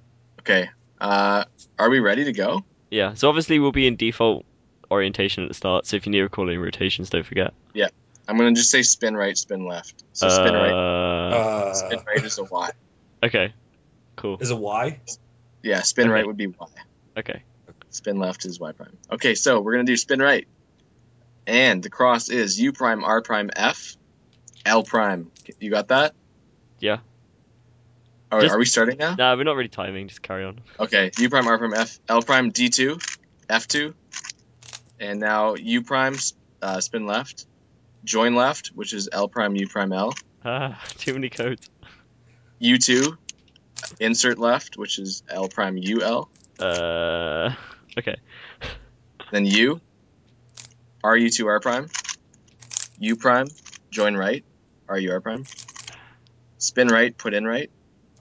Okay. 0.40 0.70
Uh, 1.00 1.44
are 1.80 1.90
we 1.90 1.98
ready 1.98 2.24
to 2.24 2.32
go? 2.32 2.64
yeah. 2.90 3.14
So 3.14 3.28
obviously 3.28 3.58
we'll 3.58 3.72
be 3.72 3.88
in 3.88 3.96
default 3.96 4.44
orientation 4.94 5.42
at 5.44 5.48
the 5.48 5.54
start. 5.54 5.86
So 5.86 5.96
if 5.96 6.06
you 6.06 6.12
need 6.12 6.20
recalling 6.22 6.58
rotations, 6.60 7.10
don't 7.10 7.26
forget. 7.26 7.52
Yeah. 7.74 7.88
I'm 8.26 8.38
gonna 8.38 8.52
just 8.54 8.70
say 8.70 8.82
spin 8.82 9.14
right, 9.16 9.36
spin 9.36 9.66
left. 9.66 10.02
So 10.14 10.28
spin 10.30 10.54
right, 10.54 10.72
Uh, 10.72 11.36
Uh, 11.36 11.74
spin 11.74 11.98
right 12.06 12.24
is 12.24 12.38
a 12.38 12.44
Y. 12.44 12.70
okay. 13.22 13.52
Cool. 14.16 14.38
is 14.40 14.50
a 14.50 14.56
Y? 14.56 15.00
Yeah, 15.62 15.82
spin 15.82 16.06
Okay. 16.06 16.12
right 16.14 16.26
would 16.26 16.36
be 16.38 16.46
Y. 16.46 16.66
Okay. 17.18 17.42
Spin 17.90 18.18
left 18.18 18.44
is 18.46 18.58
Y 18.58 18.72
prime. 18.72 18.96
Okay, 19.12 19.34
so 19.34 19.60
we're 19.60 19.72
gonna 19.72 19.84
do 19.84 19.96
spin 19.96 20.20
right, 20.20 20.48
and 21.46 21.82
the 21.82 21.90
cross 21.90 22.28
is 22.30 22.58
U 22.60 22.72
prime 22.72 23.04
R 23.04 23.20
prime 23.22 23.50
F, 23.54 23.96
L 24.64 24.82
prime. 24.84 25.30
You 25.60 25.70
got 25.70 25.88
that? 25.88 26.14
Yeah. 26.80 26.98
Are, 28.32 28.40
Just- 28.40 28.54
are 28.54 28.58
we 28.58 28.64
starting 28.64 28.98
now? 28.98 29.14
Nah, 29.14 29.36
we're 29.36 29.44
not 29.44 29.54
really 29.56 29.68
timing. 29.68 30.08
Just 30.08 30.22
carry 30.22 30.44
on. 30.44 30.60
Okay, 30.80 31.10
U 31.18 31.28
prime 31.28 31.46
R 31.46 31.58
prime 31.58 31.74
F, 31.74 31.98
L 32.08 32.22
prime 32.22 32.50
D2, 32.52 32.98
F2, 33.48 33.94
and 35.00 35.20
now 35.20 35.54
U 35.54 35.82
prime 35.82 36.16
uh, 36.62 36.80
spin 36.80 37.06
left, 37.06 37.46
join 38.04 38.34
left, 38.34 38.70
which 38.74 38.92
is 38.92 39.08
L 39.12 39.28
prime 39.28 39.56
U 39.56 39.66
prime 39.66 39.92
L, 39.92 40.12
Ah, 40.44 40.80
too 40.98 41.14
many 41.14 41.30
codes. 41.30 41.68
U2, 42.62 43.16
insert 44.00 44.38
left, 44.38 44.76
which 44.76 44.98
is 44.98 45.22
L 45.28 45.48
prime 45.48 45.76
UL, 45.78 46.30
Uh, 46.58 47.54
okay. 47.98 48.16
then 49.32 49.44
U, 49.46 49.80
RU2 51.04 51.46
R 51.46 51.60
prime, 51.60 51.88
U 52.98 53.16
prime, 53.16 53.48
join 53.90 54.16
right, 54.16 54.44
RU 54.88 55.10
R 55.12 55.20
prime, 55.20 55.44
spin 56.58 56.88
right, 56.88 57.16
put 57.16 57.34
in 57.34 57.44
right, 57.44 57.70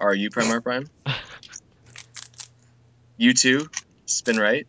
RU 0.02 0.30
prime 0.32 0.52
R 0.52 0.62
prime, 0.62 0.90
U2, 3.22 3.70
spin 4.06 4.38
right, 4.38 4.68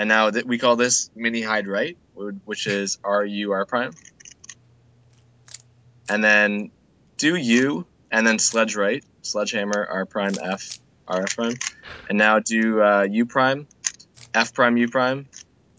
and 0.00 0.08
now 0.08 0.30
that 0.30 0.46
we 0.46 0.56
call 0.56 0.76
this 0.76 1.10
mini 1.14 1.42
hide 1.42 1.68
right, 1.68 1.98
which 2.46 2.66
is 2.66 2.96
R 3.04 3.22
U 3.22 3.52
R 3.52 3.66
prime, 3.66 3.92
and 6.08 6.24
then 6.24 6.70
do 7.18 7.36
U, 7.36 7.86
and 8.10 8.26
then 8.26 8.38
sledge 8.38 8.76
right, 8.76 9.04
sledgehammer 9.20 9.86
R 9.86 10.06
prime 10.06 10.32
F 10.42 10.78
R 11.06 11.24
F 11.24 11.36
prime, 11.36 11.52
and 12.08 12.16
now 12.16 12.38
do 12.38 12.82
uh, 12.82 13.02
U 13.10 13.26
prime, 13.26 13.68
F 14.32 14.54
prime 14.54 14.78
U 14.78 14.88
prime, 14.88 15.28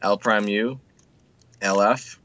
L 0.04 0.20
prime 0.20 0.48
U, 0.48 0.80
L 1.60 1.82
F. 1.82 2.20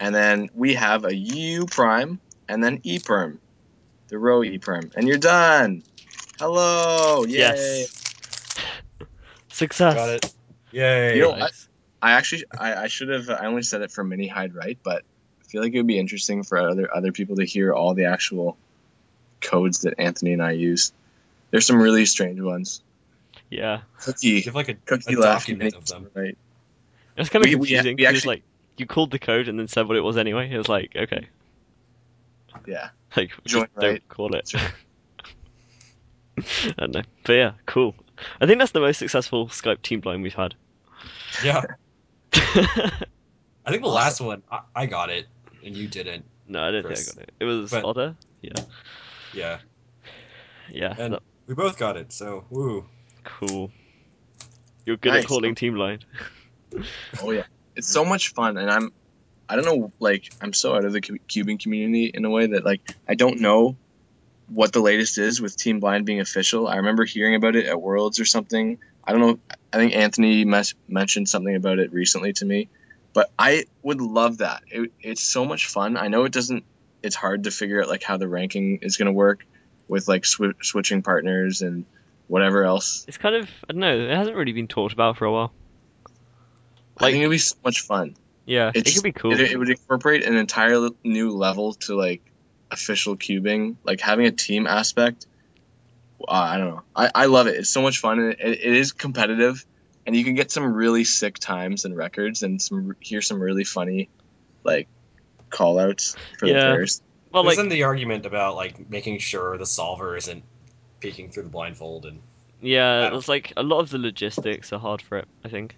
And 0.00 0.12
then 0.12 0.50
we 0.52 0.74
have 0.74 1.04
a 1.04 1.14
U 1.14 1.66
prime, 1.66 2.18
and 2.48 2.64
then 2.64 2.80
E 2.82 2.98
perm, 2.98 3.38
the 4.08 4.18
row 4.18 4.42
E 4.42 4.58
perm, 4.58 4.90
and 4.96 5.06
you're 5.06 5.18
done. 5.18 5.84
Hello, 6.40 7.24
yay! 7.26 7.38
Yes. 7.38 7.92
Success. 9.52 9.94
Got 9.94 10.08
it. 10.08 10.34
Yay. 10.72 11.16
You 11.16 11.22
know 11.22 11.36
Nice. 11.36 11.68
I 12.00 12.12
actually, 12.12 12.44
I, 12.58 12.74
I 12.74 12.86
should 12.88 13.10
have, 13.10 13.30
I 13.30 13.46
only 13.46 13.62
said 13.62 13.82
it 13.82 13.92
for 13.92 14.02
mini 14.02 14.26
hide 14.26 14.54
right, 14.56 14.76
but 14.82 15.04
I 15.40 15.44
feel 15.44 15.62
like 15.62 15.72
it 15.72 15.76
would 15.76 15.86
be 15.86 15.98
interesting 16.00 16.42
for 16.42 16.58
other 16.58 16.92
other 16.94 17.12
people 17.12 17.36
to 17.36 17.44
hear 17.44 17.72
all 17.72 17.94
the 17.94 18.06
actual 18.06 18.56
codes 19.40 19.82
that 19.82 19.94
Anthony 19.98 20.32
and 20.32 20.42
I 20.42 20.52
use. 20.52 20.92
There's 21.50 21.66
some 21.66 21.80
really 21.80 22.06
strange 22.06 22.40
ones. 22.40 22.82
Yeah. 23.50 23.80
You 23.80 23.82
Cookie, 24.12 24.40
have 24.42 24.54
like 24.54 24.68
a, 24.70 24.74
cookie 24.74 25.14
a 25.14 25.18
left, 25.18 25.46
document 25.46 25.74
of 25.76 25.86
them. 25.86 26.10
right. 26.14 26.28
It 27.16 27.18
was 27.20 27.28
kind 27.28 27.44
of 27.44 27.50
We- 27.50 27.56
we- 27.56 27.66
confusing 27.68 27.92
we 27.92 27.94
because 27.96 28.16
actually- 28.16 28.36
like 28.36 28.42
you 28.78 28.86
called 28.86 29.10
the 29.10 29.18
code 29.18 29.48
and 29.48 29.58
then 29.58 29.68
said 29.68 29.86
what 29.86 29.96
it 29.96 30.00
was 30.00 30.16
anyway. 30.16 30.50
It 30.50 30.56
was 30.58 30.68
like 30.68 30.96
okay, 30.96 31.28
Yeah. 32.66 32.88
like 33.16 33.30
Join 33.44 33.64
just 33.64 33.74
don't 33.76 34.08
call 34.08 34.34
it. 34.34 34.48
Sure. 34.48 34.60
I 36.38 36.72
don't 36.78 36.94
know, 36.94 37.02
but 37.24 37.32
yeah, 37.34 37.52
cool. 37.66 37.94
I 38.40 38.46
think 38.46 38.58
that's 38.58 38.72
the 38.72 38.80
most 38.80 38.98
successful 38.98 39.48
Skype 39.48 39.82
team 39.82 40.00
blind 40.00 40.22
we've 40.22 40.34
had. 40.34 40.54
Yeah. 41.44 41.62
I 42.34 43.70
think 43.70 43.82
the 43.82 43.88
last 43.88 44.20
one 44.20 44.42
I, 44.50 44.60
I 44.74 44.86
got 44.86 45.10
it 45.10 45.26
and 45.64 45.76
you 45.76 45.86
didn't. 45.88 46.24
no, 46.48 46.62
I 46.62 46.70
didn't 46.70 46.86
Chris. 46.86 47.12
think 47.12 47.18
I 47.18 47.20
got 47.20 47.28
it. 47.28 47.34
It 47.40 47.44
was 47.44 47.70
But- 47.70 47.84
Otter. 47.84 48.16
Yeah. 48.40 49.58
Yeah, 50.72 50.94
And 50.98 51.14
that- 51.14 51.22
we 51.46 51.54
both 51.54 51.76
got 51.78 51.96
it. 51.96 52.12
So 52.12 52.44
woo. 52.50 52.86
cool. 53.24 53.70
You're 54.86 54.96
good 54.96 55.10
Nice. 55.10 55.22
at 55.24 55.28
calling 55.28 55.54
team 55.54 55.74
blind. 55.74 56.04
Oh 57.22 57.30
yeah, 57.32 57.44
it's 57.76 57.86
so 57.88 58.02
much 58.02 58.32
fun, 58.32 58.56
and 58.56 58.70
I'm, 58.70 58.92
I 59.46 59.56
don't 59.56 59.66
know, 59.66 59.92
like 60.00 60.32
I'm 60.40 60.54
so 60.54 60.74
out 60.74 60.86
of 60.86 60.92
the 60.94 61.02
Cuban 61.02 61.58
community 61.58 62.06
in 62.06 62.24
a 62.24 62.30
way 62.30 62.46
that 62.46 62.64
like 62.64 62.80
I 63.06 63.14
don't 63.14 63.40
know 63.40 63.76
what 64.48 64.72
the 64.72 64.80
latest 64.80 65.18
is 65.18 65.38
with 65.38 65.54
Team 65.54 65.80
Blind 65.80 66.06
being 66.06 66.20
official. 66.20 66.66
I 66.66 66.76
remember 66.76 67.04
hearing 67.04 67.34
about 67.34 67.56
it 67.56 67.66
at 67.66 67.78
Worlds 67.80 68.20
or 68.20 68.24
something. 68.24 68.78
I 69.04 69.12
don't 69.12 69.20
know. 69.20 69.38
I 69.72 69.76
think 69.78 69.94
Anthony 69.94 70.44
mes- 70.44 70.74
mentioned 70.88 71.28
something 71.28 71.54
about 71.54 71.78
it 71.78 71.92
recently 71.92 72.32
to 72.34 72.44
me, 72.44 72.68
but 73.12 73.30
I 73.38 73.64
would 73.82 74.00
love 74.00 74.38
that. 74.38 74.62
It, 74.70 74.92
it's 75.00 75.22
so 75.22 75.44
much 75.44 75.66
fun. 75.66 75.96
I 75.96 76.08
know 76.08 76.24
it 76.24 76.32
doesn't. 76.32 76.64
It's 77.02 77.16
hard 77.16 77.44
to 77.44 77.50
figure 77.50 77.82
out 77.82 77.88
like 77.88 78.02
how 78.02 78.16
the 78.16 78.28
ranking 78.28 78.78
is 78.82 78.96
going 78.96 79.06
to 79.06 79.12
work 79.12 79.44
with 79.88 80.06
like 80.08 80.22
swi- 80.22 80.54
switching 80.62 81.02
partners 81.02 81.62
and 81.62 81.84
whatever 82.28 82.64
else. 82.64 83.04
It's 83.08 83.18
kind 83.18 83.34
of 83.36 83.48
I 83.68 83.72
don't 83.72 83.80
know. 83.80 83.98
It 83.98 84.16
hasn't 84.16 84.36
really 84.36 84.52
been 84.52 84.68
talked 84.68 84.92
about 84.94 85.16
for 85.16 85.24
a 85.24 85.32
while. 85.32 85.52
I 86.06 87.04
Like- 87.04 87.12
think 87.12 87.22
it'd 87.22 87.30
be 87.30 87.38
so 87.38 87.56
much 87.64 87.80
fun. 87.80 88.16
Yeah, 88.44 88.72
it 88.74 88.84
could 88.92 89.02
be 89.04 89.12
cool. 89.12 89.32
It, 89.32 89.40
it 89.52 89.56
would 89.56 89.70
incorporate 89.70 90.24
an 90.24 90.36
entire 90.36 90.88
new 91.04 91.30
level 91.30 91.74
to 91.74 91.94
like 91.96 92.22
official 92.70 93.16
cubing, 93.16 93.76
like 93.84 94.00
having 94.00 94.26
a 94.26 94.32
team 94.32 94.66
aspect. 94.66 95.26
Uh, 96.28 96.32
I 96.32 96.58
don't 96.58 96.68
know. 96.68 96.82
I, 96.94 97.10
I 97.14 97.26
love 97.26 97.46
it. 97.46 97.56
It's 97.56 97.70
so 97.70 97.82
much 97.82 97.98
fun. 97.98 98.18
And 98.18 98.32
it, 98.32 98.38
it 98.40 98.76
is 98.76 98.92
competitive, 98.92 99.64
and 100.06 100.14
you 100.16 100.24
can 100.24 100.34
get 100.34 100.50
some 100.50 100.72
really 100.72 101.04
sick 101.04 101.38
times 101.38 101.84
and 101.84 101.96
records, 101.96 102.42
and 102.42 102.60
some 102.60 102.94
hear 103.00 103.20
some 103.22 103.40
really 103.40 103.64
funny, 103.64 104.10
like, 104.64 104.88
call 105.50 105.78
outs 105.78 106.16
for 106.38 106.46
the 106.46 106.54
Yeah. 106.54 106.70
players. 106.72 107.00
well, 107.32 107.44
like 107.44 107.54
Isn't 107.54 107.68
the 107.68 107.82
argument 107.84 108.26
about 108.26 108.56
like 108.56 108.88
making 108.90 109.18
sure 109.18 109.56
the 109.58 109.66
solver 109.66 110.16
isn't 110.16 110.44
peeking 111.00 111.30
through 111.30 111.44
the 111.44 111.48
blindfold 111.50 112.06
and 112.06 112.20
Yeah, 112.60 113.10
don't- 113.10 113.18
it's 113.18 113.28
like 113.28 113.52
a 113.56 113.62
lot 113.62 113.80
of 113.80 113.90
the 113.90 113.98
logistics 113.98 114.72
are 114.72 114.78
hard 114.78 115.02
for 115.02 115.18
it, 115.18 115.28
I 115.44 115.48
think. 115.48 115.74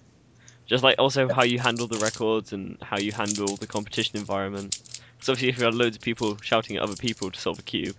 Just 0.66 0.84
like 0.84 0.96
also 0.98 1.28
how 1.28 1.42
you 1.42 1.58
handle 1.58 1.88
the 1.88 1.98
records 1.98 2.52
and 2.52 2.76
how 2.82 2.96
you 2.98 3.12
handle 3.12 3.56
the 3.56 3.66
competition 3.66 4.18
environment. 4.18 4.72
So 5.20 5.32
obviously 5.32 5.48
if 5.50 5.58
you 5.58 5.64
had 5.64 5.74
loads 5.74 5.96
of 5.96 6.02
people 6.02 6.38
shouting 6.40 6.76
at 6.76 6.82
other 6.82 6.96
people 6.96 7.30
to 7.30 7.40
solve 7.40 7.58
a 7.58 7.62
cube, 7.62 7.96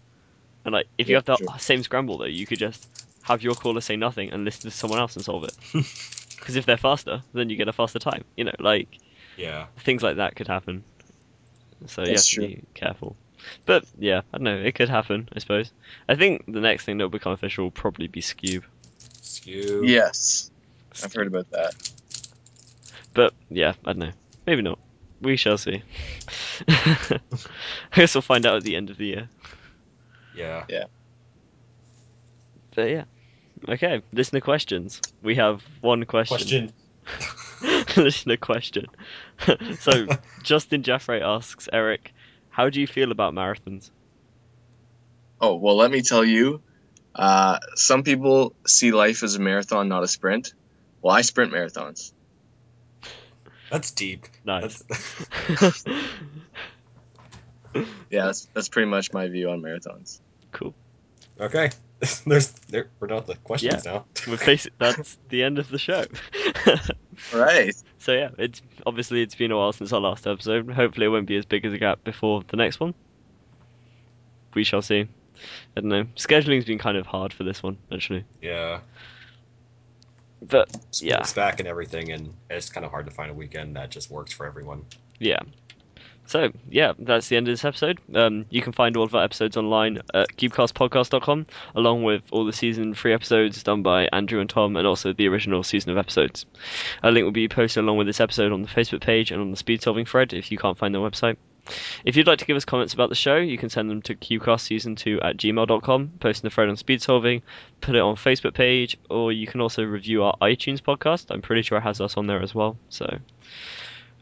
and 0.65 0.73
like 0.73 0.87
if 0.97 1.09
you 1.09 1.15
Yeah, 1.15 1.17
have 1.17 1.25
the 1.25 1.37
sure. 1.37 1.59
same 1.59 1.83
scramble 1.83 2.17
though, 2.17 2.25
you 2.25 2.45
could 2.47 2.59
just 2.59 2.87
have 3.21 3.41
your 3.43 3.55
caller 3.55 3.81
say 3.81 3.95
nothing 3.95 4.31
and 4.31 4.45
listen 4.45 4.69
to 4.69 4.75
someone 4.75 4.99
else 4.99 5.15
and 5.15 5.25
solve 5.25 5.45
it. 5.45 5.53
Because 6.37 6.57
if 6.57 6.65
they're 6.65 6.77
faster, 6.77 7.23
then 7.33 7.49
you 7.49 7.55
get 7.55 7.69
a 7.69 7.73
faster 7.73 7.97
time. 7.97 8.23
You 8.35 8.43
know, 8.45 8.55
like 8.59 8.99
yeah. 9.37 9.67
things 9.79 10.03
like 10.03 10.17
that 10.17 10.35
could 10.35 10.47
happen. 10.47 10.83
So 11.87 12.03
you 12.03 12.15
have 12.17 12.25
to 12.27 12.35
true. 12.35 12.47
be 12.47 12.63
careful. 12.73 13.15
But 13.65 13.85
yeah, 13.97 14.21
I 14.33 14.37
don't 14.37 14.43
know. 14.43 14.57
It 14.57 14.75
could 14.75 14.89
happen, 14.89 15.29
I 15.35 15.39
suppose. 15.39 15.71
I 16.07 16.15
think 16.15 16.45
the 16.47 16.61
next 16.61 16.85
thing 16.85 16.97
that 16.97 17.03
will 17.05 17.09
become 17.09 17.33
official 17.33 17.65
will 17.65 17.71
probably 17.71 18.07
be 18.07 18.21
Skewb. 18.21 18.63
Skewb. 19.21 19.87
Yes, 19.87 20.51
I've 21.03 21.13
heard 21.13 21.27
about 21.27 21.49
that. 21.51 21.73
But 23.13 23.33
yeah, 23.49 23.73
I 23.85 23.93
don't 23.93 23.99
know. 23.99 24.11
Maybe 24.45 24.61
not. 24.61 24.79
We 25.21 25.37
shall 25.37 25.57
see. 25.57 25.81
I 26.67 27.19
guess 27.93 28.15
we'll 28.15 28.21
find 28.21 28.45
out 28.45 28.57
at 28.57 28.63
the 28.63 28.75
end 28.75 28.89
of 28.89 28.97
the 28.97 29.05
year. 29.05 29.29
Yeah. 30.35 30.65
Yeah. 30.69 30.85
But 32.75 32.89
yeah. 32.89 33.03
Okay, 33.67 34.01
listener 34.11 34.41
questions. 34.41 35.01
We 35.23 35.35
have 35.35 35.63
one 35.81 36.05
question. 36.05 36.71
Question. 37.05 37.93
listener 38.03 38.37
question. 38.37 38.85
so, 39.79 40.07
Justin 40.43 40.83
Jeffrey 40.83 41.21
asks 41.21 41.69
Eric, 41.71 42.13
how 42.49 42.69
do 42.69 42.81
you 42.81 42.87
feel 42.87 43.11
about 43.11 43.33
marathons? 43.33 43.89
Oh 45.39 45.55
well, 45.55 45.75
let 45.75 45.91
me 45.91 46.01
tell 46.01 46.23
you. 46.23 46.61
Uh, 47.13 47.59
some 47.75 48.03
people 48.03 48.53
see 48.67 48.91
life 48.91 49.23
as 49.23 49.35
a 49.35 49.39
marathon, 49.39 49.87
not 49.87 50.03
a 50.03 50.07
sprint. 50.07 50.53
Well, 51.01 51.15
I 51.15 51.21
sprint 51.21 51.53
marathons. 51.53 52.11
That's 53.71 53.91
deep. 53.91 54.25
Nice. 54.43 54.83
That's, 55.59 55.85
Yeah, 58.09 58.27
that's 58.27 58.47
that's 58.53 58.69
pretty 58.69 58.89
much 58.89 59.11
my 59.11 59.27
view 59.27 59.49
on 59.49 59.61
marathons. 59.61 60.19
Cool. 60.55 60.73
okay. 61.39 61.69
There's 62.27 62.49
there 62.69 62.89
we're 62.99 63.07
done 63.07 63.17
with 63.17 63.27
the 63.27 63.35
questions 63.37 63.85
now. 63.85 64.05
We're 64.27 64.37
basic, 64.37 64.77
that's 64.77 65.17
the 65.29 65.43
end 65.43 65.59
of 65.59 65.69
the 65.69 65.77
show. 65.79 66.03
right. 67.33 67.73
so 67.99 68.11
yeah, 68.13 68.29
it's 68.37 68.61
obviously 68.85 69.21
it's 69.21 69.33
been 69.35 69.51
a 69.51 69.57
while 69.57 69.71
since 69.73 69.93
our 69.93 70.01
last 70.01 70.27
episode. 70.27 70.69
Hopefully 70.71 71.05
it 71.05 71.09
won't 71.09 71.25
be 71.27 71.37
as 71.37 71.45
big 71.45 71.65
as 71.65 71.71
a 71.73 71.77
gap 71.77 72.03
before 72.03 72.43
the 72.49 72.57
next 72.57 72.79
one. 72.79 72.93
We 74.53 74.63
shall 74.65 74.81
see. 74.81 75.07
I 75.75 75.81
don't 75.81 75.89
know. 75.89 76.05
Scheduling's 76.15 76.65
been 76.65 76.79
kind 76.79 76.97
of 76.97 77.05
hard 77.05 77.33
for 77.33 77.43
this 77.43 77.61
one, 77.63 77.77
actually. 77.91 78.23
Yeah. 78.41 78.79
But 80.41 80.69
Yeah. 81.01 81.19
Yeah. 81.25 81.33
back 81.33 81.59
and 81.59 81.67
everything, 81.67 82.11
and 82.11 82.33
it's 82.49 82.69
kind 82.69 82.85
of 82.85 82.91
hard 82.91 83.05
to 83.05 83.11
find 83.11 83.31
a 83.31 83.33
weekend 83.33 83.75
that 83.77 83.89
just 83.89 84.11
works 84.11 84.31
for 84.33 84.45
everyone. 84.45 84.85
yeah. 85.19 85.39
So 86.27 86.51
yeah, 86.69 86.93
that's 86.97 87.27
the 87.27 87.37
end 87.37 87.47
of 87.47 87.53
this 87.53 87.65
episode. 87.65 87.99
Um, 88.13 88.45
you 88.49 88.61
can 88.61 88.73
find 88.73 88.97
all 88.97 89.03
of 89.03 89.15
our 89.15 89.23
episodes 89.23 89.57
online 89.57 90.01
at 90.13 90.35
cubecastpodcast.com, 90.37 91.45
along 91.75 92.03
with 92.03 92.23
all 92.31 92.45
the 92.45 92.53
season 92.53 92.93
three 92.93 93.13
episodes 93.13 93.61
done 93.63 93.83
by 93.83 94.07
Andrew 94.11 94.39
and 94.39 94.49
Tom, 94.49 94.75
and 94.75 94.87
also 94.87 95.13
the 95.13 95.27
original 95.27 95.63
season 95.63 95.91
of 95.91 95.97
episodes. 95.97 96.45
A 97.03 97.11
link 97.11 97.23
will 97.23 97.31
be 97.31 97.47
posted 97.47 97.83
along 97.83 97.97
with 97.97 98.07
this 98.07 98.19
episode 98.19 98.51
on 98.51 98.63
the 98.63 98.67
Facebook 98.67 99.01
page 99.01 99.31
and 99.31 99.41
on 99.41 99.51
the 99.51 99.57
speed 99.57 99.81
solving 99.81 100.05
thread 100.05 100.33
if 100.33 100.51
you 100.51 100.57
can't 100.57 100.77
find 100.77 100.93
the 100.95 100.99
website. 100.99 101.37
If 102.03 102.15
you'd 102.15 102.27
like 102.27 102.39
to 102.39 102.45
give 102.45 102.57
us 102.57 102.65
comments 102.65 102.93
about 102.93 103.09
the 103.09 103.15
show, 103.15 103.37
you 103.37 103.57
can 103.57 103.69
send 103.69 103.89
them 103.89 104.01
to 104.03 104.15
qcastseason2 104.15 105.23
at 105.23 105.37
gmail.com, 105.37 106.11
post 106.19 106.43
in 106.43 106.47
the 106.47 106.53
thread 106.53 106.69
on 106.69 106.77
speed 106.77 107.01
solving, 107.01 107.41
put 107.81 107.95
it 107.95 108.01
on 108.01 108.15
Facebook 108.15 108.53
page, 108.53 108.97
or 109.09 109.31
you 109.31 109.47
can 109.47 109.61
also 109.61 109.83
review 109.83 110.23
our 110.23 110.35
iTunes 110.41 110.79
podcast. 110.79 111.31
I'm 111.31 111.41
pretty 111.41 111.63
sure 111.63 111.79
it 111.79 111.81
has 111.81 112.01
us 112.01 112.17
on 112.17 112.27
there 112.27 112.41
as 112.41 112.53
well. 112.53 112.77
So, 112.89 113.17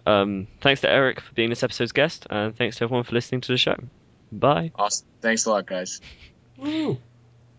um, 0.05 0.47
thanks 0.61 0.81
to 0.81 0.89
Eric 0.89 1.21
for 1.21 1.33
being 1.33 1.49
this 1.49 1.63
episode's 1.63 1.91
guest, 1.91 2.27
and 2.29 2.55
thanks 2.55 2.77
to 2.77 2.83
everyone 2.83 3.03
for 3.03 3.13
listening 3.13 3.41
to 3.41 3.51
the 3.51 3.57
show. 3.57 3.77
Bye. 4.31 4.71
Awesome. 4.75 5.07
Thanks 5.21 5.45
a 5.45 5.51
lot, 5.51 5.65
guys. 5.65 6.01
Woo. 6.57 6.97